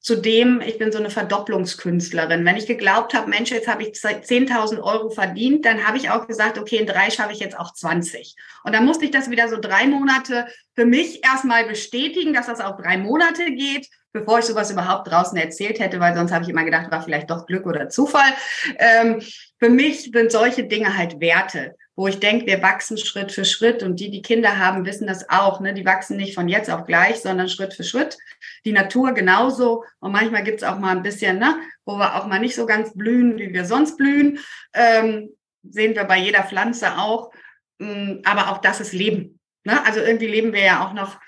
Zudem, 0.00 0.62
ich 0.62 0.78
bin 0.78 0.92
so 0.92 0.98
eine 0.98 1.10
Verdopplungskünstlerin. 1.10 2.44
Wenn 2.44 2.56
ich 2.56 2.66
geglaubt 2.66 3.12
habe, 3.12 3.28
Mensch, 3.28 3.50
jetzt 3.50 3.68
habe 3.68 3.82
ich 3.82 3.90
10.000 3.90 4.82
Euro 4.82 5.10
verdient, 5.10 5.66
dann 5.66 5.86
habe 5.86 5.98
ich 5.98 6.08
auch 6.08 6.26
gesagt, 6.26 6.58
okay, 6.58 6.76
in 6.76 6.86
drei 6.86 7.10
schaffe 7.10 7.32
ich 7.32 7.38
jetzt 7.38 7.58
auch 7.58 7.74
20. 7.74 8.34
Und 8.64 8.74
dann 8.74 8.86
musste 8.86 9.04
ich 9.04 9.10
das 9.10 9.30
wieder 9.30 9.48
so 9.48 9.58
drei 9.60 9.86
Monate 9.86 10.46
für 10.74 10.86
mich 10.86 11.22
erstmal 11.22 11.66
bestätigen, 11.66 12.32
dass 12.32 12.46
das 12.46 12.60
auch 12.60 12.76
drei 12.76 12.96
Monate 12.96 13.44
geht 13.52 13.88
bevor 14.12 14.40
ich 14.40 14.44
sowas 14.44 14.70
überhaupt 14.70 15.10
draußen 15.10 15.38
erzählt 15.38 15.78
hätte, 15.78 16.00
weil 16.00 16.14
sonst 16.14 16.32
habe 16.32 16.44
ich 16.44 16.50
immer 16.50 16.64
gedacht, 16.64 16.90
war 16.90 17.02
vielleicht 17.02 17.30
doch 17.30 17.46
Glück 17.46 17.66
oder 17.66 17.88
Zufall. 17.88 18.32
Ähm, 18.78 19.22
für 19.58 19.68
mich 19.68 20.10
sind 20.12 20.32
solche 20.32 20.64
Dinge 20.64 20.96
halt 20.96 21.20
Werte, 21.20 21.76
wo 22.00 22.08
ich 22.08 22.18
denke, 22.18 22.46
wir 22.46 22.62
wachsen 22.62 22.96
Schritt 22.96 23.30
für 23.30 23.44
Schritt 23.44 23.82
und 23.82 24.00
die, 24.00 24.10
die 24.10 24.22
Kinder 24.22 24.56
haben, 24.56 24.86
wissen 24.86 25.06
das 25.06 25.28
auch. 25.28 25.60
Ne? 25.60 25.74
Die 25.74 25.84
wachsen 25.84 26.16
nicht 26.16 26.34
von 26.34 26.48
jetzt 26.48 26.70
auf 26.70 26.86
gleich, 26.86 27.20
sondern 27.20 27.50
Schritt 27.50 27.74
für 27.74 27.84
Schritt. 27.84 28.16
Die 28.64 28.72
Natur 28.72 29.12
genauso 29.12 29.84
und 29.98 30.10
manchmal 30.10 30.42
gibt 30.42 30.62
es 30.62 30.66
auch 30.66 30.78
mal 30.78 30.96
ein 30.96 31.02
bisschen, 31.02 31.38
ne, 31.38 31.58
wo 31.84 31.98
wir 31.98 32.16
auch 32.16 32.26
mal 32.26 32.40
nicht 32.40 32.54
so 32.54 32.64
ganz 32.64 32.94
blühen, 32.94 33.36
wie 33.36 33.52
wir 33.52 33.66
sonst 33.66 33.98
blühen. 33.98 34.38
Ähm, 34.72 35.28
sehen 35.62 35.94
wir 35.94 36.04
bei 36.04 36.16
jeder 36.16 36.42
Pflanze 36.44 36.96
auch. 36.96 37.32
Mm, 37.78 38.20
aber 38.24 38.50
auch 38.50 38.62
das 38.62 38.80
ist 38.80 38.94
Leben. 38.94 39.38
Ne? 39.64 39.84
Also 39.84 40.00
irgendwie 40.00 40.28
leben 40.28 40.54
wir 40.54 40.62
ja 40.62 40.86
auch 40.86 40.94
noch 40.94 41.18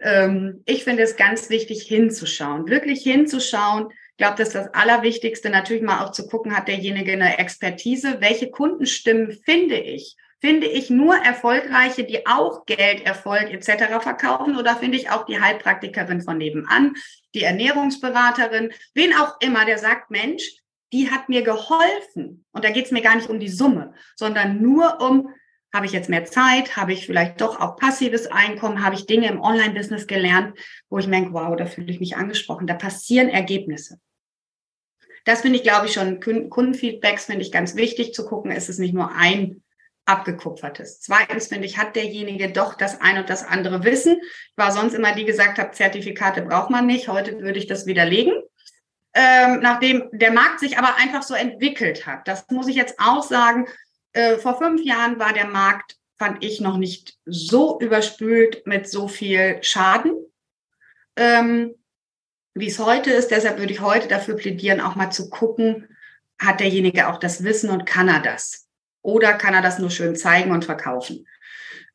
ähm, 0.00 0.62
ich 0.64 0.84
finde 0.84 1.02
es 1.02 1.16
ganz 1.16 1.50
wichtig, 1.50 1.82
hinzuschauen, 1.82 2.68
wirklich 2.68 3.02
hinzuschauen. 3.02 3.92
Ich 4.14 4.18
glaube, 4.18 4.36
das 4.36 4.48
ist 4.48 4.54
das 4.54 4.74
Allerwichtigste, 4.74 5.50
natürlich 5.50 5.82
mal 5.82 6.04
auch 6.04 6.12
zu 6.12 6.28
gucken, 6.28 6.56
hat 6.56 6.68
derjenige 6.68 7.12
eine 7.14 7.38
Expertise? 7.38 8.20
Welche 8.20 8.48
Kundenstimmen 8.48 9.32
finde 9.44 9.76
ich? 9.76 10.16
Finde 10.40 10.68
ich 10.68 10.88
nur 10.88 11.16
erfolgreiche, 11.16 12.04
die 12.04 12.24
auch 12.24 12.64
Geld, 12.64 13.04
Erfolg 13.04 13.50
etc. 13.50 14.00
verkaufen 14.00 14.56
oder 14.56 14.76
finde 14.76 14.98
ich 14.98 15.10
auch 15.10 15.24
die 15.24 15.40
Heilpraktikerin 15.40 16.20
von 16.20 16.38
nebenan, 16.38 16.94
die 17.34 17.42
Ernährungsberaterin, 17.42 18.72
wen 18.94 19.14
auch 19.14 19.40
immer, 19.40 19.64
der 19.64 19.78
sagt, 19.78 20.12
Mensch, 20.12 20.60
die 20.92 21.10
hat 21.10 21.28
mir 21.28 21.42
geholfen. 21.42 22.44
Und 22.52 22.64
da 22.64 22.70
geht 22.70 22.84
es 22.84 22.92
mir 22.92 23.02
gar 23.02 23.16
nicht 23.16 23.28
um 23.28 23.40
die 23.40 23.48
Summe, 23.48 23.94
sondern 24.14 24.62
nur 24.62 25.00
um 25.00 25.28
habe 25.74 25.86
ich 25.86 25.92
jetzt 25.92 26.08
mehr 26.08 26.24
Zeit? 26.24 26.76
Habe 26.76 26.92
ich 26.92 27.04
vielleicht 27.04 27.40
doch 27.40 27.60
auch 27.60 27.76
passives 27.76 28.28
Einkommen? 28.28 28.84
Habe 28.84 28.94
ich 28.94 29.06
Dinge 29.06 29.28
im 29.28 29.40
Online-Business 29.40 30.06
gelernt, 30.06 30.56
wo 30.88 30.98
ich 30.98 31.08
merke, 31.08 31.32
wow, 31.32 31.56
da 31.56 31.66
fühle 31.66 31.90
ich 31.90 31.98
mich 31.98 32.16
angesprochen. 32.16 32.68
Da 32.68 32.74
passieren 32.74 33.28
Ergebnisse. 33.28 33.98
Das 35.24 35.40
finde 35.40 35.58
ich, 35.58 35.64
glaube 35.64 35.86
ich, 35.86 35.92
schon 35.92 36.20
Kundenfeedbacks 36.20 37.24
finde 37.24 37.42
ich 37.42 37.50
ganz 37.50 37.74
wichtig 37.74 38.14
zu 38.14 38.24
gucken. 38.24 38.52
Ist 38.52 38.68
es 38.68 38.78
nicht 38.78 38.94
nur 38.94 39.10
ein 39.10 39.64
abgekupfertes. 40.06 41.00
Zweitens 41.00 41.48
finde 41.48 41.66
ich, 41.66 41.78
hat 41.78 41.96
derjenige 41.96 42.52
doch 42.52 42.74
das 42.74 43.00
ein 43.00 43.18
und 43.18 43.28
das 43.28 43.42
andere 43.42 43.84
Wissen. 43.84 44.18
Ich 44.22 44.56
war 44.56 44.70
sonst 44.70 44.94
immer 44.94 45.14
die 45.14 45.24
gesagt 45.24 45.58
habe, 45.58 45.72
Zertifikate 45.72 46.42
braucht 46.42 46.70
man 46.70 46.86
nicht. 46.86 47.08
Heute 47.08 47.40
würde 47.40 47.58
ich 47.58 47.66
das 47.66 47.86
widerlegen. 47.86 48.34
Ähm, 49.14 49.60
nachdem 49.60 50.08
der 50.12 50.32
Markt 50.32 50.60
sich 50.60 50.76
aber 50.76 50.96
einfach 50.96 51.22
so 51.22 51.34
entwickelt 51.34 52.06
hat. 52.06 52.28
Das 52.28 52.46
muss 52.50 52.68
ich 52.68 52.76
jetzt 52.76 52.96
auch 52.98 53.22
sagen. 53.22 53.66
Äh, 54.14 54.38
vor 54.38 54.56
fünf 54.56 54.82
Jahren 54.82 55.18
war 55.18 55.32
der 55.32 55.46
Markt, 55.46 55.96
fand 56.16 56.42
ich, 56.42 56.60
noch 56.60 56.78
nicht 56.78 57.18
so 57.26 57.78
überspült 57.80 58.66
mit 58.66 58.88
so 58.88 59.08
viel 59.08 59.58
Schaden, 59.62 60.14
ähm, 61.16 61.74
wie 62.54 62.68
es 62.68 62.78
heute 62.78 63.10
ist. 63.10 63.32
Deshalb 63.32 63.58
würde 63.58 63.72
ich 63.72 63.80
heute 63.80 64.08
dafür 64.08 64.36
plädieren, 64.36 64.80
auch 64.80 64.94
mal 64.94 65.10
zu 65.10 65.28
gucken, 65.28 65.88
hat 66.38 66.60
derjenige 66.60 67.08
auch 67.08 67.18
das 67.18 67.42
Wissen 67.42 67.70
und 67.70 67.86
kann 67.86 68.08
er 68.08 68.20
das? 68.20 68.68
Oder 69.02 69.34
kann 69.34 69.52
er 69.52 69.62
das 69.62 69.80
nur 69.80 69.90
schön 69.90 70.14
zeigen 70.14 70.52
und 70.52 70.64
verkaufen? 70.64 71.26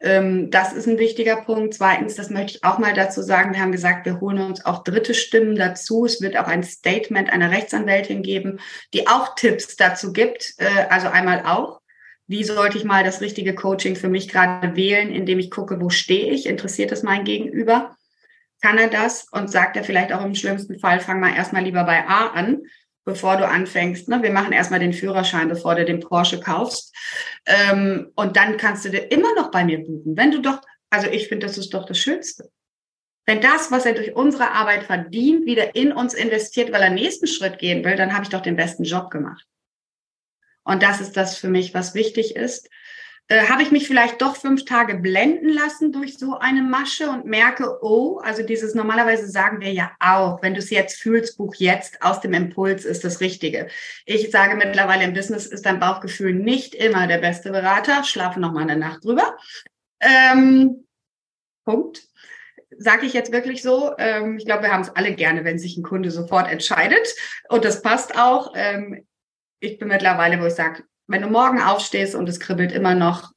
Ähm, 0.02 0.52
das 0.52 0.74
ist 0.74 0.88
ein 0.88 1.00
wichtiger 1.00 1.38
Punkt. 1.38 1.74
Zweitens, 1.74 2.16
das 2.16 2.30
möchte 2.30 2.58
ich 2.58 2.64
auch 2.66 2.80
mal 2.80 2.94
dazu 2.94 3.22
sagen. 3.22 3.54
Wir 3.54 3.62
haben 3.62 3.72
gesagt, 3.72 4.06
wir 4.06 4.20
holen 4.20 4.40
uns 4.40 4.66
auch 4.66 4.84
dritte 4.84 5.14
Stimmen 5.14 5.56
dazu. 5.56 6.06
Es 6.06 6.22
wird 6.22 6.36
auch 6.36 6.48
ein 6.48 6.64
Statement 6.64 7.32
einer 7.32 7.52
Rechtsanwältin 7.52 8.24
geben, 8.24 8.60
die 8.94 9.08
auch 9.08 9.36
Tipps 9.36 9.78
dazu 9.78 10.12
gibt. 10.12 10.56
Äh, 10.58 10.88
also 10.90 11.08
einmal 11.08 11.46
auch 11.46 11.80
wie 12.30 12.44
sollte 12.44 12.78
ich 12.78 12.84
mal 12.84 13.04
das 13.04 13.22
richtige 13.22 13.56
Coaching 13.56 13.96
für 13.96 14.08
mich 14.08 14.30
gerade 14.30 14.76
wählen, 14.76 15.12
indem 15.12 15.40
ich 15.40 15.50
gucke, 15.50 15.82
wo 15.82 15.90
stehe 15.90 16.32
ich, 16.32 16.46
interessiert 16.46 16.92
es 16.92 17.02
mein 17.02 17.24
Gegenüber, 17.24 17.98
kann 18.62 18.78
er 18.78 18.88
das 18.88 19.28
und 19.32 19.50
sagt 19.50 19.76
er 19.76 19.84
vielleicht 19.84 20.14
auch 20.14 20.24
im 20.24 20.36
schlimmsten 20.36 20.78
Fall, 20.80 21.00
fang 21.00 21.20
mal 21.20 21.34
erstmal 21.34 21.64
lieber 21.64 21.84
bei 21.86 22.08
A 22.08 22.28
an, 22.28 22.62
bevor 23.04 23.38
du 23.38 23.48
anfängst. 23.48 24.10
Ne? 24.10 24.22
Wir 24.22 24.30
machen 24.30 24.52
erstmal 24.52 24.80
den 24.80 24.94
Führerschein, 24.94 25.50
bevor 25.50 25.74
du 25.74 25.86
den 25.86 26.02
Porsche 26.02 26.40
kaufst. 26.40 26.96
Ähm, 27.48 28.12
und 28.16 28.38
dann 28.38 28.58
kannst 28.58 28.86
du 28.86 28.90
dir 28.90 29.12
immer 29.12 29.34
noch 29.34 29.50
bei 29.50 29.66
mir 29.66 29.80
buchen. 29.80 30.16
Wenn 30.16 30.30
du 30.30 30.40
doch, 30.40 30.62
also 30.92 31.08
ich 31.08 31.30
finde, 31.30 31.48
das 31.48 31.58
ist 31.58 31.74
doch 31.74 31.88
das 31.88 31.98
Schönste. 31.98 32.52
Wenn 33.26 33.42
das, 33.42 33.72
was 33.72 33.88
er 33.88 33.94
durch 33.94 34.16
unsere 34.16 34.52
Arbeit 34.52 34.84
verdient, 34.84 35.48
wieder 35.48 35.76
in 35.76 35.92
uns 35.92 36.14
investiert, 36.14 36.72
weil 36.72 36.84
er 36.84 36.92
nächsten 36.92 37.26
Schritt 37.26 37.58
gehen 37.58 37.84
will, 37.84 37.96
dann 37.96 38.14
habe 38.14 38.24
ich 38.24 38.30
doch 38.30 38.42
den 38.42 38.56
besten 38.56 38.84
Job 38.84 39.10
gemacht. 39.10 39.48
Und 40.70 40.84
das 40.84 41.02
ist 41.02 41.18
das 41.18 41.36
für 41.36 41.50
mich, 41.50 41.74
was 41.74 41.96
wichtig 41.96 42.36
ist. 42.36 42.70
Äh, 43.28 43.48
Habe 43.48 43.64
ich 43.64 43.72
mich 43.72 43.88
vielleicht 43.88 44.22
doch 44.22 44.36
fünf 44.36 44.66
Tage 44.66 45.00
blenden 45.00 45.50
lassen 45.50 45.92
durch 45.92 46.20
so 46.20 46.38
eine 46.38 46.62
Masche 46.62 47.10
und 47.10 47.26
merke, 47.26 47.80
oh, 47.82 48.20
also 48.20 48.44
dieses 48.44 48.76
normalerweise 48.76 49.28
sagen 49.28 49.62
wir 49.62 49.74
ja 49.74 49.92
auch, 50.00 50.44
wenn 50.44 50.54
du 50.54 50.60
es 50.60 50.70
jetzt 50.70 51.02
fühlst, 51.02 51.40
buch 51.40 51.56
jetzt 51.56 52.04
aus 52.04 52.22
dem 52.22 52.34
Impuls 52.34 52.86
ist 52.86 53.04
das 53.04 53.20
Richtige. 53.20 53.68
Ich 54.06 54.30
sage 54.30 54.56
mittlerweile 54.56 55.06
im 55.06 55.14
Business 55.14 55.48
ist 55.48 55.66
dein 55.66 55.80
Bauchgefühl 55.80 56.34
nicht 56.34 56.76
immer 56.76 57.08
der 57.08 57.18
beste 57.18 57.50
Berater. 57.52 58.04
Schlafe 58.04 58.40
noch 58.40 58.52
mal 58.52 58.62
eine 58.62 58.78
Nacht 58.78 59.04
drüber. 59.04 59.38
Ähm, 60.00 60.86
Punkt 61.66 62.04
sage 62.78 63.08
ich 63.08 63.14
jetzt 63.14 63.32
wirklich 63.32 63.64
so. 63.64 63.94
Ähm, 63.98 64.38
ich 64.38 64.46
glaube, 64.46 64.64
wir 64.64 64.72
haben 64.72 64.82
es 64.84 64.96
alle 64.96 65.16
gerne, 65.16 65.44
wenn 65.44 65.58
sich 65.58 65.78
ein 65.78 65.84
Kunde 65.84 66.12
sofort 66.12 66.48
entscheidet. 66.48 67.16
Und 67.50 67.66
das 67.66 67.82
passt 67.82 68.16
auch. 68.16 68.54
Ich 69.60 69.78
bin 69.78 69.88
mittlerweile, 69.88 70.42
wo 70.42 70.46
ich 70.46 70.54
sage, 70.54 70.84
wenn 71.08 71.22
du 71.22 71.30
morgen 71.30 71.62
aufstehst 71.62 72.16
und 72.16 72.30
es 72.30 72.40
kribbelt 72.40 72.72
immer 72.72 72.96
noch, 72.96 73.34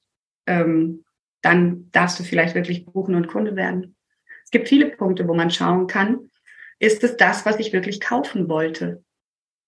ähm, 0.47 1.05
dann 1.41 1.91
darfst 1.91 2.19
du 2.19 2.23
vielleicht 2.23 2.55
wirklich 2.55 2.85
buchen 2.85 3.15
und 3.15 3.27
Kunde 3.27 3.57
werden. 3.57 3.97
Es 4.45 4.51
gibt 4.51 4.69
viele 4.69 4.91
Punkte, 4.91 5.27
wo 5.27 5.35
man 5.35 5.51
schauen 5.51 5.87
kann, 5.87 6.31
ist 6.79 7.05
es 7.05 7.17
das, 7.17 7.47
was 7.47 7.59
ich 7.59 7.73
wirklich 7.73 8.01
kaufen 8.01 8.49
wollte? 8.49 9.05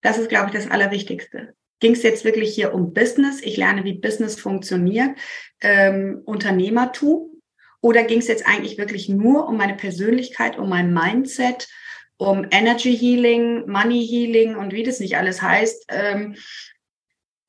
Das 0.02 0.18
ist, 0.18 0.28
glaube 0.28 0.48
ich, 0.48 0.52
das 0.52 0.70
Allerwichtigste. 0.70 1.54
Ging 1.80 1.92
es 1.92 2.02
jetzt 2.02 2.24
wirklich 2.24 2.54
hier 2.54 2.74
um 2.74 2.92
Business? 2.92 3.40
Ich 3.42 3.56
lerne, 3.56 3.84
wie 3.84 3.94
Business 3.94 4.38
funktioniert, 4.38 5.16
ähm, 5.60 6.22
Unternehmertum. 6.24 7.40
Oder 7.80 8.04
ging 8.04 8.18
es 8.18 8.28
jetzt 8.28 8.46
eigentlich 8.46 8.78
wirklich 8.78 9.08
nur 9.08 9.48
um 9.48 9.56
meine 9.56 9.74
Persönlichkeit, 9.74 10.58
um 10.58 10.68
mein 10.68 10.92
Mindset, 10.92 11.68
um 12.16 12.46
Energy 12.50 12.96
Healing, 12.96 13.68
Money 13.68 14.06
Healing 14.06 14.56
und 14.56 14.72
wie 14.72 14.82
das 14.82 15.00
nicht 15.00 15.16
alles 15.16 15.42
heißt, 15.42 15.86
ähm, 15.88 16.36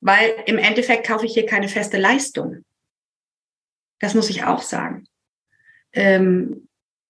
weil 0.00 0.34
im 0.46 0.58
Endeffekt 0.58 1.06
kaufe 1.06 1.26
ich 1.26 1.34
hier 1.34 1.46
keine 1.46 1.68
feste 1.68 1.98
Leistung. 1.98 2.64
Das 4.00 4.14
muss 4.14 4.30
ich 4.30 4.44
auch 4.44 4.62
sagen. 4.62 5.06
Ähm, 5.92 6.68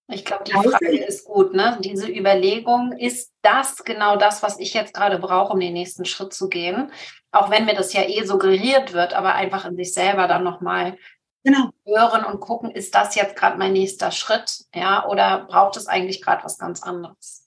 ich 0.09 0.25
glaube, 0.25 0.45
die 0.45 0.53
Frage 0.53 1.05
ist 1.05 1.25
gut, 1.25 1.53
ne? 1.53 1.79
Diese 1.83 2.09
Überlegung, 2.09 2.93
ist 2.93 3.33
das 3.43 3.83
genau 3.83 4.17
das, 4.17 4.41
was 4.43 4.59
ich 4.61 4.73
jetzt 4.73 4.95
gerade 4.95 5.19
brauche, 5.19 5.53
um 5.53 5.59
den 5.59 5.73
nächsten 5.73 6.05
Schritt 6.05 6.33
zu 6.33 6.49
gehen? 6.49 6.93
Auch 7.33 7.51
wenn 7.51 7.65
mir 7.65 7.75
das 7.75 7.93
ja 7.93 8.03
eh 8.03 8.23
suggeriert 8.25 8.93
wird, 8.93 9.15
aber 9.15 9.35
einfach 9.35 9.65
in 9.65 9.77
sich 9.77 9.93
selber 9.93 10.29
dann 10.29 10.45
nochmal 10.45 10.97
genau. 11.43 11.71
hören 11.85 12.25
und 12.25 12.39
gucken, 12.39 12.71
ist 12.71 12.95
das 12.95 13.17
jetzt 13.17 13.35
gerade 13.35 13.59
mein 13.59 13.73
nächster 13.73 14.13
Schritt? 14.13 14.67
Ja, 14.73 15.07
oder 15.09 15.47
braucht 15.47 15.77
es 15.77 15.89
eigentlich 15.89 16.23
gerade 16.23 16.45
was 16.45 16.57
ganz 16.57 16.85
anderes? 16.85 17.46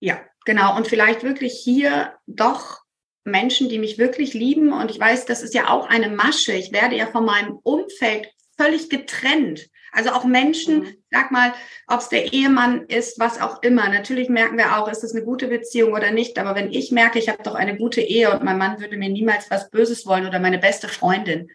Ja, 0.00 0.20
genau. 0.44 0.76
Und 0.76 0.88
vielleicht 0.88 1.22
wirklich 1.22 1.60
hier 1.62 2.14
doch 2.26 2.80
Menschen, 3.24 3.68
die 3.68 3.78
mich 3.78 3.98
wirklich 3.98 4.34
lieben. 4.34 4.72
Und 4.72 4.90
ich 4.90 4.98
weiß, 4.98 5.26
das 5.26 5.42
ist 5.42 5.54
ja 5.54 5.68
auch 5.68 5.88
eine 5.88 6.08
Masche. 6.08 6.52
Ich 6.52 6.72
werde 6.72 6.96
ja 6.96 7.06
von 7.06 7.24
meinem 7.24 7.58
Umfeld 7.62 8.28
völlig 8.56 8.90
getrennt. 8.90 9.68
Also 9.92 10.10
auch 10.10 10.24
Menschen, 10.24 10.80
mhm. 10.80 10.96
sag 11.10 11.30
mal, 11.30 11.52
ob 11.86 12.00
es 12.00 12.08
der 12.08 12.32
Ehemann 12.32 12.86
ist, 12.86 13.18
was 13.18 13.40
auch 13.40 13.62
immer. 13.62 13.88
Natürlich 13.88 14.28
merken 14.28 14.56
wir 14.56 14.78
auch, 14.78 14.88
ist 14.88 15.04
es 15.04 15.14
eine 15.14 15.24
gute 15.24 15.48
Beziehung 15.48 15.92
oder 15.92 16.10
nicht. 16.10 16.38
Aber 16.38 16.54
wenn 16.54 16.72
ich 16.72 16.92
merke, 16.92 17.18
ich 17.18 17.28
habe 17.28 17.42
doch 17.42 17.54
eine 17.54 17.76
gute 17.76 18.00
Ehe 18.00 18.30
und 18.30 18.44
mein 18.44 18.58
Mann 18.58 18.80
würde 18.80 18.96
mir 18.96 19.08
niemals 19.08 19.50
was 19.50 19.70
Böses 19.70 20.06
wollen 20.06 20.26
oder 20.26 20.38
meine 20.38 20.58
beste 20.58 20.88
Freundin, 20.88 21.50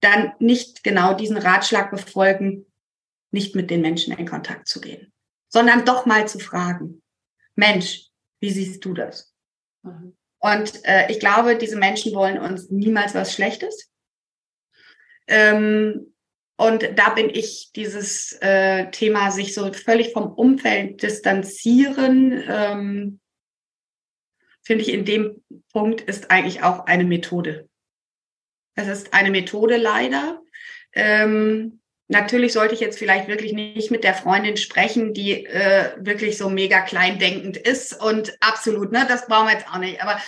dann 0.00 0.32
nicht 0.40 0.82
genau 0.82 1.14
diesen 1.14 1.36
Ratschlag 1.36 1.90
befolgen, 1.90 2.66
nicht 3.30 3.54
mit 3.54 3.70
den 3.70 3.80
Menschen 3.80 4.16
in 4.16 4.26
Kontakt 4.26 4.66
zu 4.66 4.80
gehen, 4.80 5.12
sondern 5.48 5.84
doch 5.84 6.06
mal 6.06 6.26
zu 6.26 6.38
fragen, 6.40 7.01
Mensch, 7.54 8.08
wie 8.40 8.50
siehst 8.50 8.84
du 8.84 8.94
das? 8.94 9.34
Mhm. 9.82 10.16
Und 10.38 10.84
äh, 10.84 11.10
ich 11.10 11.20
glaube, 11.20 11.56
diese 11.56 11.76
Menschen 11.76 12.14
wollen 12.14 12.38
uns 12.38 12.68
niemals 12.70 13.14
was 13.14 13.32
Schlechtes. 13.32 13.92
Ähm, 15.28 16.14
und 16.56 16.88
da 16.96 17.10
bin 17.10 17.30
ich 17.30 17.70
dieses 17.74 18.36
äh, 18.40 18.90
Thema, 18.90 19.30
sich 19.30 19.54
so 19.54 19.72
völlig 19.72 20.12
vom 20.12 20.32
Umfeld 20.32 21.02
distanzieren, 21.02 22.42
ähm, 22.48 23.20
finde 24.64 24.82
ich 24.82 24.92
in 24.92 25.04
dem 25.04 25.42
Punkt 25.72 26.02
ist 26.02 26.30
eigentlich 26.30 26.62
auch 26.62 26.86
eine 26.86 27.04
Methode. 27.04 27.68
Es 28.74 28.88
ist 28.88 29.12
eine 29.12 29.30
Methode 29.30 29.76
leider. 29.76 30.40
Ähm, 30.92 31.81
natürlich 32.12 32.52
sollte 32.52 32.74
ich 32.74 32.80
jetzt 32.80 32.98
vielleicht 32.98 33.26
wirklich 33.26 33.52
nicht 33.52 33.90
mit 33.90 34.04
der 34.04 34.14
Freundin 34.14 34.56
sprechen, 34.56 35.12
die 35.14 35.46
äh, 35.46 35.90
wirklich 35.98 36.38
so 36.38 36.48
mega 36.48 36.80
klein 36.82 37.18
denkend 37.18 37.56
ist 37.56 38.00
und 38.00 38.36
absolut, 38.40 38.92
ne, 38.92 39.04
das 39.08 39.26
brauchen 39.26 39.46
wir 39.46 39.54
jetzt 39.54 39.66
auch 39.68 39.78
nicht. 39.78 40.00
Aber 40.02 40.20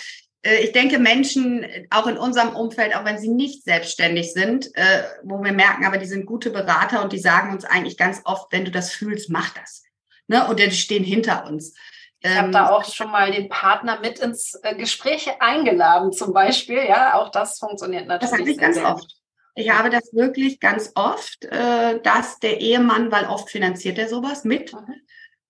äh, 0.42 0.56
ich 0.64 0.72
denke, 0.72 0.98
Menschen, 0.98 1.66
auch 1.90 2.06
in 2.06 2.18
unserem 2.18 2.56
Umfeld, 2.56 2.96
auch 2.96 3.04
wenn 3.04 3.18
sie 3.18 3.28
nicht 3.28 3.64
selbstständig 3.64 4.32
sind, 4.32 4.74
äh, 4.74 5.02
wo 5.22 5.42
wir 5.42 5.52
merken, 5.52 5.84
aber 5.84 5.98
die 5.98 6.06
sind 6.06 6.26
gute 6.26 6.50
Berater 6.50 7.02
und 7.02 7.12
die 7.12 7.18
sagen 7.18 7.52
uns 7.52 7.64
eigentlich 7.64 7.96
ganz 7.96 8.22
oft, 8.24 8.50
wenn 8.52 8.64
du 8.64 8.70
das 8.70 8.90
fühlst, 8.90 9.30
mach 9.30 9.50
das. 9.50 9.84
Ne? 10.26 10.46
Und 10.48 10.58
die 10.58 10.70
stehen 10.70 11.04
hinter 11.04 11.46
uns. 11.46 11.74
Ich 12.20 12.34
habe 12.34 12.50
da 12.50 12.68
ähm, 12.68 12.74
auch 12.74 12.84
schon 12.84 13.10
mal 13.10 13.30
den 13.30 13.50
Partner 13.50 14.00
mit 14.00 14.18
ins 14.18 14.54
äh, 14.62 14.74
Gespräch 14.74 15.28
eingeladen, 15.40 16.10
zum 16.10 16.32
Beispiel. 16.32 16.82
Ja, 16.88 17.14
auch 17.14 17.30
das 17.30 17.58
funktioniert 17.58 18.06
natürlich. 18.06 18.30
Das 18.30 18.40
habe 18.40 18.50
ich 18.50 18.58
ganz 18.58 18.78
oft. 18.78 19.23
Ich 19.54 19.70
habe 19.70 19.90
das 19.90 20.12
wirklich 20.12 20.58
ganz 20.60 20.92
oft, 20.94 21.44
äh, 21.44 22.00
dass 22.02 22.40
der 22.40 22.60
Ehemann, 22.60 23.12
weil 23.12 23.26
oft 23.26 23.50
finanziert 23.50 23.98
er 23.98 24.08
sowas 24.08 24.44
mit, 24.44 24.72
mhm. 24.72 24.94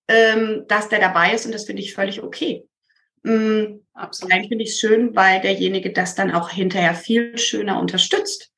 ähm, 0.07 0.65
dass 0.67 0.89
der 0.89 0.99
dabei 0.99 1.33
ist 1.33 1.45
und 1.45 1.53
das 1.53 1.65
finde 1.65 1.81
ich 1.81 1.93
völlig 1.93 2.21
okay. 2.21 2.67
Mhm. 3.23 3.85
Absolut. 3.93 4.33
Eigentlich 4.33 4.49
finde 4.49 4.63
ich 4.63 4.71
es 4.71 4.79
schön, 4.79 5.15
weil 5.15 5.41
derjenige 5.41 5.91
das 5.91 6.15
dann 6.15 6.31
auch 6.31 6.49
hinterher 6.49 6.93
viel 6.93 7.37
schöner 7.37 7.79
unterstützt, 7.79 8.51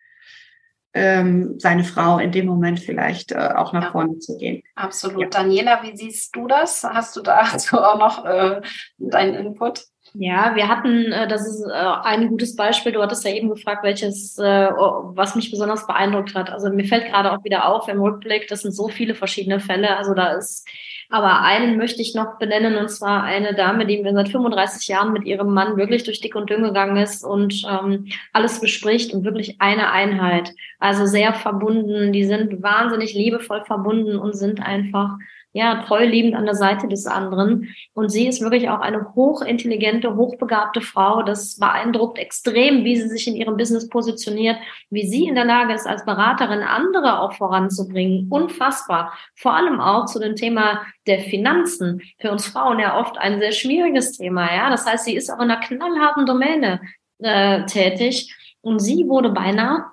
ähm, 0.93 1.59
seine 1.59 1.83
Frau 1.83 2.17
in 2.17 2.31
dem 2.31 2.47
Moment 2.47 2.79
vielleicht 2.79 3.31
äh, 3.31 3.49
auch 3.55 3.71
nach 3.71 3.83
ja. 3.83 3.91
vorne 3.91 4.17
zu 4.17 4.37
gehen. 4.37 4.63
Absolut. 4.75 5.21
Ja. 5.21 5.29
Daniela, 5.29 5.83
wie 5.83 5.95
siehst 5.95 6.35
du 6.35 6.47
das? 6.47 6.83
Hast 6.83 7.15
du 7.15 7.21
dazu 7.21 7.77
auch 7.77 7.97
noch 7.97 8.25
äh, 8.25 8.61
deinen 8.97 9.35
Input? 9.35 9.85
Ja, 10.13 10.55
wir 10.55 10.67
hatten, 10.67 11.11
äh, 11.11 11.27
das 11.27 11.47
ist 11.47 11.63
äh, 11.65 11.71
ein 11.71 12.27
gutes 12.29 12.55
Beispiel. 12.55 12.91
Du 12.91 13.01
hattest 13.01 13.23
ja 13.25 13.31
eben 13.31 13.49
gefragt, 13.49 13.83
welches, 13.83 14.37
äh, 14.37 14.69
was 14.71 15.35
mich 15.35 15.51
besonders 15.51 15.85
beeindruckt 15.85 16.33
hat. 16.35 16.49
Also 16.49 16.69
mir 16.69 16.85
fällt 16.85 17.07
gerade 17.07 17.31
auch 17.31 17.43
wieder 17.43 17.67
auf 17.67 17.87
im 17.87 18.01
Rückblick, 18.01 18.47
das 18.47 18.61
sind 18.61 18.71
so 18.71 18.87
viele 18.87 19.15
verschiedene 19.15 19.59
Fälle. 19.59 19.97
Also 19.97 20.13
da 20.13 20.33
ist 20.33 20.67
aber 21.09 21.41
einen 21.41 21.77
möchte 21.77 22.01
ich 22.01 22.15
noch 22.15 22.37
benennen, 22.37 22.75
und 22.75 22.89
zwar 22.89 23.23
eine 23.23 23.53
Dame, 23.53 23.85
die 23.85 24.01
mir 24.01 24.13
seit 24.13 24.29
35 24.29 24.89
Jahren 24.89 25.13
mit 25.13 25.23
ihrem 25.25 25.53
Mann 25.53 25.77
wirklich 25.77 26.03
durch 26.03 26.19
dick 26.19 26.35
und 26.35 26.49
dünn 26.49 26.63
gegangen 26.63 26.97
ist 26.97 27.23
und 27.23 27.63
ähm, 27.69 28.07
alles 28.33 28.59
bespricht 28.59 29.13
und 29.13 29.23
wirklich 29.23 29.61
eine 29.61 29.91
Einheit. 29.91 30.53
Also 30.79 31.05
sehr 31.05 31.33
verbunden. 31.33 32.11
Die 32.11 32.25
sind 32.25 32.61
wahnsinnig 32.61 33.13
liebevoll 33.13 33.63
verbunden 33.63 34.17
und 34.17 34.33
sind 34.33 34.61
einfach 34.61 35.17
ja, 35.57 35.81
treu 35.81 36.05
liebend 36.05 36.35
an 36.35 36.45
der 36.45 36.53
Seite 36.53 36.87
des 36.87 37.07
anderen. 37.07 37.75
Und 37.93 38.09
sie 38.09 38.27
ist 38.27 38.41
wirklich 38.41 38.69
auch 38.69 38.79
eine 38.79 39.15
hochintelligente, 39.15 40.15
hochbegabte 40.15 40.81
Frau. 40.81 41.23
Das 41.23 41.57
beeindruckt 41.57 42.19
extrem, 42.19 42.85
wie 42.85 42.95
sie 42.95 43.07
sich 43.07 43.27
in 43.27 43.35
ihrem 43.35 43.57
Business 43.57 43.89
positioniert, 43.89 44.57
wie 44.91 45.07
sie 45.07 45.25
in 45.27 45.33
der 45.33 45.45
Lage 45.45 45.73
ist, 45.73 45.87
als 45.87 46.05
Beraterin 46.05 46.61
andere 46.61 47.19
auch 47.21 47.33
voranzubringen. 47.33 48.27
Unfassbar. 48.29 49.17
Vor 49.35 49.55
allem 49.55 49.79
auch 49.79 50.05
zu 50.05 50.19
dem 50.19 50.35
Thema 50.35 50.83
der 51.07 51.21
Finanzen. 51.21 52.03
Für 52.19 52.31
uns 52.31 52.45
Frauen 52.45 52.77
ja 52.77 52.99
oft 52.99 53.17
ein 53.17 53.39
sehr 53.39 53.51
schwieriges 53.51 54.11
Thema. 54.11 54.53
Ja, 54.53 54.69
das 54.69 54.85
heißt, 54.85 55.05
sie 55.05 55.15
ist 55.15 55.31
auch 55.31 55.39
in 55.39 55.49
einer 55.49 55.59
knallharten 55.59 56.27
Domäne 56.27 56.81
äh, 57.17 57.65
tätig. 57.65 58.31
Und 58.61 58.79
sie 58.79 59.07
wurde 59.07 59.29
beinahe 59.29 59.85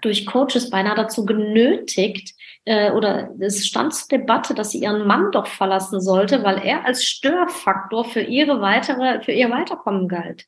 durch 0.00 0.26
Coaches 0.26 0.70
beinahe 0.70 0.94
dazu 0.94 1.24
genötigt, 1.24 2.34
äh, 2.64 2.90
oder 2.92 3.30
es 3.40 3.66
stand 3.66 3.94
zur 3.94 4.08
Debatte, 4.08 4.54
dass 4.54 4.70
sie 4.70 4.82
ihren 4.82 5.06
Mann 5.06 5.30
doch 5.32 5.46
verlassen 5.46 6.00
sollte, 6.00 6.42
weil 6.42 6.58
er 6.58 6.84
als 6.84 7.04
Störfaktor 7.04 8.04
für 8.04 8.22
ihre 8.22 8.60
weitere, 8.60 9.22
für 9.22 9.32
ihr 9.32 9.50
Weiterkommen 9.50 10.08
galt. 10.08 10.46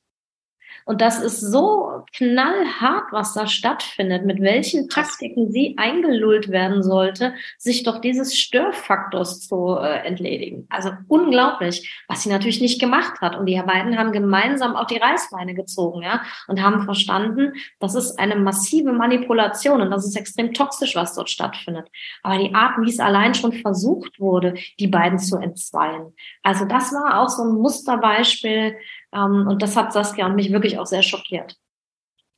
Und 0.84 1.00
das 1.00 1.20
ist 1.20 1.40
so 1.40 2.04
knallhart, 2.14 3.10
was 3.10 3.34
da 3.34 3.46
stattfindet, 3.46 4.24
mit 4.24 4.40
welchen 4.40 4.88
Taktiken 4.88 5.50
sie 5.50 5.76
eingelullt 5.78 6.50
werden 6.50 6.82
sollte, 6.82 7.34
sich 7.58 7.82
doch 7.84 8.00
dieses 8.00 8.38
Störfaktors 8.38 9.40
zu 9.40 9.76
äh, 9.80 10.06
entledigen. 10.06 10.66
Also 10.68 10.90
unglaublich, 11.08 12.04
was 12.08 12.22
sie 12.22 12.28
natürlich 12.28 12.60
nicht 12.60 12.80
gemacht 12.80 13.20
hat. 13.20 13.36
Und 13.36 13.46
die 13.46 13.60
beiden 13.64 13.98
haben 13.98 14.12
gemeinsam 14.12 14.76
auch 14.76 14.86
die 14.86 14.98
Reißleine 14.98 15.54
gezogen, 15.54 16.02
ja, 16.02 16.22
und 16.48 16.62
haben 16.62 16.84
verstanden, 16.84 17.54
das 17.80 17.94
ist 17.94 18.18
eine 18.18 18.36
massive 18.36 18.92
Manipulation 18.92 19.80
und 19.80 19.90
das 19.90 20.06
ist 20.06 20.16
extrem 20.16 20.52
toxisch, 20.52 20.94
was 20.96 21.14
dort 21.14 21.30
stattfindet. 21.30 21.88
Aber 22.22 22.38
die 22.38 22.54
Art, 22.54 22.74
wie 22.80 22.90
es 22.90 23.00
allein 23.00 23.34
schon 23.34 23.52
versucht 23.52 24.20
wurde, 24.20 24.54
die 24.78 24.88
beiden 24.88 25.18
zu 25.18 25.36
entzweien. 25.36 26.12
Also 26.42 26.66
das 26.66 26.92
war 26.92 27.20
auch 27.20 27.28
so 27.28 27.42
ein 27.42 27.54
Musterbeispiel, 27.54 28.76
ähm, 29.14 29.46
und 29.46 29.62
das 29.62 29.76
hat 29.76 29.92
Saskia 29.92 30.26
und 30.26 30.36
mich 30.36 30.52
wirklich 30.52 30.78
auch 30.78 30.86
sehr 30.86 31.02
schockiert. 31.02 31.56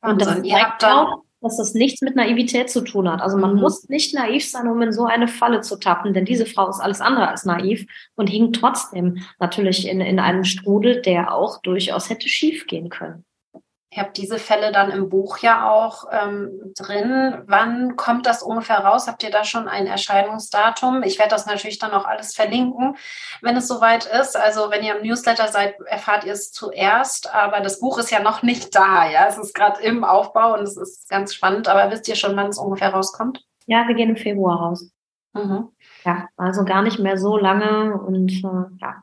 Und 0.03 0.21
das 0.21 0.43
zeigt 0.43 0.85
auch, 0.85 1.23
dass 1.41 1.57
das 1.57 1.75
nichts 1.75 2.01
mit 2.03 2.17
Naivität 2.17 2.71
zu 2.71 2.83
tun 2.83 3.11
hat. 3.11 3.21
Also 3.21 3.37
man 3.37 3.55
mhm. 3.55 3.61
muss 3.61 3.89
nicht 3.89 4.15
naiv 4.15 4.49
sein, 4.49 4.69
um 4.69 4.81
in 4.83 4.93
so 4.93 5.05
eine 5.05 5.29
Falle 5.29 5.61
zu 5.61 5.77
tappen, 5.77 6.15
denn 6.15 6.25
diese 6.25 6.47
Frau 6.47 6.69
ist 6.69 6.81
alles 6.81 7.01
andere 7.01 7.29
als 7.29 7.45
naiv 7.45 7.87
und 8.15 8.29
hing 8.29 8.53
trotzdem 8.53 9.19
natürlich 9.39 9.89
in, 9.89 10.01
in 10.01 10.19
einem 10.19 10.45
Strudel, 10.45 11.03
der 11.03 11.35
auch 11.35 11.61
durchaus 11.63 12.11
hätte 12.11 12.29
schiefgehen 12.29 12.89
können. 12.89 13.25
Ihr 13.97 14.03
habt 14.03 14.19
diese 14.19 14.39
Fälle 14.39 14.73
dann 14.73 14.91
im 14.91 15.09
Buch 15.09 15.39
ja 15.39 15.71
auch 15.71 16.05
ähm, 16.13 16.75
drin. 16.77 17.43
Wann 17.47 17.97
kommt 17.97 18.27
das 18.27 18.43
ungefähr 18.43 18.81
raus? 18.81 19.09
Habt 19.09 19.23
ihr 19.23 19.31
da 19.31 19.43
schon 19.43 19.69
ein 19.69 19.87
Erscheinungsdatum? 19.87 21.03
Ich 21.03 21.19
werde 21.19 21.31
das 21.31 21.47
natürlich 21.47 21.79
dann 21.79 21.93
auch 21.93 22.05
alles 22.05 22.35
verlinken, 22.35 22.97
wenn 23.41 23.57
es 23.57 23.67
soweit 23.67 24.05
ist. 24.05 24.37
Also 24.37 24.71
wenn 24.71 24.85
ihr 24.85 24.99
im 24.99 25.07
Newsletter 25.07 25.49
seid, 25.49 25.81
erfahrt 25.87 26.25
ihr 26.25 26.35
es 26.35 26.53
zuerst. 26.53 27.35
Aber 27.35 27.61
das 27.61 27.81
Buch 27.81 27.97
ist 27.97 28.11
ja 28.11 28.21
noch 28.21 28.43
nicht 28.43 28.75
da. 28.77 29.09
Ja, 29.09 29.29
es 29.29 29.39
ist 29.39 29.55
gerade 29.55 29.81
im 29.81 30.05
Aufbau 30.05 30.53
und 30.53 30.65
es 30.65 30.77
ist 30.77 31.09
ganz 31.09 31.35
spannend. 31.35 31.67
Aber 31.67 31.91
wisst 31.91 32.07
ihr 32.07 32.17
schon, 32.17 32.37
wann 32.37 32.49
es 32.49 32.59
ungefähr 32.59 32.91
rauskommt? 32.91 33.47
Ja, 33.65 33.89
wir 33.89 33.95
gehen 33.95 34.11
im 34.11 34.17
Februar 34.17 34.59
raus. 34.59 34.91
Mhm. 35.33 35.71
Ja, 36.05 36.29
also 36.37 36.67
gar 36.67 36.83
nicht 36.83 36.99
mehr 36.99 37.17
so 37.17 37.39
lange 37.39 37.95
und 37.95 38.31
äh, 38.31 38.77
ja, 38.79 39.03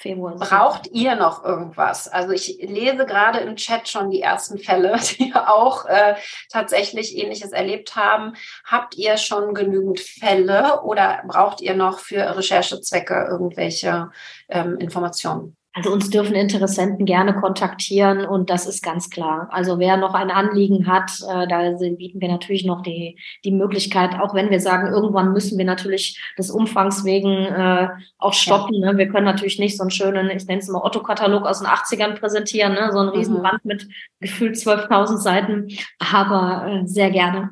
Februar. 0.00 0.36
Braucht 0.36 0.86
ihr 0.92 1.14
noch 1.14 1.44
irgendwas? 1.44 2.08
Also 2.08 2.32
ich 2.32 2.56
lese 2.60 3.04
gerade 3.04 3.40
im 3.40 3.56
Chat 3.56 3.86
schon 3.86 4.10
die 4.10 4.22
ersten 4.22 4.58
Fälle, 4.58 4.98
die 5.18 5.34
auch 5.34 5.84
äh, 5.84 6.14
tatsächlich 6.50 7.16
Ähnliches 7.18 7.52
erlebt 7.52 7.96
haben. 7.96 8.34
Habt 8.64 8.96
ihr 8.96 9.18
schon 9.18 9.52
genügend 9.52 10.00
Fälle 10.00 10.82
oder 10.82 11.22
braucht 11.26 11.60
ihr 11.60 11.74
noch 11.74 11.98
für 11.98 12.36
Recherchezwecke 12.36 13.26
irgendwelche 13.30 14.10
ähm, 14.48 14.78
Informationen? 14.78 15.56
Also 15.72 15.92
uns 15.92 16.10
dürfen 16.10 16.34
Interessenten 16.34 17.06
gerne 17.06 17.32
kontaktieren 17.32 18.24
und 18.24 18.50
das 18.50 18.66
ist 18.66 18.82
ganz 18.82 19.08
klar. 19.08 19.48
Also 19.52 19.78
wer 19.78 19.96
noch 19.96 20.14
ein 20.14 20.32
Anliegen 20.32 20.88
hat, 20.88 21.12
äh, 21.28 21.46
da 21.46 21.70
bieten 21.96 22.20
wir 22.20 22.28
natürlich 22.28 22.64
noch 22.64 22.82
die, 22.82 23.16
die 23.44 23.52
Möglichkeit, 23.52 24.18
auch 24.18 24.34
wenn 24.34 24.50
wir 24.50 24.58
sagen, 24.58 24.92
irgendwann 24.92 25.32
müssen 25.32 25.58
wir 25.58 25.64
natürlich 25.64 26.20
des 26.36 26.50
Umfangs 26.50 27.04
wegen 27.04 27.46
äh, 27.46 27.88
auch 28.18 28.34
stoppen. 28.34 28.80
Ne? 28.80 28.98
Wir 28.98 29.08
können 29.08 29.26
natürlich 29.26 29.60
nicht 29.60 29.76
so 29.76 29.84
einen 29.84 29.92
schönen, 29.92 30.28
ich 30.30 30.44
nenne 30.46 30.60
es 30.60 30.68
mal 30.68 30.82
Otto-Katalog 30.82 31.46
aus 31.46 31.60
den 31.60 31.68
80ern 31.68 32.18
präsentieren, 32.18 32.72
ne? 32.72 32.90
so 32.92 32.98
ein 32.98 33.08
Riesenband 33.08 33.64
mhm. 33.64 33.68
mit 33.68 33.88
gefühlt 34.18 34.56
12.000 34.56 35.18
Seiten, 35.18 35.68
aber 36.00 36.66
äh, 36.66 36.86
sehr 36.86 37.12
gerne. 37.12 37.50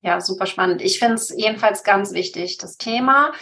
Ja, 0.00 0.20
super 0.20 0.46
spannend. 0.46 0.80
Ich 0.80 1.00
finde 1.00 1.14
es 1.14 1.34
jedenfalls 1.36 1.82
ganz 1.82 2.12
wichtig, 2.12 2.58
das 2.58 2.76
Thema 2.76 3.32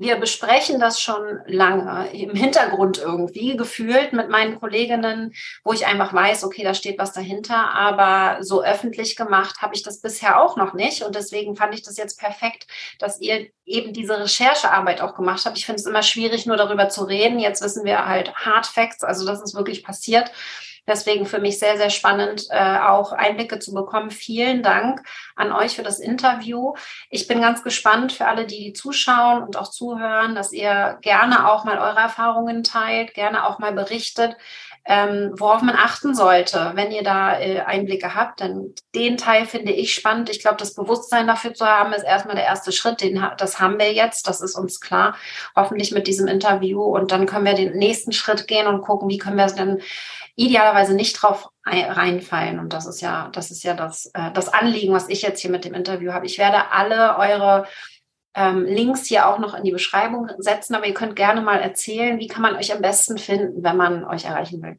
wir 0.00 0.16
besprechen 0.16 0.80
das 0.80 0.98
schon 0.98 1.40
lange 1.46 2.10
im 2.14 2.34
Hintergrund 2.34 2.96
irgendwie 2.96 3.54
gefühlt 3.54 4.14
mit 4.14 4.30
meinen 4.30 4.58
Kolleginnen, 4.58 5.34
wo 5.62 5.74
ich 5.74 5.86
einfach 5.86 6.14
weiß, 6.14 6.42
okay, 6.44 6.64
da 6.64 6.72
steht 6.72 6.98
was 6.98 7.12
dahinter, 7.12 7.74
aber 7.74 8.42
so 8.42 8.62
öffentlich 8.64 9.14
gemacht 9.14 9.60
habe 9.60 9.74
ich 9.74 9.82
das 9.82 10.00
bisher 10.00 10.42
auch 10.42 10.56
noch 10.56 10.72
nicht 10.72 11.02
und 11.02 11.14
deswegen 11.14 11.54
fand 11.54 11.74
ich 11.74 11.82
das 11.82 11.98
jetzt 11.98 12.18
perfekt, 12.18 12.66
dass 12.98 13.20
ihr 13.20 13.48
eben 13.66 13.92
diese 13.92 14.18
Recherchearbeit 14.18 15.02
auch 15.02 15.14
gemacht 15.14 15.44
habt. 15.44 15.58
Ich 15.58 15.66
finde 15.66 15.80
es 15.80 15.86
immer 15.86 16.02
schwierig, 16.02 16.46
nur 16.46 16.56
darüber 16.56 16.88
zu 16.88 17.04
reden. 17.04 17.38
Jetzt 17.38 17.62
wissen 17.62 17.84
wir 17.84 18.06
halt 18.06 18.34
Hard 18.34 18.66
Facts, 18.66 19.04
also 19.04 19.26
das 19.26 19.42
ist 19.42 19.54
wirklich 19.54 19.84
passiert. 19.84 20.32
Deswegen 20.90 21.24
für 21.24 21.38
mich 21.38 21.60
sehr, 21.60 21.76
sehr 21.76 21.88
spannend, 21.88 22.48
äh, 22.50 22.78
auch 22.78 23.12
Einblicke 23.12 23.60
zu 23.60 23.72
bekommen. 23.72 24.10
Vielen 24.10 24.64
Dank 24.64 25.02
an 25.36 25.52
euch 25.52 25.76
für 25.76 25.84
das 25.84 26.00
Interview. 26.00 26.74
Ich 27.10 27.28
bin 27.28 27.40
ganz 27.40 27.62
gespannt 27.62 28.10
für 28.10 28.26
alle, 28.26 28.44
die 28.44 28.72
zuschauen 28.72 29.44
und 29.44 29.56
auch 29.56 29.70
zuhören, 29.70 30.34
dass 30.34 30.52
ihr 30.52 30.98
gerne 31.00 31.48
auch 31.48 31.62
mal 31.64 31.78
eure 31.78 32.00
Erfahrungen 32.00 32.64
teilt, 32.64 33.14
gerne 33.14 33.46
auch 33.46 33.60
mal 33.60 33.72
berichtet. 33.72 34.36
Ähm, 34.86 35.34
worauf 35.36 35.60
man 35.60 35.76
achten 35.76 36.14
sollte, 36.14 36.72
wenn 36.74 36.90
ihr 36.90 37.02
da 37.02 37.38
äh, 37.38 37.60
Einblicke 37.60 38.14
habt. 38.14 38.40
Denn 38.40 38.74
den 38.94 39.18
Teil 39.18 39.46
finde 39.46 39.72
ich 39.72 39.94
spannend. 39.94 40.30
Ich 40.30 40.40
glaube, 40.40 40.56
das 40.56 40.74
Bewusstsein 40.74 41.26
dafür 41.26 41.52
zu 41.52 41.66
haben, 41.66 41.92
ist 41.92 42.02
erstmal 42.02 42.34
der 42.34 42.46
erste 42.46 42.72
Schritt. 42.72 43.02
Den, 43.02 43.24
das 43.36 43.60
haben 43.60 43.78
wir 43.78 43.92
jetzt, 43.92 44.26
das 44.26 44.40
ist 44.40 44.56
uns 44.56 44.80
klar, 44.80 45.14
hoffentlich 45.54 45.92
mit 45.92 46.06
diesem 46.06 46.26
Interview. 46.26 46.82
Und 46.82 47.12
dann 47.12 47.26
können 47.26 47.44
wir 47.44 47.54
den 47.54 47.76
nächsten 47.76 48.12
Schritt 48.12 48.48
gehen 48.48 48.66
und 48.66 48.80
gucken, 48.80 49.08
wie 49.10 49.18
können 49.18 49.36
wir 49.36 49.44
es 49.44 49.54
denn 49.54 49.82
idealerweise 50.40 50.94
nicht 50.94 51.12
drauf 51.14 51.50
reinfallen. 51.66 52.58
Und 52.58 52.72
das 52.72 52.86
ist 52.86 53.02
ja, 53.02 53.28
das 53.32 53.50
ist 53.50 53.62
ja 53.62 53.74
das, 53.74 54.06
äh, 54.14 54.32
das 54.32 54.48
Anliegen, 54.48 54.94
was 54.94 55.08
ich 55.08 55.20
jetzt 55.20 55.40
hier 55.40 55.50
mit 55.50 55.66
dem 55.66 55.74
Interview 55.74 56.12
habe. 56.12 56.24
Ich 56.24 56.38
werde 56.38 56.70
alle 56.72 57.16
eure 57.18 57.66
ähm, 58.34 58.64
Links 58.64 59.04
hier 59.04 59.26
auch 59.26 59.38
noch 59.38 59.54
in 59.54 59.64
die 59.64 59.70
Beschreibung 59.70 60.30
setzen, 60.38 60.74
aber 60.74 60.86
ihr 60.86 60.94
könnt 60.94 61.14
gerne 61.14 61.42
mal 61.42 61.60
erzählen, 61.60 62.18
wie 62.18 62.26
kann 62.26 62.42
man 62.42 62.56
euch 62.56 62.72
am 62.72 62.80
besten 62.80 63.18
finden, 63.18 63.62
wenn 63.62 63.76
man 63.76 64.04
euch 64.04 64.24
erreichen 64.24 64.62
will. 64.62 64.78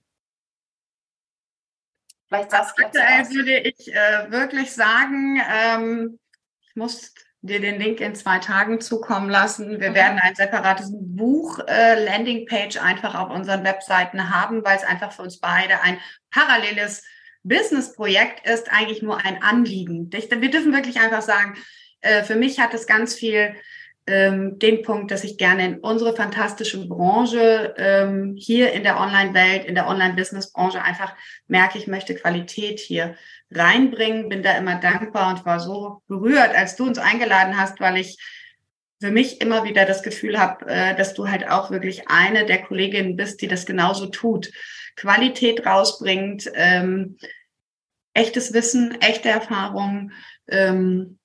Vielleicht 2.27 2.51
das 2.53 2.75
Aktuell 2.77 3.29
würde 3.29 3.59
ich 3.59 3.93
äh, 3.93 4.31
wirklich 4.31 4.71
sagen, 4.71 5.41
ähm, 5.47 6.19
ich 6.61 6.75
muss 6.75 7.13
dir 7.41 7.59
den 7.59 7.79
Link 7.79 7.99
in 7.99 8.15
zwei 8.15 8.39
Tagen 8.39 8.81
zukommen 8.81 9.29
lassen. 9.29 9.79
Wir 9.79 9.91
mhm. 9.91 9.95
werden 9.95 10.19
ein 10.19 10.35
separates 10.35 10.91
Buch 10.93 11.59
äh, 11.67 12.03
Landingpage 12.05 12.77
einfach 12.77 13.15
auf 13.15 13.31
unseren 13.31 13.63
Webseiten 13.63 14.29
haben, 14.29 14.63
weil 14.63 14.77
es 14.77 14.83
einfach 14.83 15.11
für 15.11 15.23
uns 15.23 15.39
beide 15.39 15.81
ein 15.81 15.97
paralleles 16.29 17.03
Businessprojekt 17.43 18.47
ist, 18.47 18.71
eigentlich 18.71 19.01
nur 19.01 19.17
ein 19.25 19.41
Anliegen. 19.41 20.11
Wir 20.11 20.51
dürfen 20.51 20.73
wirklich 20.73 20.99
einfach 20.99 21.23
sagen, 21.23 21.55
äh, 22.01 22.23
für 22.23 22.35
mich 22.35 22.59
hat 22.59 22.73
es 22.73 22.85
ganz 22.85 23.15
viel 23.15 23.55
ähm, 24.07 24.57
den 24.59 24.81
Punkt, 24.81 25.11
dass 25.11 25.23
ich 25.23 25.37
gerne 25.37 25.65
in 25.65 25.79
unsere 25.79 26.15
fantastische 26.15 26.87
Branche 26.87 27.73
ähm, 27.77 28.35
hier 28.37 28.73
in 28.73 28.83
der 28.83 28.99
Online-Welt, 28.99 29.65
in 29.65 29.75
der 29.75 29.87
Online-Business-Branche 29.87 30.81
einfach 30.81 31.15
merke, 31.47 31.77
ich 31.77 31.87
möchte 31.87 32.15
Qualität 32.15 32.79
hier 32.79 33.15
reinbringen, 33.51 34.29
bin 34.29 34.43
da 34.43 34.57
immer 34.57 34.75
dankbar 34.75 35.29
und 35.29 35.45
war 35.45 35.59
so 35.59 36.01
berührt, 36.07 36.55
als 36.55 36.75
du 36.75 36.85
uns 36.85 36.97
eingeladen 36.97 37.57
hast, 37.57 37.79
weil 37.79 37.97
ich 37.97 38.17
für 39.01 39.11
mich 39.11 39.41
immer 39.41 39.63
wieder 39.63 39.85
das 39.85 40.03
Gefühl 40.03 40.39
habe, 40.39 40.67
äh, 40.67 40.95
dass 40.95 41.13
du 41.13 41.27
halt 41.27 41.47
auch 41.47 41.71
wirklich 41.71 42.07
eine 42.07 42.45
der 42.45 42.61
Kolleginnen 42.61 43.15
bist, 43.15 43.41
die 43.41 43.47
das 43.47 43.65
genauso 43.65 44.07
tut. 44.07 44.51
Qualität 44.95 45.65
rausbringt, 45.65 46.51
ähm, 46.53 47.17
echtes 48.13 48.53
Wissen, 48.53 48.99
echte 49.01 49.29
Erfahrung. 49.29 50.11
Ähm, 50.47 51.17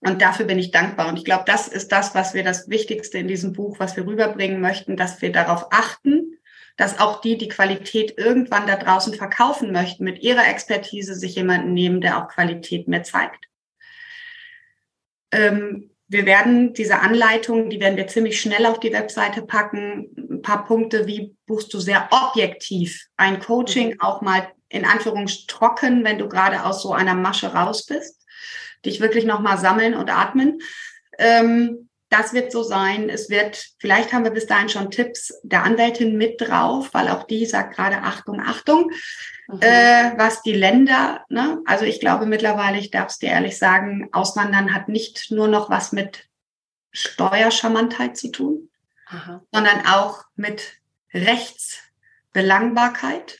und 0.00 0.22
dafür 0.22 0.46
bin 0.46 0.58
ich 0.58 0.70
dankbar. 0.70 1.08
Und 1.08 1.18
ich 1.18 1.24
glaube, 1.24 1.44
das 1.46 1.68
ist 1.68 1.92
das, 1.92 2.14
was 2.14 2.32
wir 2.34 2.42
das 2.42 2.68
Wichtigste 2.68 3.18
in 3.18 3.28
diesem 3.28 3.52
Buch, 3.52 3.78
was 3.78 3.96
wir 3.96 4.06
rüberbringen 4.06 4.60
möchten, 4.60 4.96
dass 4.96 5.20
wir 5.20 5.30
darauf 5.30 5.66
achten, 5.70 6.38
dass 6.76 6.98
auch 6.98 7.20
die, 7.20 7.36
die 7.36 7.48
Qualität 7.48 8.16
irgendwann 8.16 8.66
da 8.66 8.76
draußen 8.76 9.12
verkaufen 9.12 9.72
möchten, 9.72 10.04
mit 10.04 10.22
ihrer 10.22 10.48
Expertise 10.48 11.14
sich 11.14 11.34
jemanden 11.34 11.74
nehmen, 11.74 12.00
der 12.00 12.16
auch 12.18 12.28
Qualität 12.28 12.88
mehr 12.88 13.02
zeigt. 13.02 13.46
Ähm, 15.32 15.90
wir 16.08 16.26
werden 16.26 16.72
diese 16.72 17.00
Anleitungen, 17.00 17.70
die 17.70 17.78
werden 17.78 17.96
wir 17.96 18.08
ziemlich 18.08 18.40
schnell 18.40 18.66
auf 18.66 18.80
die 18.80 18.92
Webseite 18.92 19.42
packen. 19.42 20.10
Ein 20.16 20.42
paar 20.42 20.64
Punkte, 20.64 21.06
wie 21.06 21.36
buchst 21.46 21.72
du 21.74 21.78
sehr 21.78 22.08
objektiv 22.10 23.06
ein 23.16 23.38
Coaching, 23.38 23.90
mhm. 23.90 24.00
auch 24.00 24.22
mal 24.22 24.48
in 24.70 24.84
Anführungsstrichen 24.84 25.46
trocken, 25.48 26.04
wenn 26.04 26.18
du 26.18 26.28
gerade 26.28 26.64
aus 26.64 26.82
so 26.82 26.92
einer 26.92 27.14
Masche 27.14 27.52
raus 27.52 27.86
bist. 27.86 28.19
Dich 28.84 29.00
wirklich 29.00 29.24
nochmal 29.24 29.58
sammeln 29.58 29.94
und 29.94 30.10
atmen. 30.10 30.60
Ähm, 31.18 31.90
das 32.10 32.34
wird 32.34 32.52
so 32.52 32.62
sein. 32.64 33.08
Es 33.08 33.30
wird, 33.30 33.68
vielleicht 33.78 34.12
haben 34.12 34.24
wir 34.24 34.32
bis 34.32 34.46
dahin 34.46 34.68
schon 34.68 34.90
Tipps 34.90 35.32
der 35.44 35.62
Anwältin 35.62 36.18
mit 36.18 36.40
drauf, 36.40 36.92
weil 36.92 37.08
auch 37.08 37.22
die 37.22 37.46
sagt 37.46 37.76
gerade 37.76 38.02
Achtung, 38.02 38.40
Achtung, 38.40 38.90
mhm. 39.48 39.60
äh, 39.60 40.18
was 40.18 40.42
die 40.42 40.52
Länder, 40.52 41.24
ne? 41.28 41.62
also 41.66 41.84
ich 41.84 42.00
glaube 42.00 42.26
mittlerweile, 42.26 42.78
ich 42.78 42.90
darf 42.90 43.10
es 43.10 43.18
dir 43.18 43.28
ehrlich 43.30 43.56
sagen, 43.56 44.08
Auswandern 44.12 44.74
hat 44.74 44.88
nicht 44.88 45.30
nur 45.30 45.46
noch 45.46 45.70
was 45.70 45.92
mit 45.92 46.26
Steuerscharmantheit 46.90 48.16
zu 48.16 48.32
tun, 48.32 48.70
Aha. 49.06 49.44
sondern 49.52 49.86
auch 49.86 50.24
mit 50.34 50.80
Rechtsbelangbarkeit. 51.14 53.38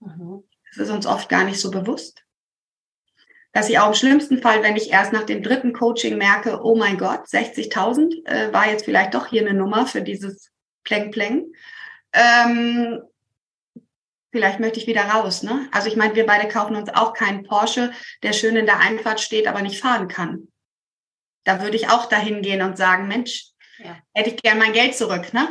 Mhm. 0.00 0.42
Das 0.70 0.78
ist 0.88 0.90
uns 0.90 1.06
oft 1.06 1.28
gar 1.28 1.44
nicht 1.44 1.60
so 1.60 1.70
bewusst 1.70 2.24
dass 3.52 3.68
ich 3.68 3.78
auch 3.78 3.88
im 3.88 3.94
schlimmsten 3.94 4.40
Fall, 4.40 4.62
wenn 4.62 4.76
ich 4.76 4.90
erst 4.90 5.12
nach 5.12 5.24
dem 5.24 5.42
dritten 5.42 5.72
Coaching 5.72 6.18
merke, 6.18 6.60
oh 6.62 6.76
mein 6.76 6.98
Gott, 6.98 7.26
60.000 7.26 8.26
äh, 8.26 8.52
war 8.52 8.70
jetzt 8.70 8.84
vielleicht 8.84 9.14
doch 9.14 9.26
hier 9.26 9.42
eine 9.42 9.54
Nummer 9.54 9.86
für 9.86 10.02
dieses 10.02 10.50
Pleng-Pleng. 10.84 11.52
Ähm, 12.12 13.00
vielleicht 14.30 14.60
möchte 14.60 14.78
ich 14.78 14.86
wieder 14.86 15.02
raus. 15.02 15.42
Ne? 15.42 15.68
Also 15.72 15.88
ich 15.88 15.96
meine, 15.96 16.14
wir 16.14 16.26
beide 16.26 16.48
kaufen 16.48 16.76
uns 16.76 16.90
auch 16.90 17.14
keinen 17.14 17.44
Porsche, 17.44 17.92
der 18.22 18.32
schön 18.32 18.56
in 18.56 18.66
der 18.66 18.80
Einfahrt 18.80 19.20
steht, 19.20 19.46
aber 19.46 19.62
nicht 19.62 19.80
fahren 19.80 20.08
kann. 20.08 20.48
Da 21.44 21.62
würde 21.62 21.76
ich 21.76 21.88
auch 21.88 22.06
dahin 22.06 22.42
gehen 22.42 22.62
und 22.62 22.76
sagen, 22.76 23.08
Mensch, 23.08 23.46
ja. 23.78 23.96
hätte 24.12 24.30
ich 24.30 24.42
gern 24.42 24.58
mein 24.58 24.72
Geld 24.72 24.94
zurück. 24.94 25.32
Ne? 25.32 25.48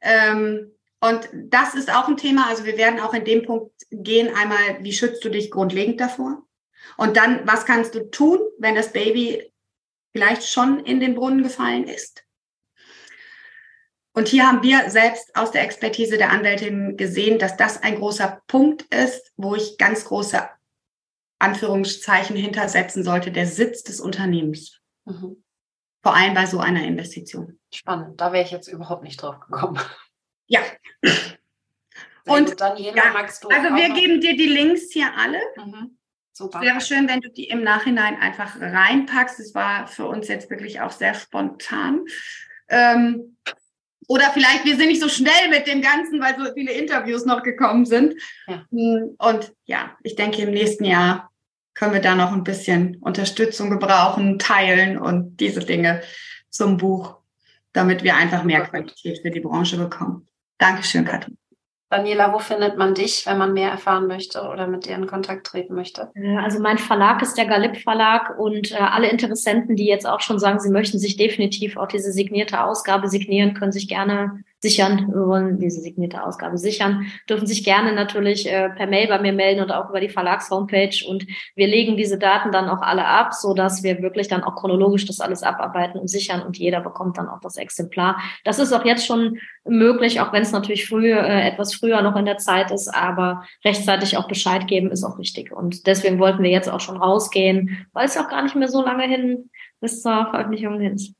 Ähm, 0.00 0.72
und 1.00 1.28
das 1.32 1.74
ist 1.74 1.94
auch 1.94 2.08
ein 2.08 2.16
Thema. 2.16 2.48
Also 2.48 2.64
wir 2.64 2.76
werden 2.76 3.00
auch 3.00 3.14
in 3.14 3.24
dem 3.24 3.44
Punkt 3.44 3.72
gehen, 3.90 4.34
einmal, 4.34 4.82
wie 4.82 4.92
schützt 4.92 5.24
du 5.24 5.28
dich 5.28 5.50
grundlegend 5.50 6.00
davor? 6.00 6.42
Und 7.00 7.16
dann, 7.16 7.46
was 7.46 7.64
kannst 7.64 7.94
du 7.94 8.10
tun, 8.10 8.38
wenn 8.58 8.74
das 8.74 8.92
Baby 8.92 9.50
vielleicht 10.12 10.46
schon 10.46 10.84
in 10.84 11.00
den 11.00 11.14
Brunnen 11.14 11.42
gefallen 11.42 11.88
ist? 11.88 12.26
Und 14.12 14.28
hier 14.28 14.46
haben 14.46 14.62
wir 14.62 14.90
selbst 14.90 15.34
aus 15.34 15.50
der 15.50 15.62
Expertise 15.62 16.18
der 16.18 16.28
Anwältin 16.28 16.98
gesehen, 16.98 17.38
dass 17.38 17.56
das 17.56 17.82
ein 17.82 17.94
großer 17.94 18.42
Punkt 18.48 18.82
ist, 18.94 19.32
wo 19.38 19.54
ich 19.54 19.78
ganz 19.78 20.04
große 20.04 20.46
Anführungszeichen 21.38 22.36
hintersetzen 22.36 23.02
sollte, 23.02 23.32
der 23.32 23.46
Sitz 23.46 23.82
des 23.82 23.98
Unternehmens. 23.98 24.78
Mhm. 25.06 25.42
Vor 26.02 26.14
allem 26.14 26.34
bei 26.34 26.44
so 26.44 26.58
einer 26.58 26.84
Investition. 26.84 27.58
Spannend, 27.72 28.20
da 28.20 28.30
wäre 28.34 28.44
ich 28.44 28.50
jetzt 28.50 28.68
überhaupt 28.68 29.04
nicht 29.04 29.22
drauf 29.22 29.40
gekommen. 29.40 29.80
Ja. 30.48 30.60
Sehr 31.02 31.38
und 32.26 32.60
Daniela, 32.60 32.94
ja, 32.94 33.14
also 33.14 33.48
wir 33.48 33.94
geben 33.94 34.20
dir 34.20 34.36
die 34.36 34.48
Links 34.48 34.92
hier 34.92 35.14
alle. 35.16 35.40
Mhm. 35.56 35.96
Super. 36.40 36.62
Wäre 36.62 36.80
schön, 36.80 37.06
wenn 37.06 37.20
du 37.20 37.28
die 37.28 37.50
im 37.50 37.62
Nachhinein 37.62 38.16
einfach 38.16 38.58
reinpackst. 38.58 39.38
Es 39.40 39.54
war 39.54 39.86
für 39.86 40.06
uns 40.06 40.26
jetzt 40.26 40.48
wirklich 40.48 40.80
auch 40.80 40.90
sehr 40.90 41.12
spontan. 41.12 42.06
Ähm, 42.70 43.36
oder 44.08 44.30
vielleicht, 44.32 44.64
wir 44.64 44.76
sind 44.76 44.88
nicht 44.88 45.02
so 45.02 45.10
schnell 45.10 45.50
mit 45.50 45.66
dem 45.66 45.82
Ganzen, 45.82 46.18
weil 46.18 46.38
so 46.38 46.50
viele 46.54 46.72
Interviews 46.72 47.26
noch 47.26 47.42
gekommen 47.42 47.84
sind. 47.84 48.14
Ja. 48.46 48.64
Hm, 48.70 49.16
und 49.18 49.52
ja, 49.66 49.94
ich 50.02 50.16
denke, 50.16 50.40
im 50.40 50.52
nächsten 50.52 50.86
Jahr 50.86 51.30
können 51.74 51.92
wir 51.92 52.00
da 52.00 52.14
noch 52.14 52.32
ein 52.32 52.42
bisschen 52.42 52.96
Unterstützung 53.02 53.68
gebrauchen, 53.68 54.38
teilen 54.38 54.96
und 54.96 55.36
diese 55.40 55.60
Dinge 55.60 56.00
zum 56.48 56.78
Buch, 56.78 57.18
damit 57.74 58.02
wir 58.02 58.16
einfach 58.16 58.44
mehr 58.44 58.62
Qualität 58.62 59.20
für 59.20 59.30
die 59.30 59.40
Branche 59.40 59.76
bekommen. 59.76 60.26
Dankeschön, 60.56 61.04
Katrin. 61.04 61.36
Daniela, 61.90 62.32
wo 62.32 62.38
findet 62.38 62.78
man 62.78 62.94
dich, 62.94 63.26
wenn 63.26 63.36
man 63.36 63.52
mehr 63.52 63.70
erfahren 63.70 64.06
möchte 64.06 64.42
oder 64.42 64.68
mit 64.68 64.86
dir 64.86 64.94
in 64.94 65.08
Kontakt 65.08 65.48
treten 65.48 65.74
möchte? 65.74 66.12
Also 66.38 66.60
mein 66.60 66.78
Verlag 66.78 67.20
ist 67.20 67.36
der 67.36 67.46
Galip 67.46 67.78
Verlag 67.78 68.38
und 68.38 68.70
äh, 68.70 68.76
alle 68.76 69.10
Interessenten, 69.10 69.74
die 69.74 69.86
jetzt 69.86 70.06
auch 70.06 70.20
schon 70.20 70.38
sagen, 70.38 70.60
sie 70.60 70.70
möchten 70.70 71.00
sich 71.00 71.16
definitiv 71.16 71.76
auch 71.76 71.88
diese 71.88 72.12
signierte 72.12 72.62
Ausgabe 72.62 73.08
signieren, 73.08 73.54
können 73.54 73.72
sich 73.72 73.88
gerne 73.88 74.44
sichern, 74.60 75.08
wir 75.08 75.26
wollen 75.26 75.58
diese 75.58 75.80
signierte 75.80 76.22
Ausgabe 76.22 76.58
sichern, 76.58 77.06
dürfen 77.28 77.46
sich 77.46 77.64
gerne 77.64 77.92
natürlich 77.92 78.50
äh, 78.50 78.70
per 78.70 78.86
Mail 78.86 79.08
bei 79.08 79.18
mir 79.18 79.32
melden 79.32 79.62
oder 79.62 79.82
auch 79.82 79.90
über 79.90 80.00
die 80.00 80.08
Verlagshomepage. 80.08 81.06
Und 81.08 81.26
wir 81.56 81.66
legen 81.66 81.96
diese 81.96 82.18
Daten 82.18 82.52
dann 82.52 82.68
auch 82.68 82.82
alle 82.82 83.06
ab, 83.06 83.32
so 83.34 83.54
dass 83.54 83.82
wir 83.82 84.02
wirklich 84.02 84.28
dann 84.28 84.44
auch 84.44 84.56
chronologisch 84.56 85.06
das 85.06 85.20
alles 85.20 85.42
abarbeiten 85.42 85.98
und 85.98 86.08
sichern. 86.08 86.42
Und 86.42 86.58
jeder 86.58 86.80
bekommt 86.80 87.18
dann 87.18 87.28
auch 87.28 87.40
das 87.40 87.56
Exemplar. 87.56 88.20
Das 88.44 88.58
ist 88.58 88.72
auch 88.72 88.84
jetzt 88.84 89.06
schon 89.06 89.38
möglich, 89.64 90.20
auch 90.20 90.32
wenn 90.32 90.42
es 90.42 90.52
natürlich 90.52 90.86
früher 90.86 91.22
äh, 91.22 91.48
etwas 91.48 91.74
früher 91.74 92.02
noch 92.02 92.16
in 92.16 92.24
der 92.24 92.38
Zeit 92.38 92.70
ist, 92.70 92.88
aber 92.88 93.44
rechtzeitig 93.64 94.16
auch 94.16 94.28
Bescheid 94.28 94.66
geben 94.66 94.90
ist 94.90 95.04
auch 95.04 95.18
wichtig 95.18 95.52
und 95.52 95.86
deswegen 95.86 96.18
wollten 96.18 96.42
wir 96.42 96.50
jetzt 96.50 96.68
auch 96.68 96.80
schon 96.80 96.96
rausgehen, 96.96 97.86
weil 97.92 98.06
es 98.06 98.16
auch 98.16 98.28
gar 98.28 98.42
nicht 98.42 98.56
mehr 98.56 98.68
so 98.68 98.82
lange 98.82 99.04
hin 99.04 99.50
bis 99.80 100.02
zur 100.02 100.26
Veröffentlichung 100.30 100.80
hin 100.80 100.94
ist. 100.94 101.19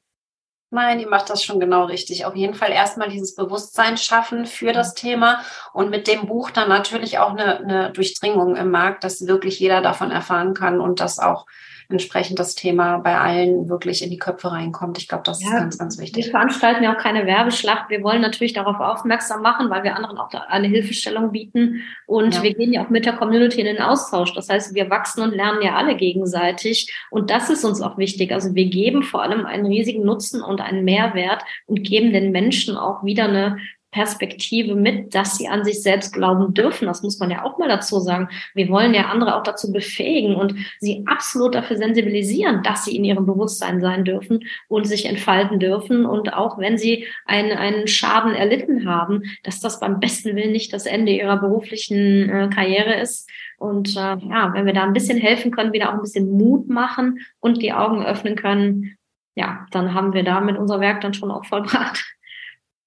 Nein, 0.73 1.01
ihr 1.01 1.09
macht 1.09 1.31
das 1.31 1.43
schon 1.43 1.59
genau 1.59 1.87
richtig. 1.87 2.25
Auf 2.25 2.37
jeden 2.37 2.55
Fall 2.55 2.71
erstmal 2.71 3.09
dieses 3.09 3.35
Bewusstsein 3.35 3.97
schaffen 3.97 4.47
für 4.47 4.73
das 4.73 4.95
Thema 4.95 5.43
und 5.73 5.91
mit 5.91 6.07
dem 6.07 6.27
Buch 6.27 6.51
dann 6.51 6.68
natürlich 6.68 7.18
auch 7.18 7.31
eine, 7.31 7.59
eine 7.59 7.91
Durchdringung 7.91 8.55
im 8.55 8.71
Markt, 8.71 9.03
dass 9.03 9.27
wirklich 9.27 9.59
jeder 9.59 9.81
davon 9.81 10.12
erfahren 10.12 10.55
kann 10.55 10.81
und 10.81 11.01
das 11.01 11.18
auch 11.18 11.47
entsprechend 11.93 12.38
das 12.38 12.55
Thema 12.55 12.99
bei 12.99 13.18
allen 13.18 13.68
wirklich 13.68 14.03
in 14.03 14.11
die 14.11 14.18
Köpfe 14.18 14.53
reinkommt. 14.53 14.99
Ich 14.99 15.09
glaube, 15.09 15.24
das 15.24 15.43
ja, 15.43 15.49
ist 15.49 15.57
ganz, 15.57 15.78
ganz 15.78 15.99
wichtig. 15.99 16.24
Wir 16.24 16.30
veranstalten 16.30 16.82
ja 16.82 16.95
auch 16.95 16.99
keine 16.99 17.26
Werbeschlacht. 17.26 17.91
Wir 17.91 18.03
wollen 18.03 18.20
natürlich 18.20 18.53
darauf 18.53 18.80
aufmerksam 18.80 19.43
machen, 19.43 19.70
weil 19.70 19.82
wir 19.82 19.97
anderen 19.97 20.18
auch 20.18 20.30
eine 20.49 20.68
Hilfestellung 20.68 21.32
bieten. 21.32 21.82
Und 22.07 22.36
ja. 22.36 22.43
wir 22.43 22.55
gehen 22.55 22.72
ja 22.72 22.84
auch 22.84 22.91
mit 22.91 23.07
der 23.07 23.14
Community 23.14 23.61
in 23.61 23.66
den 23.66 23.80
Austausch. 23.80 24.34
Das 24.34 24.49
heißt, 24.49 24.74
wir 24.74 24.91
wachsen 24.91 25.22
und 25.22 25.34
lernen 25.34 25.62
ja 25.62 25.74
alle 25.74 25.97
gegenseitig. 25.97 26.93
Und 27.11 27.30
das 27.30 27.51
ist 27.51 27.64
uns 27.64 27.80
auch 27.80 27.99
wichtig. 27.99 28.32
Also 28.32 28.55
wir 28.55 28.66
geben 28.66 29.03
vor 29.03 29.22
allem 29.22 29.47
einen 29.47 29.66
riesigen 29.66 30.05
Nutzen 30.05 30.43
und 30.43 30.61
einen 30.61 30.84
Mehrwert 30.84 31.43
und 31.66 31.82
geben 31.82 32.12
den 32.12 32.32
Menschen 32.32 32.76
auch 32.76 33.05
wieder 33.05 33.24
eine 33.24 33.59
Perspektive 33.91 34.76
mit, 34.76 35.14
dass 35.14 35.36
sie 35.36 35.49
an 35.49 35.64
sich 35.64 35.82
selbst 35.82 36.12
glauben 36.12 36.55
dürfen. 36.55 36.86
Das 36.86 37.03
muss 37.03 37.18
man 37.18 37.30
ja 37.30 37.45
auch 37.45 37.59
mal 37.59 37.68
dazu 37.68 37.99
sagen. 37.99 38.28
Wir 38.55 38.68
wollen 38.68 38.95
ja 38.95 39.07
andere 39.07 39.36
auch 39.36 39.43
dazu 39.43 39.72
befähigen 39.72 40.36
und 40.36 40.55
sie 40.78 41.03
absolut 41.07 41.57
dafür 41.57 41.76
sensibilisieren, 41.76 42.62
dass 42.62 42.84
sie 42.84 42.95
in 42.95 43.05
ihrem 43.05 43.26
Bewusstsein 43.26 43.80
sein 43.80 44.05
dürfen 44.05 44.45
und 44.68 44.86
sich 44.86 45.07
entfalten 45.07 45.59
dürfen. 45.59 46.07
Und 46.07 46.32
auch 46.34 46.59
wenn 46.59 46.78
sie 46.78 47.07
einen, 47.26 47.51
einen 47.53 47.88
Schaden 47.88 48.32
erlitten 48.34 48.88
haben, 48.88 49.24
dass 49.43 49.61
das 49.61 49.80
beim 49.80 49.99
besten 49.99 50.36
Willen 50.36 50.53
nicht 50.53 50.72
das 50.72 50.86
Ende 50.86 51.12
ihrer 51.12 51.38
beruflichen 51.38 52.30
äh, 52.30 52.49
Karriere 52.55 52.95
ist. 53.01 53.28
Und 53.59 53.97
äh, 53.97 54.16
ja, 54.16 54.53
wenn 54.55 54.66
wir 54.66 54.72
da 54.72 54.84
ein 54.84 54.93
bisschen 54.93 55.18
helfen 55.18 55.51
können, 55.51 55.72
wieder 55.72 55.91
auch 55.91 55.95
ein 55.95 56.03
bisschen 56.03 56.30
Mut 56.30 56.68
machen 56.68 57.18
und 57.41 57.61
die 57.61 57.72
Augen 57.72 58.05
öffnen 58.05 58.36
können, 58.36 58.97
ja, 59.34 59.66
dann 59.72 59.95
haben 59.95 60.12
wir 60.12 60.22
damit 60.22 60.59
unser 60.59 60.80
Werk 60.80 61.01
dann 61.01 61.14
schon 61.14 61.30
auch 61.30 61.45
vollbracht. 61.45 62.05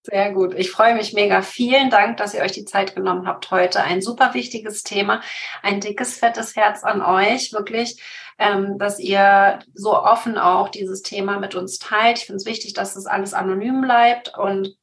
Sehr 0.06 0.34
gut. 0.34 0.54
Ich 0.56 0.70
freue 0.70 0.96
mich 0.96 1.14
mega. 1.14 1.42
Vielen 1.42 1.90
Dank, 1.90 2.18
dass 2.18 2.34
ihr 2.34 2.42
euch 2.42 2.52
die 2.52 2.66
Zeit 2.66 2.94
genommen 2.94 3.26
habt 3.26 3.52
heute. 3.52 3.82
Ein 3.82 4.02
super 4.02 4.34
wichtiges 4.34 4.84
Thema. 4.84 5.22
Ein 5.62 5.80
dickes, 5.80 6.18
fettes 6.18 6.58
Herz 6.58 6.84
an 6.84 7.02
euch. 7.02 7.54
Wirklich, 7.54 8.02
ähm, 8.38 8.78
dass 8.78 9.00
ihr 9.00 9.60
so 9.74 9.98
offen 9.98 10.38
auch 10.38 10.68
dieses 10.68 11.04
Thema 11.04 11.40
mit 11.40 11.56
uns 11.56 11.80
teilt. 11.80 12.18
Ich 12.18 12.26
finde 12.26 12.38
es 12.38 12.46
wichtig, 12.46 12.74
dass 12.74 12.98
es 12.98 13.06
alles 13.06 13.34
anonym 13.34 13.80
bleibt 13.80 14.38
und 14.38 14.76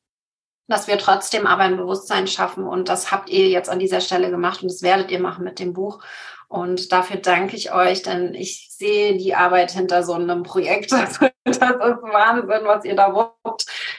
dass 0.69 0.87
wir 0.87 0.97
trotzdem 0.97 1.47
aber 1.47 1.65
ein 1.65 1.77
Bewusstsein 1.77 2.27
schaffen. 2.27 2.67
Und 2.67 2.89
das 2.89 3.11
habt 3.11 3.29
ihr 3.29 3.49
jetzt 3.49 3.69
an 3.69 3.79
dieser 3.79 4.01
Stelle 4.01 4.31
gemacht 4.31 4.63
und 4.63 4.71
das 4.71 4.83
werdet 4.83 5.11
ihr 5.11 5.21
machen 5.21 5.45
mit 5.45 5.59
dem 5.59 5.75
Buch. 5.75 6.03
Und 6.49 6.93
dafür 6.93 7.17
danke 7.19 7.57
ich 7.57 7.73
euch, 7.73 8.03
denn 8.03 8.35
ich 8.35 8.71
sehe 8.71 9.17
die 9.19 9.35
Arbeit 9.35 9.73
hinter 9.73 10.03
so 10.03 10.15
einem 10.15 10.45
Projekt. 10.45 10.93
Das, 11.43 11.57
ist 11.57 11.63
Wahnsinn, 11.63 12.65
was 12.65 12.85
ihr 12.85 12.95
da 12.95 13.15
wuppt. 13.15 13.40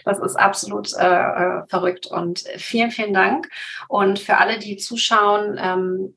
Das 0.06 0.20
ist 0.20 0.36
absolut 0.36 0.94
äh, 0.94 1.06
äh, 1.06 1.66
verrückt. 1.68 2.08
Und 2.08 2.40
vielen, 2.58 2.92
vielen 2.92 3.14
Dank. 3.14 3.50
Und 3.88 4.20
für 4.20 4.38
alle, 4.38 4.60
die 4.60 4.78
zuschauen, 4.78 5.60
ähm, 5.62 6.16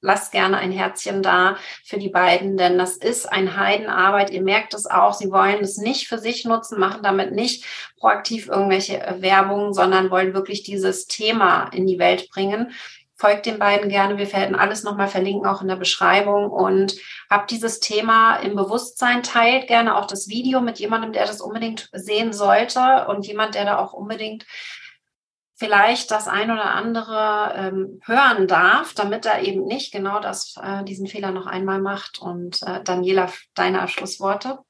lasst 0.00 0.32
gerne 0.32 0.58
ein 0.58 0.72
Herzchen 0.72 1.22
da 1.22 1.56
für 1.84 1.98
die 1.98 2.08
beiden, 2.08 2.56
denn 2.56 2.78
das 2.78 2.96
ist 2.96 3.26
ein 3.26 3.56
Heidenarbeit. 3.56 4.30
Ihr 4.30 4.42
merkt 4.42 4.74
es 4.74 4.86
auch. 4.86 5.12
Sie 5.12 5.30
wollen 5.30 5.60
es 5.60 5.76
nicht 5.76 6.08
für 6.08 6.18
sich 6.18 6.44
nutzen, 6.44 6.78
machen 6.78 7.02
damit 7.02 7.32
nicht 7.32 7.64
proaktiv 7.98 8.48
irgendwelche 8.48 9.16
Werbungen, 9.18 9.74
sondern 9.74 10.10
wollen 10.10 10.34
wirklich 10.34 10.62
dieses 10.62 11.06
Thema 11.06 11.68
in 11.72 11.86
die 11.86 11.98
Welt 11.98 12.30
bringen 12.30 12.72
folgt 13.18 13.46
den 13.46 13.58
beiden 13.58 13.90
gerne. 13.90 14.16
Wir 14.16 14.32
werden 14.32 14.54
alles 14.54 14.84
nochmal 14.84 15.08
verlinken, 15.08 15.46
auch 15.46 15.60
in 15.60 15.68
der 15.68 15.76
Beschreibung. 15.76 16.50
Und 16.50 16.94
habt 17.28 17.50
dieses 17.50 17.80
Thema 17.80 18.36
im 18.36 18.54
Bewusstsein, 18.54 19.22
teilt 19.22 19.66
gerne 19.66 19.96
auch 19.96 20.06
das 20.06 20.28
Video 20.28 20.60
mit 20.60 20.78
jemandem, 20.78 21.12
der 21.12 21.26
das 21.26 21.40
unbedingt 21.40 21.90
sehen 21.92 22.32
sollte 22.32 23.06
und 23.08 23.26
jemand, 23.26 23.56
der 23.56 23.64
da 23.64 23.78
auch 23.78 23.92
unbedingt 23.92 24.46
vielleicht 25.56 26.12
das 26.12 26.28
ein 26.28 26.52
oder 26.52 26.70
andere 26.70 27.52
ähm, 27.56 28.00
hören 28.04 28.46
darf, 28.46 28.94
damit 28.94 29.26
er 29.26 29.42
eben 29.42 29.64
nicht 29.64 29.92
genau 29.92 30.20
das, 30.20 30.54
äh, 30.62 30.84
diesen 30.84 31.08
Fehler 31.08 31.32
noch 31.32 31.46
einmal 31.46 31.80
macht. 31.80 32.20
Und 32.20 32.62
äh, 32.62 32.82
Daniela, 32.84 33.28
deine 33.54 33.82
Abschlussworte. 33.82 34.60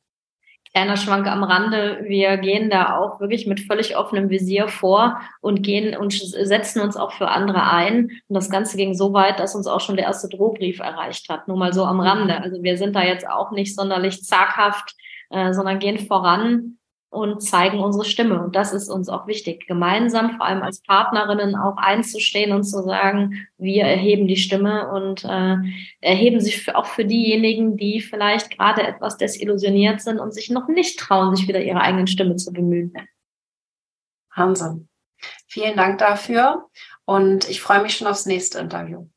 Kleiner 0.73 0.97
Schwank 0.97 1.27
am 1.27 1.43
Rande. 1.43 2.01
Wir 2.03 2.37
gehen 2.37 2.71
da 2.71 2.97
auch 2.97 3.21
wirklich 3.21 3.47
mit 3.47 3.61
völlig 3.61 3.97
offenem 3.97 4.31
Visier 4.31 4.69
vor 4.69 5.21
und 5.41 5.63
gehen 5.63 5.97
und 5.97 6.13
setzen 6.13 6.81
uns 6.81 6.97
auch 6.97 7.13
für 7.13 7.29
andere 7.29 7.71
ein. 7.71 8.11
Und 8.29 8.35
das 8.35 8.51
Ganze 8.51 8.77
ging 8.77 8.95
so 8.95 9.13
weit, 9.13 9.41
dass 9.41 9.55
uns 9.55 9.67
auch 9.67 9.81
schon 9.81 9.97
der 9.97 10.07
erste 10.07 10.29
Drohbrief 10.29 10.81
erreicht 10.81 11.29
hat. 11.29 11.49
Nur 11.49 11.57
mal 11.57 11.73
so 11.73 11.85
am 11.85 12.01
Rande. 12.01 12.41
Also 12.41 12.63
wir 12.63 12.77
sind 12.79 12.95
da 12.97 13.03
jetzt 13.03 13.29
auch 13.29 13.51
nicht 13.51 13.75
sonderlich 13.75 14.23
zaghaft, 14.25 14.95
äh, 15.31 15.53
sondern 15.53 15.79
gehen 15.79 15.99
voran 15.99 16.78
und 17.11 17.43
zeigen 17.43 17.81
unsere 17.81 18.05
Stimme. 18.05 18.43
Und 18.43 18.55
das 18.55 18.73
ist 18.73 18.89
uns 18.89 19.09
auch 19.09 19.27
wichtig, 19.27 19.67
gemeinsam, 19.67 20.37
vor 20.37 20.47
allem 20.47 20.63
als 20.63 20.83
Partnerinnen, 20.83 21.57
auch 21.57 21.77
einzustehen 21.77 22.53
und 22.53 22.65
zu 22.65 22.83
sagen, 22.83 23.47
wir 23.57 23.85
erheben 23.85 24.27
die 24.29 24.37
Stimme 24.37 24.91
und 24.91 25.25
äh, 25.25 25.57
erheben 26.01 26.41
sich 26.41 26.63
für, 26.63 26.77
auch 26.77 26.87
für 26.87 27.05
diejenigen, 27.05 27.77
die 27.77 28.01
vielleicht 28.01 28.57
gerade 28.57 28.87
etwas 28.87 29.17
desillusioniert 29.17 30.01
sind 30.01 30.21
und 30.21 30.35
sich 30.35 30.51
noch 30.51 30.69
nicht 30.69 30.99
trauen, 30.99 31.35
sich 31.35 31.49
wieder 31.49 31.63
ihre 31.63 31.81
eigenen 31.81 32.07
Stimme 32.07 32.37
zu 32.37 32.53
bemühen. 32.53 32.93
Wahnsinn. 34.35 34.89
Vielen 35.47 35.77
Dank 35.77 35.99
dafür 35.99 36.69
und 37.05 37.49
ich 37.49 37.61
freue 37.61 37.83
mich 37.83 37.97
schon 37.97 38.07
aufs 38.07 38.27
nächste 38.27 38.59
Interview. 38.59 39.09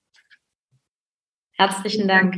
Herzlichen 1.51 2.07
Dank. 2.07 2.35